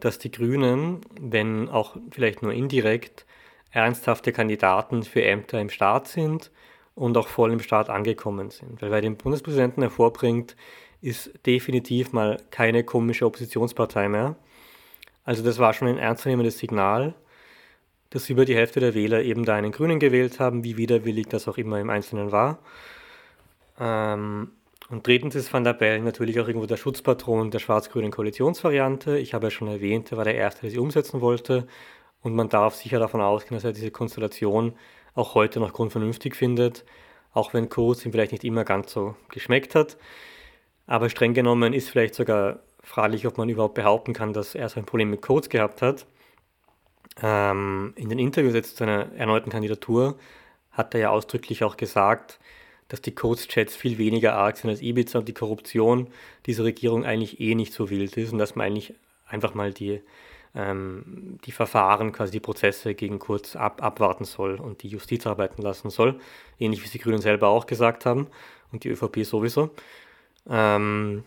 dass 0.00 0.18
die 0.18 0.30
Grünen, 0.30 1.02
wenn 1.20 1.68
auch 1.68 1.96
vielleicht 2.10 2.42
nur 2.42 2.52
indirekt, 2.52 3.26
ernsthafte 3.70 4.32
Kandidaten 4.32 5.02
für 5.02 5.22
Ämter 5.22 5.60
im 5.60 5.70
Staat 5.70 6.08
sind 6.08 6.50
und 6.94 7.16
auch 7.16 7.28
voll 7.28 7.52
im 7.52 7.60
Staat 7.60 7.88
angekommen 7.88 8.50
sind. 8.50 8.82
Weil 8.82 8.90
wer 8.90 9.00
den 9.00 9.16
Bundespräsidenten 9.16 9.82
hervorbringt, 9.82 10.56
ist 11.02 11.30
definitiv 11.46 12.12
mal 12.12 12.38
keine 12.50 12.84
komische 12.84 13.26
Oppositionspartei 13.26 14.08
mehr. 14.08 14.36
Also 15.24 15.42
das 15.42 15.58
war 15.58 15.72
schon 15.72 15.88
ein 15.88 15.98
ernstzunehmendes 15.98 16.58
Signal, 16.58 17.14
dass 18.10 18.28
über 18.28 18.44
die 18.44 18.56
Hälfte 18.56 18.80
der 18.80 18.94
Wähler 18.94 19.22
eben 19.22 19.44
da 19.44 19.54
einen 19.54 19.72
Grünen 19.72 20.00
gewählt 20.00 20.40
haben, 20.40 20.64
wie 20.64 20.76
widerwillig 20.76 21.28
das 21.28 21.46
auch 21.46 21.58
immer 21.58 21.78
im 21.78 21.90
Einzelnen 21.90 22.32
war. 22.32 22.58
Ähm, 23.78 24.50
und 24.90 25.06
drittens 25.06 25.36
ist 25.36 25.52
Van 25.52 25.62
der 25.62 25.72
Bellen 25.72 26.04
natürlich 26.04 26.40
auch 26.40 26.48
irgendwo 26.48 26.66
der 26.66 26.76
Schutzpatron 26.76 27.52
der 27.52 27.60
schwarz-grünen 27.60 28.10
Koalitionsvariante. 28.10 29.18
Ich 29.18 29.34
habe 29.34 29.46
ja 29.46 29.50
schon 29.50 29.68
erwähnt, 29.68 30.10
er 30.10 30.18
war 30.18 30.24
der 30.24 30.34
Erste, 30.34 30.62
der 30.62 30.70
sie 30.70 30.78
umsetzen 30.78 31.20
wollte. 31.20 31.68
Und 32.22 32.34
man 32.34 32.48
darf 32.48 32.74
sicher 32.74 32.98
davon 32.98 33.20
ausgehen, 33.20 33.56
dass 33.56 33.64
er 33.64 33.72
diese 33.72 33.92
Konstellation 33.92 34.74
auch 35.14 35.34
heute 35.34 35.60
noch 35.60 35.72
grundvernünftig 35.72 36.34
findet, 36.34 36.84
auch 37.32 37.54
wenn 37.54 37.68
Kurz 37.68 38.04
ihm 38.04 38.12
vielleicht 38.12 38.32
nicht 38.32 38.42
immer 38.42 38.64
ganz 38.64 38.92
so 38.92 39.14
geschmeckt 39.28 39.76
hat. 39.76 39.96
Aber 40.86 41.08
streng 41.08 41.34
genommen 41.34 41.72
ist 41.72 41.88
vielleicht 41.88 42.16
sogar 42.16 42.58
fraglich, 42.82 43.26
ob 43.28 43.38
man 43.38 43.48
überhaupt 43.48 43.74
behaupten 43.74 44.12
kann, 44.12 44.32
dass 44.32 44.56
er 44.56 44.68
so 44.68 44.80
ein 44.80 44.86
Problem 44.86 45.10
mit 45.10 45.22
Kurz 45.22 45.48
gehabt 45.48 45.82
hat. 45.82 46.06
Ähm, 47.22 47.92
in 47.96 48.08
den 48.08 48.18
Interviews 48.18 48.54
jetzt 48.54 48.76
zu 48.76 48.84
einer 48.84 49.12
erneuten 49.12 49.50
Kandidatur 49.50 50.18
hat 50.72 50.94
er 50.94 51.00
ja 51.00 51.10
ausdrücklich 51.10 51.62
auch 51.62 51.76
gesagt, 51.76 52.40
dass 52.90 53.00
die 53.00 53.14
Codes-Chats 53.14 53.76
viel 53.76 53.98
weniger 53.98 54.34
arg 54.34 54.56
sind 54.56 54.68
als 54.68 54.82
Ibiza 54.82 55.20
und 55.20 55.28
die 55.28 55.32
Korruption 55.32 56.08
dieser 56.46 56.64
Regierung 56.64 57.04
eigentlich 57.04 57.40
eh 57.40 57.54
nicht 57.54 57.72
so 57.72 57.88
wild 57.88 58.16
ist 58.16 58.32
und 58.32 58.38
dass 58.38 58.56
man 58.56 58.66
eigentlich 58.66 58.94
einfach 59.26 59.54
mal 59.54 59.72
die, 59.72 60.02
ähm, 60.56 61.38
die 61.44 61.52
Verfahren, 61.52 62.10
quasi 62.10 62.32
die 62.32 62.40
Prozesse 62.40 62.94
gegen 62.94 63.20
Kurz 63.20 63.54
ab, 63.54 63.80
abwarten 63.80 64.24
soll 64.24 64.56
und 64.56 64.82
die 64.82 64.88
Justiz 64.88 65.24
arbeiten 65.26 65.62
lassen 65.62 65.88
soll. 65.88 66.18
Ähnlich 66.58 66.84
wie 66.84 66.88
die 66.88 66.98
Grünen 66.98 67.20
selber 67.20 67.48
auch 67.48 67.66
gesagt 67.66 68.06
haben 68.06 68.26
und 68.72 68.82
die 68.82 68.88
ÖVP 68.88 69.24
sowieso. 69.24 69.70
Ähm, 70.48 71.22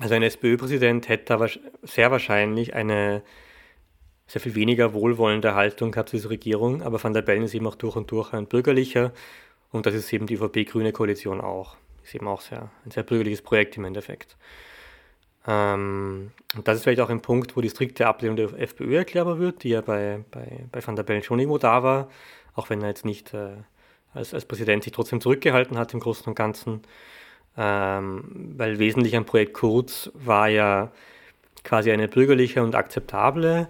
also 0.00 0.14
ein 0.14 0.24
SPÖ-Präsident 0.24 1.08
hätte 1.08 1.34
aber 1.34 1.48
sehr 1.82 2.10
wahrscheinlich 2.10 2.74
eine 2.74 3.22
sehr 4.26 4.40
viel 4.40 4.56
weniger 4.56 4.92
wohlwollende 4.92 5.54
Haltung 5.54 5.92
gehabt 5.92 6.08
zu 6.08 6.16
dieser 6.16 6.30
Regierung, 6.30 6.82
aber 6.82 7.02
Van 7.02 7.12
der 7.12 7.22
Bellen 7.22 7.42
ist 7.44 7.54
eben 7.54 7.66
auch 7.66 7.74
durch 7.74 7.96
und 7.96 8.10
durch 8.10 8.32
ein 8.32 8.46
bürgerlicher 8.46 9.12
und 9.72 9.86
das 9.86 9.94
ist 9.94 10.12
eben 10.12 10.26
die 10.26 10.34
ÖVP-Grüne 10.34 10.92
Koalition 10.92 11.40
auch. 11.40 11.76
Ist 12.02 12.14
eben 12.14 12.28
auch 12.28 12.40
sehr, 12.40 12.70
ein 12.84 12.90
sehr 12.90 13.02
bürgerliches 13.02 13.42
Projekt 13.42 13.76
im 13.76 13.84
Endeffekt. 13.84 14.36
Ähm, 15.46 16.32
und 16.56 16.68
das 16.68 16.76
ist 16.76 16.82
vielleicht 16.84 17.00
auch 17.00 17.10
ein 17.10 17.22
Punkt, 17.22 17.56
wo 17.56 17.60
die 17.60 17.70
strikte 17.70 18.06
Ablehnung 18.06 18.36
der 18.36 18.52
FPÖ 18.58 18.96
erklärbar 18.96 19.38
wird, 19.38 19.62
die 19.62 19.70
ja 19.70 19.80
bei, 19.80 20.24
bei, 20.30 20.64
bei 20.70 20.86
Van 20.86 20.96
der 20.96 21.02
Bellen 21.02 21.22
schon 21.22 21.38
irgendwo 21.38 21.58
da 21.58 21.82
war, 21.82 22.08
auch 22.54 22.70
wenn 22.70 22.82
er 22.82 22.88
jetzt 22.88 23.04
nicht 23.04 23.32
äh, 23.32 23.50
als, 24.12 24.34
als 24.34 24.44
Präsident 24.44 24.84
sich 24.84 24.92
trotzdem 24.92 25.20
zurückgehalten 25.20 25.78
hat 25.78 25.94
im 25.94 26.00
Großen 26.00 26.26
und 26.26 26.34
Ganzen. 26.34 26.82
Ähm, 27.56 28.54
weil 28.56 28.78
wesentlich 28.78 29.16
am 29.16 29.24
Projekt 29.24 29.54
Kurz 29.54 30.10
war 30.14 30.48
ja 30.48 30.90
quasi 31.64 31.90
eine 31.90 32.08
bürgerliche 32.08 32.62
und 32.62 32.74
akzeptable 32.74 33.68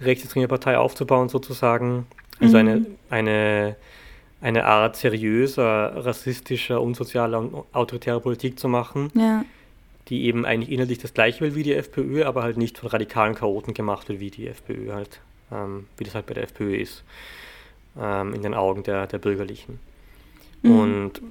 rechtsextreme 0.00 0.48
Partei 0.48 0.78
aufzubauen, 0.78 1.28
sozusagen. 1.28 2.06
Also 2.40 2.58
mhm. 2.58 2.68
eine, 2.68 2.86
eine 3.10 3.76
eine 4.44 4.66
Art 4.66 4.96
seriöser, 4.96 6.04
rassistischer, 6.04 6.82
unsozialer 6.82 7.38
und 7.38 7.64
autoritärer 7.72 8.20
Politik 8.20 8.60
zu 8.60 8.68
machen, 8.68 9.10
ja. 9.14 9.42
die 10.08 10.24
eben 10.24 10.44
eigentlich 10.44 10.70
inhaltlich 10.70 10.98
das 10.98 11.14
gleiche 11.14 11.40
will 11.40 11.54
wie 11.54 11.62
die 11.62 11.72
FPÖ, 11.72 12.24
aber 12.24 12.42
halt 12.42 12.58
nicht 12.58 12.76
von 12.76 12.90
radikalen 12.90 13.34
Chaoten 13.34 13.72
gemacht 13.72 14.10
wird 14.10 14.20
wie 14.20 14.30
die 14.30 14.46
FPÖ 14.46 14.92
halt, 14.92 15.20
ähm, 15.50 15.86
wie 15.96 16.04
das 16.04 16.14
halt 16.14 16.26
bei 16.26 16.34
der 16.34 16.42
FPÖ 16.42 16.76
ist, 16.76 17.04
ähm, 17.98 18.34
in 18.34 18.42
den 18.42 18.52
Augen 18.52 18.82
der, 18.82 19.06
der 19.06 19.16
Bürgerlichen. 19.16 19.80
Mhm. 20.60 20.78
Und 20.78 21.22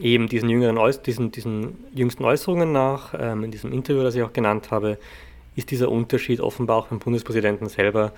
eben 0.00 0.26
diesen, 0.26 0.48
jüngeren 0.48 0.78
Äuß 0.78 1.02
diesen, 1.02 1.32
diesen 1.32 1.76
jüngsten 1.94 2.24
Äußerungen 2.24 2.72
nach, 2.72 3.12
ähm, 3.18 3.44
in 3.44 3.50
diesem 3.50 3.70
Interview, 3.70 4.02
das 4.02 4.14
ich 4.14 4.22
auch 4.22 4.32
genannt 4.32 4.70
habe, 4.70 4.96
ist 5.56 5.70
dieser 5.70 5.90
Unterschied 5.90 6.40
offenbar 6.40 6.78
auch 6.78 6.86
beim 6.86 7.00
Bundespräsidenten 7.00 7.68
selber 7.68 8.12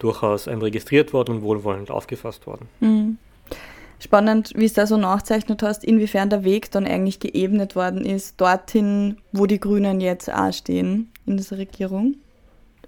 durchaus 0.00 0.48
ähm, 0.48 0.60
registriert 0.60 1.12
worden 1.12 1.36
und 1.36 1.42
wohlwollend 1.42 1.92
aufgefasst 1.92 2.48
worden. 2.48 2.68
Mhm 2.80 3.18
spannend, 3.98 4.52
wie 4.54 4.64
es 4.64 4.74
da 4.74 4.86
so 4.86 4.96
nachzeichnet 4.96 5.62
hast, 5.62 5.84
inwiefern 5.84 6.30
der 6.30 6.44
Weg 6.44 6.70
dann 6.70 6.86
eigentlich 6.86 7.20
geebnet 7.20 7.76
worden 7.76 8.04
ist, 8.04 8.40
dorthin, 8.40 9.18
wo 9.32 9.46
die 9.46 9.60
Grünen 9.60 10.00
jetzt 10.00 10.32
auch 10.32 10.52
stehen 10.52 11.10
in 11.26 11.36
dieser 11.36 11.58
Regierung. 11.58 12.16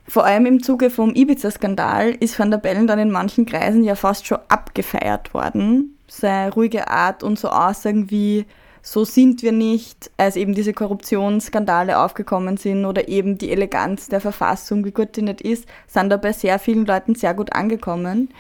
Vor 0.07 0.25
allem 0.25 0.47
im 0.47 0.63
Zuge 0.63 0.89
vom 0.89 1.15
Ibiza-Skandal 1.15 2.11
ist 2.19 2.39
Van 2.39 2.51
der 2.51 2.59
Bellen 2.59 2.87
dann 2.87 2.99
in 2.99 3.11
manchen 3.11 3.45
Kreisen 3.45 3.85
ja 3.85 3.95
fast 3.95 4.27
schon 4.27 4.39
abgefeiert 4.49 5.35
worden. 5.35 5.99
Seine 6.07 6.53
ruhige 6.53 6.89
Art 6.89 7.23
und 7.23 7.39
so 7.39 7.49
Aussagen 7.49 8.11
wie 8.11 8.47
so 8.81 9.05
sind 9.05 9.43
wir 9.43 9.53
nicht, 9.53 10.11
als 10.17 10.37
eben 10.37 10.55
diese 10.55 10.73
Korruptionsskandale 10.73 11.99
aufgekommen 11.99 12.57
sind 12.57 12.87
oder 12.87 13.09
eben 13.09 13.37
die 13.37 13.51
Eleganz 13.51 14.09
der 14.09 14.23
Verfassung, 14.23 14.83
wie 14.87 14.93
gut 14.93 15.17
die 15.17 15.23
nicht 15.23 15.43
ist, 15.43 15.67
sind 15.87 16.09
da 16.09 16.17
bei 16.17 16.33
sehr 16.33 16.59
vielen 16.59 16.87
Leuten 16.87 17.15
sehr 17.15 17.35
gut 17.35 17.53
angekommen. 17.53 18.31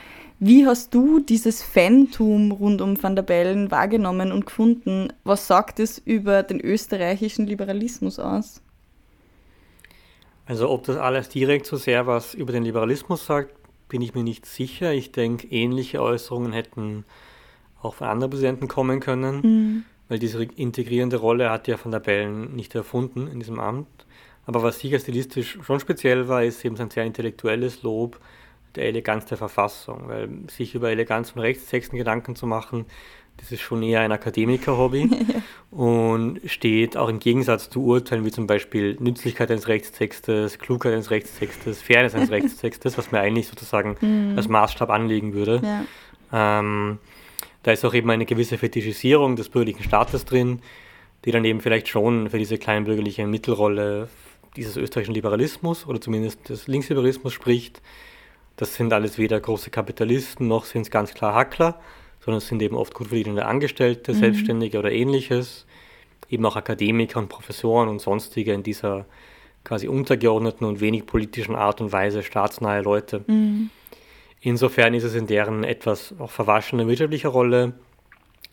Wie 0.40 0.66
hast 0.66 0.94
du 0.94 1.18
dieses 1.18 1.62
Fantum 1.62 2.52
rund 2.52 2.80
um 2.80 3.02
Van 3.02 3.16
der 3.16 3.22
Bellen 3.22 3.72
wahrgenommen 3.72 4.30
und 4.30 4.46
gefunden? 4.46 5.12
Was 5.24 5.48
sagt 5.48 5.80
es 5.80 5.98
über 5.98 6.44
den 6.44 6.60
österreichischen 6.60 7.46
Liberalismus 7.46 8.20
aus? 8.20 8.62
Also 10.46 10.70
ob 10.70 10.84
das 10.84 10.96
alles 10.96 11.28
direkt 11.28 11.66
so 11.66 11.76
sehr 11.76 12.06
was 12.06 12.34
über 12.34 12.52
den 12.52 12.62
Liberalismus 12.62 13.26
sagt, 13.26 13.52
bin 13.88 14.00
ich 14.00 14.14
mir 14.14 14.22
nicht 14.22 14.46
sicher. 14.46 14.92
Ich 14.92 15.10
denke, 15.10 15.48
ähnliche 15.48 16.00
Äußerungen 16.00 16.52
hätten 16.52 17.04
auch 17.82 17.94
von 17.94 18.06
anderen 18.06 18.30
Präsidenten 18.30 18.68
kommen 18.68 19.00
können, 19.00 19.40
mhm. 19.40 19.84
weil 20.08 20.20
diese 20.20 20.42
integrierende 20.44 21.16
Rolle 21.16 21.50
hat 21.50 21.66
ja 21.66 21.76
Van 21.82 21.90
der 21.90 22.00
Bellen 22.00 22.54
nicht 22.54 22.74
erfunden 22.74 23.26
in 23.26 23.40
diesem 23.40 23.58
Amt. 23.58 23.88
Aber 24.46 24.62
was 24.62 24.78
sicher 24.78 24.98
stilistisch 25.00 25.58
schon 25.62 25.80
speziell 25.80 26.28
war, 26.28 26.44
ist 26.44 26.64
eben 26.64 26.76
sein 26.76 26.90
sehr 26.90 27.04
intellektuelles 27.04 27.82
Lob 27.82 28.20
der 28.78 28.86
Eleganz 28.86 29.26
der 29.26 29.36
Verfassung, 29.36 30.08
weil 30.08 30.28
sich 30.48 30.74
über 30.74 30.90
Eleganz 30.90 31.30
von 31.30 31.42
Rechtstexten 31.42 31.98
Gedanken 31.98 32.34
zu 32.36 32.46
machen, 32.46 32.86
das 33.38 33.52
ist 33.52 33.60
schon 33.60 33.82
eher 33.82 34.00
ein 34.00 34.10
Akademiker-Hobby 34.10 35.10
und 35.70 36.40
steht 36.46 36.96
auch 36.96 37.08
im 37.08 37.20
Gegensatz 37.20 37.70
zu 37.70 37.84
Urteilen 37.84 38.24
wie 38.24 38.32
zum 38.32 38.46
Beispiel 38.46 38.96
Nützlichkeit 38.98 39.50
eines 39.50 39.68
Rechtstextes, 39.68 40.58
Klugheit 40.58 40.92
eines 40.92 41.10
Rechtstextes, 41.10 41.80
Fairness 41.80 42.14
eines 42.14 42.30
Rechtstextes, 42.32 42.98
was 42.98 43.12
man 43.12 43.20
eigentlich 43.20 43.46
sozusagen 43.46 43.96
mm. 44.00 44.36
als 44.36 44.48
Maßstab 44.48 44.90
anlegen 44.90 45.34
würde. 45.34 45.60
Ja. 46.32 46.60
Ähm, 46.60 46.98
da 47.62 47.72
ist 47.72 47.84
auch 47.84 47.94
eben 47.94 48.10
eine 48.10 48.26
gewisse 48.26 48.58
Fetischisierung 48.58 49.36
des 49.36 49.48
bürgerlichen 49.48 49.84
Staates 49.84 50.24
drin, 50.24 50.60
die 51.24 51.30
dann 51.30 51.44
eben 51.44 51.60
vielleicht 51.60 51.88
schon 51.88 52.30
für 52.30 52.38
diese 52.38 52.58
kleinbürgerliche 52.58 53.26
Mittelrolle 53.26 54.08
dieses 54.56 54.76
österreichischen 54.76 55.14
Liberalismus 55.14 55.86
oder 55.86 56.00
zumindest 56.00 56.48
des 56.48 56.66
Linksliberalismus 56.66 57.32
spricht, 57.32 57.80
das 58.58 58.74
sind 58.74 58.92
alles 58.92 59.18
weder 59.18 59.38
große 59.40 59.70
Kapitalisten 59.70 60.48
noch 60.48 60.64
sind 60.64 60.82
es 60.82 60.90
ganz 60.90 61.14
klar 61.14 61.34
Hackler, 61.34 61.80
sondern 62.20 62.38
es 62.38 62.48
sind 62.48 62.60
eben 62.60 62.76
oft 62.76 62.92
gut 62.92 63.08
verdienende 63.08 63.46
Angestellte, 63.46 64.12
mhm. 64.12 64.18
Selbstständige 64.18 64.78
oder 64.78 64.90
ähnliches. 64.90 65.64
Eben 66.28 66.44
auch 66.44 66.56
Akademiker 66.56 67.20
und 67.20 67.28
Professoren 67.28 67.88
und 67.88 68.00
sonstige 68.00 68.52
in 68.52 68.64
dieser 68.64 69.06
quasi 69.64 69.86
untergeordneten 69.86 70.66
und 70.66 70.80
wenig 70.80 71.06
politischen 71.06 71.54
Art 71.54 71.80
und 71.80 71.92
Weise 71.92 72.22
staatsnahe 72.22 72.82
Leute. 72.82 73.24
Mhm. 73.28 73.70
Insofern 74.40 74.92
ist 74.92 75.04
es 75.04 75.14
in 75.14 75.28
deren 75.28 75.62
etwas 75.62 76.14
auch 76.18 76.30
verwaschene 76.30 76.86
wirtschaftlicher 76.88 77.28
Rolle 77.28 77.74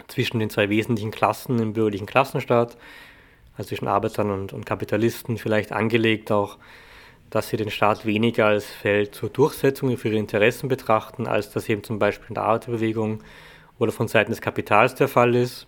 zwischen 0.08 0.40
den 0.40 0.52
zwei 0.52 0.70
wesentlichen 0.70 1.12
Klassen 1.12 1.58
im 1.60 1.74
bürgerlichen 1.74 2.06
Klassenstaat, 2.06 2.78
also 3.58 3.70
zwischen 3.70 3.88
Arbeitern 3.88 4.30
und, 4.30 4.54
und 4.54 4.66
Kapitalisten, 4.68 5.38
vielleicht 5.38 5.72
angelegt 5.72 6.32
auch 6.32 6.58
dass 7.30 7.50
sie 7.50 7.58
den 7.58 7.72
Staat 7.72 8.06
weniger 8.06 8.48
als 8.48 8.66
Feld 8.66 9.16
zur 9.16 9.30
Durchsetzung 9.30 9.96
für 9.98 10.10
ihre 10.10 10.18
Interessen 10.18 10.68
betrachten, 10.68 11.28
als 11.28 11.52
das 11.52 11.68
eben 11.70 11.84
zum 11.84 12.00
Beispiel 12.00 12.30
in 12.30 12.36
der 12.36 12.44
Arbeiterbewegung 12.44 13.24
oder 13.80 13.92
von 13.92 14.08
Seiten 14.08 14.32
des 14.32 14.42
Kapitals 14.42 14.96
der 14.96 15.08
Fall 15.08 15.36
ist, 15.36 15.68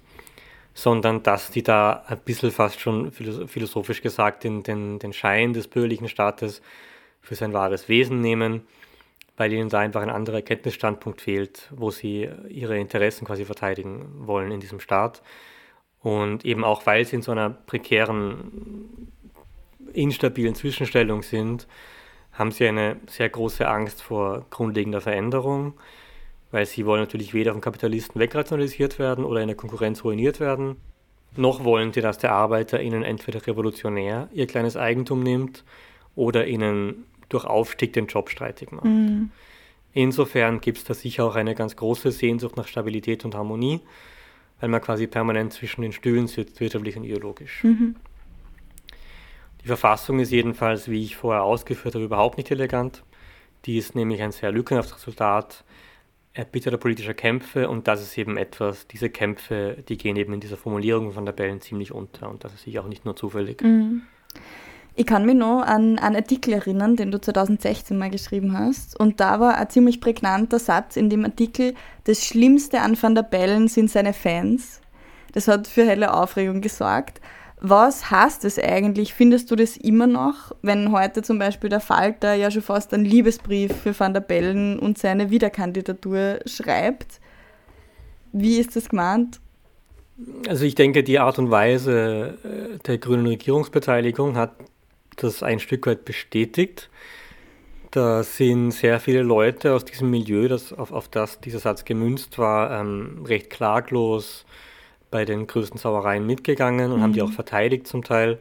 sondern 0.73 1.23
dass 1.23 1.51
die 1.51 1.63
da 1.63 2.03
ein 2.07 2.19
bisschen 2.19 2.51
fast 2.51 2.79
schon 2.79 3.11
philosophisch 3.11 4.01
gesagt 4.01 4.43
den, 4.43 4.63
den, 4.63 4.99
den 4.99 5.11
Schein 5.13 5.53
des 5.53 5.67
bürgerlichen 5.67 6.07
Staates 6.07 6.61
für 7.21 7.35
sein 7.35 7.53
wahres 7.53 7.89
Wesen 7.89 8.21
nehmen, 8.21 8.61
weil 9.35 9.51
ihnen 9.51 9.69
da 9.69 9.79
einfach 9.79 10.01
ein 10.01 10.09
anderer 10.09 10.37
Erkenntnisstandpunkt 10.37 11.21
fehlt, 11.21 11.69
wo 11.75 11.91
sie 11.91 12.29
ihre 12.49 12.77
Interessen 12.77 13.25
quasi 13.25 13.43
verteidigen 13.43 14.05
wollen 14.27 14.51
in 14.51 14.59
diesem 14.59 14.79
Staat. 14.79 15.21
Und 15.99 16.45
eben 16.45 16.63
auch, 16.63 16.85
weil 16.85 17.05
sie 17.05 17.17
in 17.17 17.21
so 17.21 17.31
einer 17.31 17.49
prekären 17.49 19.11
instabilen 19.97 20.55
Zwischenstellung 20.55 21.23
sind, 21.23 21.67
haben 22.33 22.51
sie 22.51 22.67
eine 22.67 22.97
sehr 23.07 23.29
große 23.29 23.67
Angst 23.67 24.01
vor 24.01 24.45
grundlegender 24.49 25.01
Veränderung, 25.01 25.73
weil 26.51 26.65
sie 26.65 26.85
wollen 26.85 27.01
natürlich 27.01 27.33
weder 27.33 27.51
vom 27.51 27.61
Kapitalisten 27.61 28.21
wegrationalisiert 28.21 28.99
werden 28.99 29.25
oder 29.25 29.41
in 29.41 29.47
der 29.47 29.57
Konkurrenz 29.57 30.03
ruiniert 30.03 30.39
werden. 30.39 30.77
noch 31.35 31.63
wollen 31.63 31.93
sie, 31.93 32.01
dass 32.01 32.17
der 32.17 32.31
Arbeiter 32.31 32.81
ihnen 32.81 33.03
entweder 33.03 33.45
revolutionär 33.45 34.29
ihr 34.33 34.47
kleines 34.47 34.77
Eigentum 34.77 35.21
nimmt 35.21 35.63
oder 36.15 36.47
ihnen 36.47 37.05
durch 37.29 37.45
Aufstieg 37.45 37.93
den 37.93 38.07
Job 38.07 38.29
streitig 38.29 38.71
macht. 38.71 38.85
Mhm. 38.85 39.29
Insofern 39.93 40.61
gibt 40.61 40.77
es 40.77 40.83
da 40.83 40.93
sicher 40.93 41.25
auch 41.25 41.35
eine 41.35 41.55
ganz 41.55 41.75
große 41.75 42.11
Sehnsucht 42.11 42.55
nach 42.55 42.67
Stabilität 42.67 43.25
und 43.25 43.35
Harmonie, 43.35 43.81
weil 44.59 44.69
man 44.69 44.81
quasi 44.81 45.07
permanent 45.07 45.53
zwischen 45.53 45.81
den 45.81 45.91
Stühlen 45.91 46.27
sitzt, 46.27 46.59
wirtschaftlich 46.59 46.97
und 46.97 47.03
ideologisch. 47.03 47.63
Mhm. 47.63 47.95
Die 49.67 49.75
Verfassung 49.75 50.21
ist 50.21 50.31
jedenfalls, 50.31 50.89
wie 50.89 51.03
ich 51.03 51.17
vorher 51.17 51.43
ausgeführt 51.43 51.93
habe, 51.93 52.05
überhaupt 52.05 52.37
nicht 52.37 52.49
elegant. 52.51 53.03
Die 53.65 53.77
ist 53.77 53.95
nämlich 53.95 54.21
ein 54.21 54.31
sehr 54.31 54.49
lückenhaftes 54.49 54.95
Resultat 54.95 55.65
erbitterter 56.33 56.77
politischer 56.77 57.13
Kämpfe 57.13 57.67
und 57.67 57.85
das 57.89 58.01
ist 58.01 58.17
eben 58.17 58.37
etwas, 58.37 58.87
diese 58.87 59.09
Kämpfe, 59.09 59.83
die 59.89 59.97
gehen 59.97 60.15
eben 60.15 60.31
in 60.31 60.39
dieser 60.39 60.55
Formulierung 60.55 61.11
von 61.11 61.25
der 61.25 61.33
Bellen 61.33 61.59
ziemlich 61.59 61.91
unter 61.91 62.29
und 62.29 62.45
das 62.45 62.53
ist 62.53 62.63
sicher 62.63 62.81
auch 62.81 62.87
nicht 62.87 63.03
nur 63.03 63.17
zufällig. 63.17 63.61
Mhm. 63.61 64.03
Ich 64.95 65.05
kann 65.05 65.25
mich 65.25 65.35
noch 65.35 65.63
an 65.63 65.99
einen 65.99 66.15
Artikel 66.15 66.53
erinnern, 66.53 66.95
den 66.95 67.11
du 67.11 67.19
2016 67.19 67.97
mal 67.97 68.09
geschrieben 68.09 68.57
hast. 68.57 68.97
Und 68.97 69.19
da 69.19 69.41
war 69.41 69.57
ein 69.57 69.69
ziemlich 69.69 69.99
prägnanter 69.99 70.59
Satz 70.59 70.95
in 70.95 71.09
dem 71.09 71.25
Artikel, 71.25 71.73
das 72.05 72.23
Schlimmste 72.23 72.79
an 72.79 72.97
Van 72.99 73.15
der 73.15 73.23
Bellen 73.23 73.67
sind 73.67 73.91
seine 73.91 74.13
Fans. 74.13 74.79
Das 75.33 75.49
hat 75.49 75.67
für 75.67 75.85
helle 75.85 76.13
Aufregung 76.13 76.61
gesorgt. 76.61 77.19
Was 77.59 78.11
heißt 78.11 78.43
das 78.43 78.59
eigentlich? 78.59 79.15
Findest 79.15 79.49
du 79.49 79.55
das 79.55 79.77
immer 79.77 80.05
noch, 80.05 80.51
wenn 80.61 80.91
heute 80.91 81.23
zum 81.23 81.39
Beispiel 81.39 81.71
der 81.71 81.79
Falter 81.79 82.35
ja 82.35 82.51
schon 82.51 82.61
fast 82.61 82.93
einen 82.93 83.03
Liebesbrief 83.03 83.75
für 83.75 83.99
Van 83.99 84.13
der 84.13 84.21
Bellen 84.21 84.77
und 84.77 84.99
seine 84.99 85.31
Wiederkandidatur 85.31 86.39
schreibt? 86.45 87.19
Wie 88.31 88.59
ist 88.59 88.75
das 88.75 88.89
gemeint? 88.89 89.39
Also 90.47 90.65
ich 90.65 90.75
denke, 90.75 91.03
die 91.03 91.17
Art 91.17 91.39
und 91.39 91.49
Weise 91.49 92.37
äh, 92.43 92.77
der 92.85 92.99
grünen 92.99 93.25
Regierungsbeteiligung 93.25 94.35
hat 94.35 94.51
das 95.15 95.41
ein 95.41 95.59
Stück 95.59 95.87
weit 95.87 96.05
bestätigt. 96.05 96.89
Da 97.89 98.21
sind 98.21 98.71
sehr 98.71 98.99
viele 98.99 99.23
Leute 99.23 99.73
aus 99.73 99.85
diesem 99.85 100.11
Milieu, 100.11 100.47
das, 100.47 100.73
auf, 100.73 100.91
auf 100.91 101.07
das 101.07 101.39
dieser 101.39 101.59
Satz 101.59 101.85
gemünzt 101.85 102.37
war, 102.37 102.79
ähm, 102.79 103.23
recht 103.25 103.49
klaglos 103.49 104.45
bei 105.09 105.25
den 105.25 105.47
größten 105.47 105.79
Sauereien 105.79 106.25
mitgegangen 106.25 106.91
und 106.91 106.99
mhm. 106.99 107.03
haben 107.03 107.13
die 107.13 107.21
auch 107.21 107.29
mhm. 107.29 107.33
verteidigt 107.33 107.87
zum 107.87 108.03
Teil. 108.03 108.39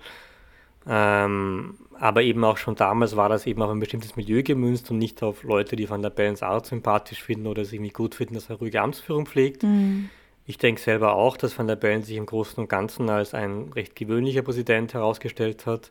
Ähm, 0.88 1.74
aber 1.98 2.22
eben 2.22 2.44
auch 2.44 2.58
schon 2.58 2.76
damals 2.76 3.16
war 3.16 3.28
das 3.28 3.46
eben 3.46 3.62
auf 3.62 3.70
ein 3.70 3.80
bestimmtes 3.80 4.16
Milieu 4.16 4.42
gemünzt 4.42 4.90
und 4.90 4.98
nicht 4.98 5.22
auf 5.22 5.42
Leute, 5.42 5.76
die 5.76 5.88
Van 5.88 6.02
der 6.02 6.10
Bellens 6.10 6.42
Art 6.42 6.66
sympathisch 6.66 7.22
finden 7.22 7.46
oder 7.46 7.62
es 7.62 7.72
irgendwie 7.72 7.90
gut 7.90 8.14
finden, 8.14 8.34
dass 8.34 8.50
er 8.50 8.56
ruhige 8.56 8.82
Amtsführung 8.82 9.26
pflegt. 9.26 9.62
Mhm. 9.62 10.10
Ich 10.46 10.58
denke 10.58 10.80
selber 10.80 11.14
auch, 11.14 11.36
dass 11.36 11.58
Van 11.58 11.66
der 11.66 11.76
Bellen 11.76 12.02
sich 12.02 12.16
im 12.16 12.26
Großen 12.26 12.62
und 12.62 12.68
Ganzen 12.68 13.10
als 13.10 13.34
ein 13.34 13.72
recht 13.72 13.96
gewöhnlicher 13.96 14.42
Präsident 14.42 14.94
herausgestellt 14.94 15.66
hat 15.66 15.90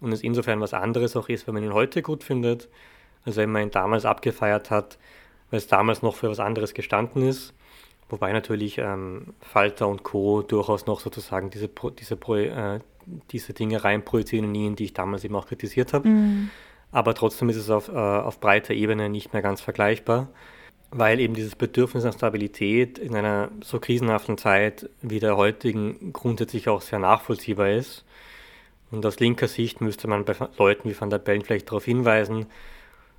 und 0.00 0.12
es 0.12 0.22
insofern 0.22 0.60
was 0.60 0.74
anderes 0.74 1.16
auch 1.16 1.28
ist, 1.28 1.46
wenn 1.46 1.54
man 1.54 1.62
ihn 1.62 1.74
heute 1.74 2.02
gut 2.02 2.24
findet, 2.24 2.68
als 3.24 3.36
wenn 3.36 3.52
man 3.52 3.62
ihn 3.62 3.70
damals 3.70 4.04
abgefeiert 4.04 4.70
hat, 4.70 4.98
weil 5.50 5.58
es 5.58 5.68
damals 5.68 6.02
noch 6.02 6.16
für 6.16 6.28
was 6.28 6.40
anderes 6.40 6.74
gestanden 6.74 7.22
ist. 7.22 7.54
Wobei 8.08 8.32
natürlich 8.32 8.78
ähm, 8.78 9.34
Falter 9.40 9.86
und 9.86 10.02
Co. 10.02 10.42
durchaus 10.42 10.86
noch 10.86 11.00
sozusagen 11.00 11.50
diese, 11.50 11.68
diese, 11.98 12.14
äh, 12.14 12.80
diese 13.30 13.52
Dinge 13.52 13.84
reinprojizieren 13.84 14.46
in 14.48 14.54
ihn, 14.54 14.76
die 14.76 14.84
ich 14.84 14.94
damals 14.94 15.24
eben 15.24 15.36
auch 15.36 15.46
kritisiert 15.46 15.92
habe. 15.92 16.08
Mhm. 16.08 16.50
Aber 16.90 17.14
trotzdem 17.14 17.50
ist 17.50 17.56
es 17.56 17.68
auf, 17.68 17.88
äh, 17.88 17.92
auf 17.92 18.40
breiter 18.40 18.72
Ebene 18.72 19.10
nicht 19.10 19.34
mehr 19.34 19.42
ganz 19.42 19.60
vergleichbar, 19.60 20.28
weil 20.90 21.20
eben 21.20 21.34
dieses 21.34 21.54
Bedürfnis 21.54 22.04
nach 22.04 22.14
Stabilität 22.14 22.98
in 22.98 23.14
einer 23.14 23.50
so 23.62 23.78
krisenhaften 23.78 24.38
Zeit 24.38 24.88
wie 25.02 25.20
der 25.20 25.36
heutigen 25.36 26.14
grundsätzlich 26.14 26.68
auch 26.70 26.80
sehr 26.80 26.98
nachvollziehbar 26.98 27.70
ist. 27.70 28.06
Und 28.90 29.04
aus 29.04 29.20
linker 29.20 29.48
Sicht 29.48 29.82
müsste 29.82 30.08
man 30.08 30.24
bei 30.24 30.34
Leuten 30.56 30.88
wie 30.88 30.98
Van 30.98 31.10
der 31.10 31.18
Bellen 31.18 31.42
vielleicht 31.42 31.68
darauf 31.68 31.84
hinweisen, 31.84 32.46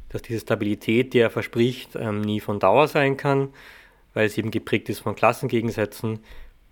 dass 0.09 0.23
diese 0.23 0.39
Stabilität, 0.39 1.13
die 1.13 1.19
er 1.19 1.29
verspricht, 1.29 1.95
ähm, 1.95 2.21
nie 2.21 2.39
von 2.39 2.59
Dauer 2.59 2.87
sein 2.87 3.17
kann 3.17 3.49
weil 4.19 4.25
es 4.25 4.37
eben 4.37 4.51
geprägt 4.51 4.89
ist 4.89 4.99
von 4.99 5.15
Klassengegensätzen 5.15 6.19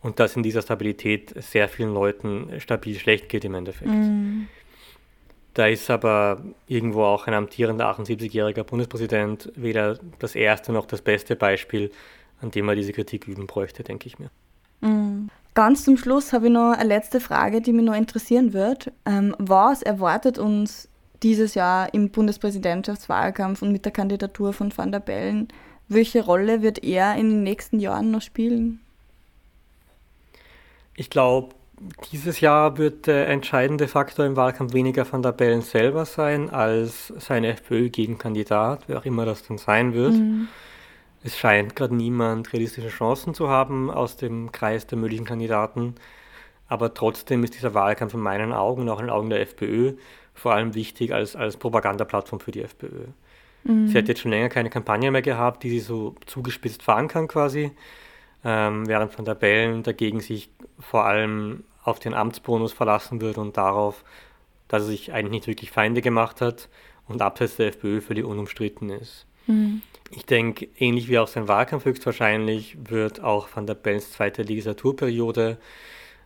und 0.01 0.19
dass 0.19 0.35
in 0.35 0.43
dieser 0.43 0.61
Stabilität 0.61 1.33
sehr 1.41 1.69
vielen 1.69 1.93
Leuten 1.93 2.59
stabil 2.59 2.99
schlecht 2.99 3.29
geht 3.29 3.45
im 3.45 3.55
Endeffekt. 3.55 3.89
Mm. 3.89 4.47
Da 5.53 5.67
ist 5.67 5.89
aber 5.89 6.43
irgendwo 6.67 7.03
auch 7.03 7.25
ein 7.25 7.33
amtierender 7.33 7.89
78-jähriger 7.89 8.63
Bundespräsident 8.63 9.49
weder 9.55 9.97
das 10.19 10.35
erste 10.35 10.73
noch 10.73 10.87
das 10.87 11.01
beste 11.01 11.37
Beispiel, 11.37 11.89
an 12.41 12.51
dem 12.51 12.65
man 12.65 12.75
diese 12.75 12.91
Kritik 12.91 13.29
üben 13.29 13.47
bräuchte, 13.47 13.81
denke 13.81 14.07
ich 14.07 14.19
mir. 14.19 14.29
Mm. 14.81 15.29
Ganz 15.53 15.85
zum 15.85 15.95
Schluss 15.95 16.33
habe 16.33 16.47
ich 16.47 16.51
noch 16.51 16.73
eine 16.73 16.83
letzte 16.83 17.21
Frage, 17.21 17.61
die 17.61 17.71
mich 17.71 17.85
noch 17.85 17.95
interessieren 17.95 18.51
wird. 18.51 18.91
Ähm, 19.05 19.33
was 19.39 19.83
erwartet 19.83 20.37
uns 20.37 20.89
dieses 21.23 21.55
Jahr 21.55 21.93
im 21.93 22.09
Bundespräsidentschaftswahlkampf 22.09 23.61
und 23.61 23.71
mit 23.71 23.85
der 23.85 23.93
Kandidatur 23.93 24.51
von 24.51 24.77
Van 24.77 24.91
der 24.91 24.99
Bellen? 24.99 25.47
Welche 25.89 26.23
Rolle 26.23 26.61
wird 26.61 26.83
er 26.83 27.15
in 27.15 27.29
den 27.29 27.43
nächsten 27.43 27.79
Jahren 27.79 28.11
noch 28.11 28.21
spielen? 28.21 28.79
Ich 30.95 31.09
glaube, 31.09 31.55
dieses 32.11 32.39
Jahr 32.39 32.77
wird 32.77 33.07
der 33.07 33.29
entscheidende 33.29 33.87
Faktor 33.87 34.25
im 34.25 34.35
Wahlkampf 34.35 34.73
weniger 34.73 35.09
Van 35.09 35.21
der 35.21 35.31
Bellen 35.31 35.61
selber 35.61 36.05
sein, 36.05 36.49
als 36.49 37.13
sein 37.19 37.43
FPÖ-Gegenkandidat, 37.43 38.83
wer 38.87 38.97
auch 38.97 39.05
immer 39.05 39.25
das 39.25 39.43
dann 39.47 39.57
sein 39.57 39.93
wird. 39.93 40.13
Mhm. 40.13 40.47
Es 41.23 41.37
scheint 41.37 41.75
gerade 41.75 41.95
niemand 41.95 42.51
realistische 42.53 42.89
Chancen 42.89 43.33
zu 43.33 43.49
haben 43.49 43.91
aus 43.91 44.17
dem 44.17 44.51
Kreis 44.51 44.87
der 44.87 44.97
möglichen 44.97 45.25
Kandidaten. 45.25 45.95
Aber 46.67 46.93
trotzdem 46.93 47.43
ist 47.43 47.53
dieser 47.53 47.73
Wahlkampf 47.73 48.13
in 48.13 48.19
meinen 48.19 48.53
Augen 48.53 48.81
und 48.81 48.89
auch 48.89 48.99
in 48.99 49.05
den 49.05 49.13
Augen 49.13 49.29
der 49.29 49.41
FPÖ 49.41 49.93
vor 50.33 50.53
allem 50.53 50.75
wichtig 50.75 51.13
als, 51.13 51.35
als 51.35 51.57
Propagandaplattform 51.57 52.39
für 52.39 52.51
die 52.51 52.61
FPÖ. 52.61 53.05
Mhm. 53.63 53.87
Sie 53.87 53.97
hat 53.97 54.07
jetzt 54.07 54.21
schon 54.21 54.31
länger 54.31 54.49
keine 54.49 54.69
Kampagne 54.69 55.11
mehr 55.11 55.21
gehabt, 55.21 55.63
die 55.63 55.69
sie 55.69 55.79
so 55.79 56.15
zugespitzt 56.25 56.83
fahren 56.83 57.07
kann 57.07 57.27
quasi, 57.27 57.71
ähm, 58.43 58.87
während 58.87 59.11
von 59.11 59.25
der 59.25 59.35
Bellen 59.35 59.83
dagegen 59.83 60.19
sich 60.19 60.49
vor 60.79 61.05
allem 61.05 61.63
auf 61.83 61.99
den 61.99 62.13
Amtsbonus 62.13 62.73
verlassen 62.73 63.21
wird 63.21 63.37
und 63.37 63.57
darauf, 63.57 64.03
dass 64.67 64.83
er 64.83 64.87
sich 64.89 65.13
eigentlich 65.13 65.31
nicht 65.31 65.47
wirklich 65.47 65.71
Feinde 65.71 66.01
gemacht 66.01 66.41
hat 66.41 66.69
und 67.07 67.21
abseits 67.21 67.55
der 67.55 67.67
FPÖ 67.67 68.01
völlig 68.01 68.25
unumstritten 68.25 68.89
ist. 68.89 69.25
Mhm. 69.47 69.81
Ich 70.11 70.25
denke, 70.25 70.67
ähnlich 70.77 71.09
wie 71.09 71.19
auch 71.19 71.27
sein 71.27 71.47
Wahlkampf 71.47 71.85
höchstwahrscheinlich 71.85 72.77
wird 72.89 73.21
auch 73.21 73.47
Van 73.53 73.67
der 73.67 73.75
Bellens 73.75 74.11
zweite 74.11 74.43
Legislaturperiode 74.43 75.57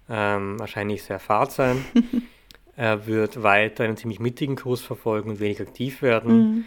ähm, 0.10 0.60
wahrscheinlich 0.60 1.04
sehr 1.04 1.20
fad 1.20 1.52
sein. 1.52 1.84
er 2.76 3.08
wird 3.08 3.42
weiter 3.42 3.84
einen 3.84 3.98
ziemlich 3.98 4.20
mittigen 4.20 4.56
Kurs 4.56 4.82
verfolgen 4.82 5.30
und 5.32 5.40
wenig 5.40 5.62
aktiv 5.62 6.02
werden. 6.02 6.38
Mhm. 6.38 6.66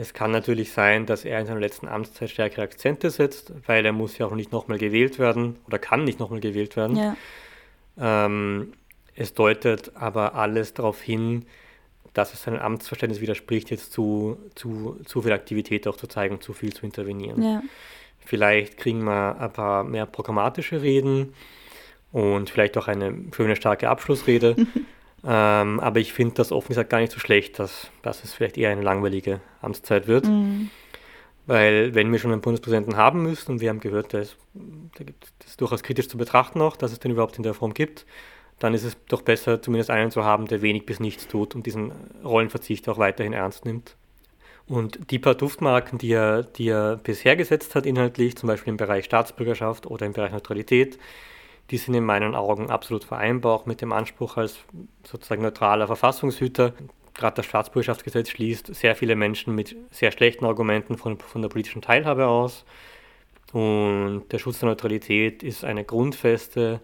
Es 0.00 0.14
kann 0.14 0.30
natürlich 0.30 0.70
sein, 0.70 1.06
dass 1.06 1.24
er 1.24 1.40
in 1.40 1.46
seiner 1.46 1.58
letzten 1.58 1.88
Amtszeit 1.88 2.30
stärkere 2.30 2.62
Akzente 2.62 3.10
setzt, 3.10 3.52
weil 3.66 3.84
er 3.84 3.92
muss 3.92 4.16
ja 4.16 4.26
auch 4.26 4.34
nicht 4.34 4.52
nochmal 4.52 4.78
gewählt 4.78 5.18
werden 5.18 5.56
oder 5.66 5.80
kann 5.80 6.04
nicht 6.04 6.20
nochmal 6.20 6.38
gewählt 6.38 6.76
werden. 6.76 6.96
Ja. 6.96 7.16
Ähm, 8.00 8.74
es 9.16 9.34
deutet 9.34 9.96
aber 9.96 10.36
alles 10.36 10.72
darauf 10.72 11.02
hin, 11.02 11.46
dass 12.14 12.32
es 12.32 12.44
seinem 12.44 12.60
Amtsverständnis 12.60 13.20
widerspricht, 13.20 13.70
jetzt 13.70 13.92
zu, 13.92 14.38
zu, 14.54 15.00
zu 15.04 15.22
viel 15.22 15.32
Aktivität 15.32 15.88
auch 15.88 15.96
zu 15.96 16.06
zeigen, 16.06 16.40
zu 16.40 16.52
viel 16.52 16.72
zu 16.72 16.86
intervenieren. 16.86 17.42
Ja. 17.42 17.62
Vielleicht 18.24 18.76
kriegen 18.76 19.02
wir 19.02 19.40
ein 19.40 19.52
paar 19.52 19.82
mehr 19.82 20.06
programmatische 20.06 20.80
Reden 20.80 21.34
und 22.12 22.50
vielleicht 22.50 22.78
auch 22.78 22.86
eine 22.86 23.12
schöne, 23.34 23.56
starke 23.56 23.88
Abschlussrede. 23.88 24.54
Ähm, 25.30 25.78
aber 25.80 26.00
ich 26.00 26.14
finde 26.14 26.36
das 26.36 26.52
offen 26.52 26.68
gesagt 26.68 26.88
gar 26.88 27.00
nicht 27.00 27.12
so 27.12 27.20
schlecht, 27.20 27.58
dass, 27.58 27.90
dass 28.00 28.24
es 28.24 28.32
vielleicht 28.32 28.56
eher 28.56 28.70
eine 28.70 28.80
langweilige 28.80 29.40
Amtszeit 29.60 30.06
wird. 30.06 30.26
Mhm. 30.26 30.70
Weil 31.46 31.94
wenn 31.94 32.10
wir 32.10 32.18
schon 32.18 32.32
einen 32.32 32.40
Bundespräsidenten 32.40 32.96
haben 32.96 33.22
müssen, 33.22 33.52
und 33.52 33.60
wir 33.60 33.68
haben 33.68 33.80
gehört, 33.80 34.14
da 34.14 34.20
ist, 34.20 34.38
da 34.54 35.04
gibt, 35.04 35.28
das 35.40 35.50
ist 35.50 35.60
durchaus 35.60 35.82
kritisch 35.82 36.08
zu 36.08 36.16
betrachten 36.16 36.62
auch, 36.62 36.76
dass 36.76 36.92
es 36.92 36.98
den 36.98 37.10
überhaupt 37.10 37.36
in 37.36 37.42
der 37.42 37.52
Form 37.52 37.74
gibt, 37.74 38.06
dann 38.58 38.72
ist 38.72 38.84
es 38.84 38.96
doch 39.08 39.20
besser, 39.20 39.60
zumindest 39.60 39.90
einen 39.90 40.10
zu 40.10 40.24
haben, 40.24 40.46
der 40.46 40.62
wenig 40.62 40.86
bis 40.86 40.98
nichts 40.98 41.28
tut 41.28 41.54
und 41.54 41.66
diesen 41.66 41.92
Rollenverzicht 42.24 42.88
auch 42.88 42.98
weiterhin 42.98 43.34
ernst 43.34 43.66
nimmt. 43.66 43.96
Und 44.66 45.10
die 45.10 45.18
paar 45.18 45.34
Duftmarken, 45.34 45.98
die 45.98 46.12
er, 46.12 46.42
die 46.42 46.68
er 46.68 46.96
bisher 46.96 47.36
gesetzt 47.36 47.74
hat 47.74 47.84
inhaltlich, 47.84 48.36
zum 48.36 48.46
Beispiel 48.46 48.70
im 48.70 48.76
Bereich 48.76 49.04
Staatsbürgerschaft 49.04 49.86
oder 49.86 50.06
im 50.06 50.12
Bereich 50.12 50.32
Neutralität, 50.32 50.98
die 51.70 51.76
sind 51.76 51.94
in 51.94 52.04
meinen 52.04 52.34
Augen 52.34 52.70
absolut 52.70 53.04
vereinbar, 53.04 53.52
auch 53.54 53.66
mit 53.66 53.80
dem 53.82 53.92
Anspruch 53.92 54.36
als 54.36 54.58
sozusagen 55.04 55.42
neutraler 55.42 55.86
Verfassungshüter. 55.86 56.72
Gerade 57.14 57.36
das 57.36 57.46
Staatsbürgerschaftsgesetz 57.46 58.30
schließt 58.30 58.74
sehr 58.74 58.94
viele 58.94 59.16
Menschen 59.16 59.54
mit 59.54 59.76
sehr 59.90 60.12
schlechten 60.12 60.46
Argumenten 60.46 60.96
von, 60.96 61.18
von 61.18 61.42
der 61.42 61.48
politischen 61.48 61.82
Teilhabe 61.82 62.26
aus. 62.26 62.64
Und 63.52 64.24
der 64.30 64.38
Schutz 64.38 64.60
der 64.60 64.68
Neutralität 64.68 65.42
ist 65.42 65.64
eine 65.64 65.84
Grundfeste 65.84 66.80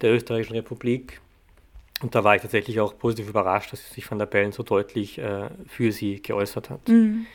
der 0.00 0.12
österreichischen 0.12 0.54
Republik. 0.54 1.20
Und 2.00 2.14
da 2.14 2.22
war 2.24 2.36
ich 2.36 2.42
tatsächlich 2.42 2.80
auch 2.80 2.96
positiv 2.96 3.28
überrascht, 3.28 3.72
dass 3.72 3.92
sich 3.92 4.08
Van 4.08 4.18
der 4.18 4.26
Bellen 4.26 4.52
so 4.52 4.62
deutlich 4.62 5.18
äh, 5.18 5.48
für 5.66 5.92
sie 5.92 6.22
geäußert 6.22 6.70
hat. 6.70 6.88
Mhm. 6.88 7.26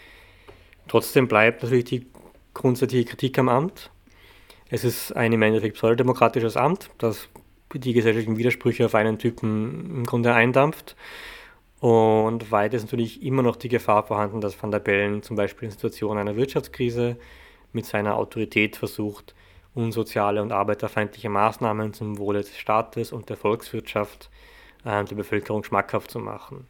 Trotzdem 0.88 1.28
bleibt 1.28 1.64
natürlich 1.64 1.86
die 1.86 2.08
grundsätzliche 2.54 3.06
Kritik 3.06 3.38
am 3.40 3.50
Amt. 3.50 3.90
Es 4.74 4.84
ist 4.84 5.16
ein 5.16 5.32
im 5.32 5.44
Endeffekt 5.44 5.76
pseudodemokratisches 5.76 6.58
Amt, 6.58 6.90
das 6.98 7.30
die 7.76 7.94
gesellschaftlichen 7.94 8.40
Widersprüche 8.40 8.88
auf 8.88 8.96
einen 8.96 9.20
Typen 9.20 9.98
im 9.98 10.04
Grunde 10.04 10.34
eindampft. 10.34 10.96
Und 11.80 12.50
weiter 12.50 12.78
ist 12.78 12.82
natürlich 12.82 13.22
immer 13.22 13.44
noch 13.44 13.56
die 13.56 13.70
Gefahr 13.70 14.02
vorhanden, 14.02 14.42
dass 14.42 14.60
Van 14.60 14.72
der 14.72 14.80
Bellen 14.80 15.22
zum 15.22 15.36
Beispiel 15.36 15.68
in 15.68 15.72
Situationen 15.72 16.18
einer 16.18 16.38
Wirtschaftskrise 16.38 17.18
mit 17.72 17.86
seiner 17.86 18.16
Autorität 18.16 18.76
versucht, 18.76 19.36
unsoziale 19.76 20.42
und 20.42 20.52
arbeiterfeindliche 20.52 21.30
Maßnahmen 21.30 21.94
zum 21.94 22.18
Wohle 22.18 22.40
des 22.40 22.58
Staates 22.58 23.12
und 23.12 23.30
der 23.30 23.38
Volkswirtschaft 23.38 24.32
äh, 24.86 25.04
der 25.04 25.16
Bevölkerung 25.16 25.64
schmackhaft 25.64 26.10
zu 26.10 26.18
machen. 26.18 26.66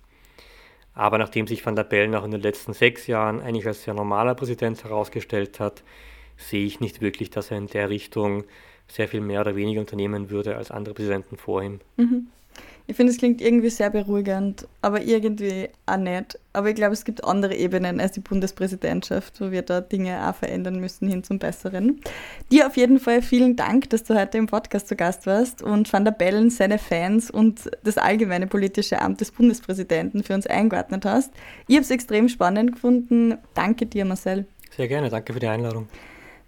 Aber 0.94 1.18
nachdem 1.18 1.48
sich 1.48 1.66
Van 1.66 1.78
der 1.78 1.86
Bellen 1.86 2.16
auch 2.16 2.26
in 2.26 2.32
den 2.32 2.42
letzten 2.42 2.74
sechs 2.74 3.08
Jahren 3.08 3.40
eigentlich 3.40 3.66
als 3.66 3.84
sehr 3.84 3.94
normaler 3.94 4.36
Präsident 4.36 4.84
herausgestellt 4.84 5.62
hat, 5.62 5.84
sehe 6.38 6.66
ich 6.66 6.80
nicht 6.80 7.02
wirklich, 7.02 7.30
dass 7.30 7.52
er 7.52 7.58
in 7.58 7.68
der 7.68 7.90
Richtung 7.90 8.44
sehr 8.88 9.08
viel 9.08 9.22
mehr 9.22 9.42
oder 9.42 9.56
weniger 9.56 9.80
unternehmen 9.80 10.30
würde 10.30 10.58
als 10.58 10.72
andere 10.72 10.94
Präsidenten 10.94 11.38
vor 11.38 11.64
ihm. 11.64 11.80
Mhm. 11.98 12.28
Ich 12.86 12.98
finde, 12.98 13.14
es 13.14 13.18
klingt 13.18 13.40
irgendwie 13.40 13.70
sehr 13.70 13.90
beruhigend, 13.90 14.68
aber 14.82 15.02
irgendwie 15.02 15.70
auch 15.86 15.96
nicht. 15.96 16.38
Aber 16.52 16.70
ich 16.70 16.76
glaube, 16.76 16.92
es 16.92 17.06
gibt 17.06 17.24
andere 17.24 17.56
Ebenen 17.56 18.02
als 18.02 18.12
die 18.12 18.20
Bundespräsidentschaft, 18.20 19.40
wo 19.40 19.52
wir 19.52 19.62
da 19.62 19.80
Dinge 19.80 20.30
auch 20.30 20.36
verändern 20.36 20.82
müssen 20.82 21.08
hin 21.08 21.24
zum 21.24 21.40
Besseren. 21.40 22.02
Dir 22.52 22.68
auf 22.68 22.76
jeden 22.76 23.00
Fall 23.00 23.22
vielen 23.22 23.56
Dank, 23.56 23.90
dass 23.92 24.04
du 24.04 24.20
heute 24.20 24.38
im 24.38 24.48
Podcast 24.48 24.90
zu 24.90 24.98
Gast 24.98 25.26
warst 25.26 25.62
und 25.62 25.92
Van 25.94 26.04
der 26.04 26.12
Bellen, 26.12 26.50
seine 26.50 26.78
Fans 26.78 27.32
und 27.32 27.72
das 27.86 27.98
allgemeine 27.98 28.48
politische 28.48 29.02
Amt 29.02 29.22
des 29.22 29.32
Bundespräsidenten 29.32 30.22
für 30.22 30.34
uns 30.34 30.46
eingeordnet 30.46 31.06
hast. 31.06 31.32
Ich 31.68 31.76
habe 31.76 31.84
es 31.84 31.92
extrem 31.92 32.28
spannend 32.28 32.74
gefunden. 32.74 33.38
Danke 33.54 33.86
dir, 33.86 34.04
Marcel. 34.04 34.46
Sehr 34.76 34.90
gerne, 34.90 35.10
danke 35.10 35.32
für 35.32 35.40
die 35.40 35.48
Einladung. 35.48 35.88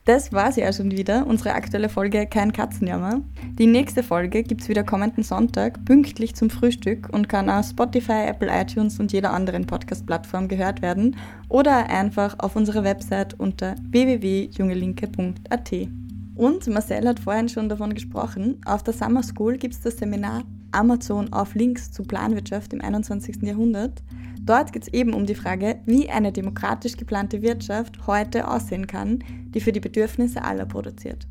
Das 0.06 0.32
war 0.32 0.52
sie 0.52 0.62
ja 0.62 0.72
schon 0.72 0.92
wieder, 0.92 1.26
unsere 1.26 1.56
aktuelle 1.56 1.90
Folge 1.90 2.28
Kein 2.28 2.54
Katzenjammer. 2.54 3.22
Die 3.58 3.66
nächste 3.66 4.04
Folge 4.04 4.44
gibt 4.44 4.62
es 4.62 4.70
wieder 4.70 4.84
kommenden 4.84 5.24
Sonntag, 5.24 5.84
pünktlich 5.84 6.36
zum 6.36 6.52
Frühstück 6.52 7.10
und 7.12 7.28
kann 7.28 7.50
auf 7.50 7.66
Spotify, 7.66 8.28
Apple 8.28 8.52
iTunes 8.52 9.00
und 9.00 9.12
jeder 9.12 9.34
anderen 9.34 9.66
Podcast-Plattform 9.66 10.48
gehört 10.48 10.84
werden 10.84 11.16
oder 11.50 11.90
einfach 11.90 12.36
auf 12.38 12.56
unserer 12.56 12.84
Website 12.84 13.34
unter 13.40 13.74
www.jungelinke.at. 13.90 15.72
Und 16.36 16.68
Marcel 16.68 17.08
hat 17.08 17.20
vorhin 17.20 17.50
schon 17.50 17.68
davon 17.68 17.96
gesprochen, 17.96 18.62
auf 18.66 18.84
der 18.84 18.94
Summer 18.94 19.24
School 19.24 19.58
gibt 19.58 19.74
es 19.74 19.82
das 19.82 19.98
Seminar 19.98 20.44
Amazon 20.72 21.34
auf 21.34 21.56
Links 21.56 21.92
zu 21.92 22.04
Planwirtschaft 22.04 22.74
im 22.74 22.82
21. 22.82 23.42
Jahrhundert. 23.42 24.04
Dort 24.46 24.72
geht 24.72 24.84
es 24.84 24.94
eben 24.94 25.14
um 25.14 25.26
die 25.26 25.36
Frage, 25.36 25.80
wie 25.86 26.10
eine 26.10 26.32
demokratisch 26.32 26.98
geplante 26.98 27.42
Wirtschaft 27.42 28.06
heute 28.06 28.48
aussehen 28.48 28.86
kann, 28.86 29.24
die 29.50 29.60
für 29.60 29.72
die 29.72 29.80
Bedürfnisse 29.80 30.44
aller 30.44 30.66
produziert. 30.66 31.28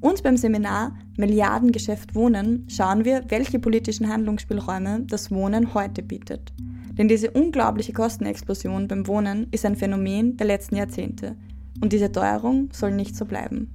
Und 0.00 0.22
beim 0.22 0.36
Seminar 0.36 0.94
Milliardengeschäft 1.16 2.14
Wohnen 2.14 2.66
schauen 2.68 3.06
wir, 3.06 3.24
welche 3.28 3.58
politischen 3.58 4.08
Handlungsspielräume 4.08 5.04
das 5.06 5.30
Wohnen 5.30 5.72
heute 5.72 6.02
bietet. 6.02 6.52
Denn 6.98 7.08
diese 7.08 7.30
unglaubliche 7.30 7.94
Kostenexplosion 7.94 8.86
beim 8.86 9.06
Wohnen 9.06 9.46
ist 9.50 9.64
ein 9.64 9.76
Phänomen 9.76 10.36
der 10.36 10.46
letzten 10.46 10.76
Jahrzehnte. 10.76 11.36
Und 11.80 11.92
diese 11.92 12.12
Teuerung 12.12 12.68
soll 12.72 12.92
nicht 12.92 13.16
so 13.16 13.24
bleiben. 13.24 13.70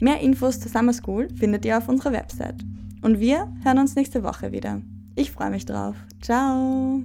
Mehr 0.00 0.20
Infos 0.20 0.58
zur 0.58 0.70
Summer 0.70 0.94
School 0.94 1.28
findet 1.36 1.64
ihr 1.64 1.76
auf 1.76 1.88
unserer 1.88 2.12
Website. 2.12 2.64
Und 3.02 3.20
wir 3.20 3.52
hören 3.62 3.78
uns 3.78 3.94
nächste 3.94 4.24
Woche 4.24 4.50
wieder. 4.50 4.80
Ich 5.14 5.30
freue 5.30 5.50
mich 5.50 5.66
drauf. 5.66 5.96
Ciao! 6.22 7.04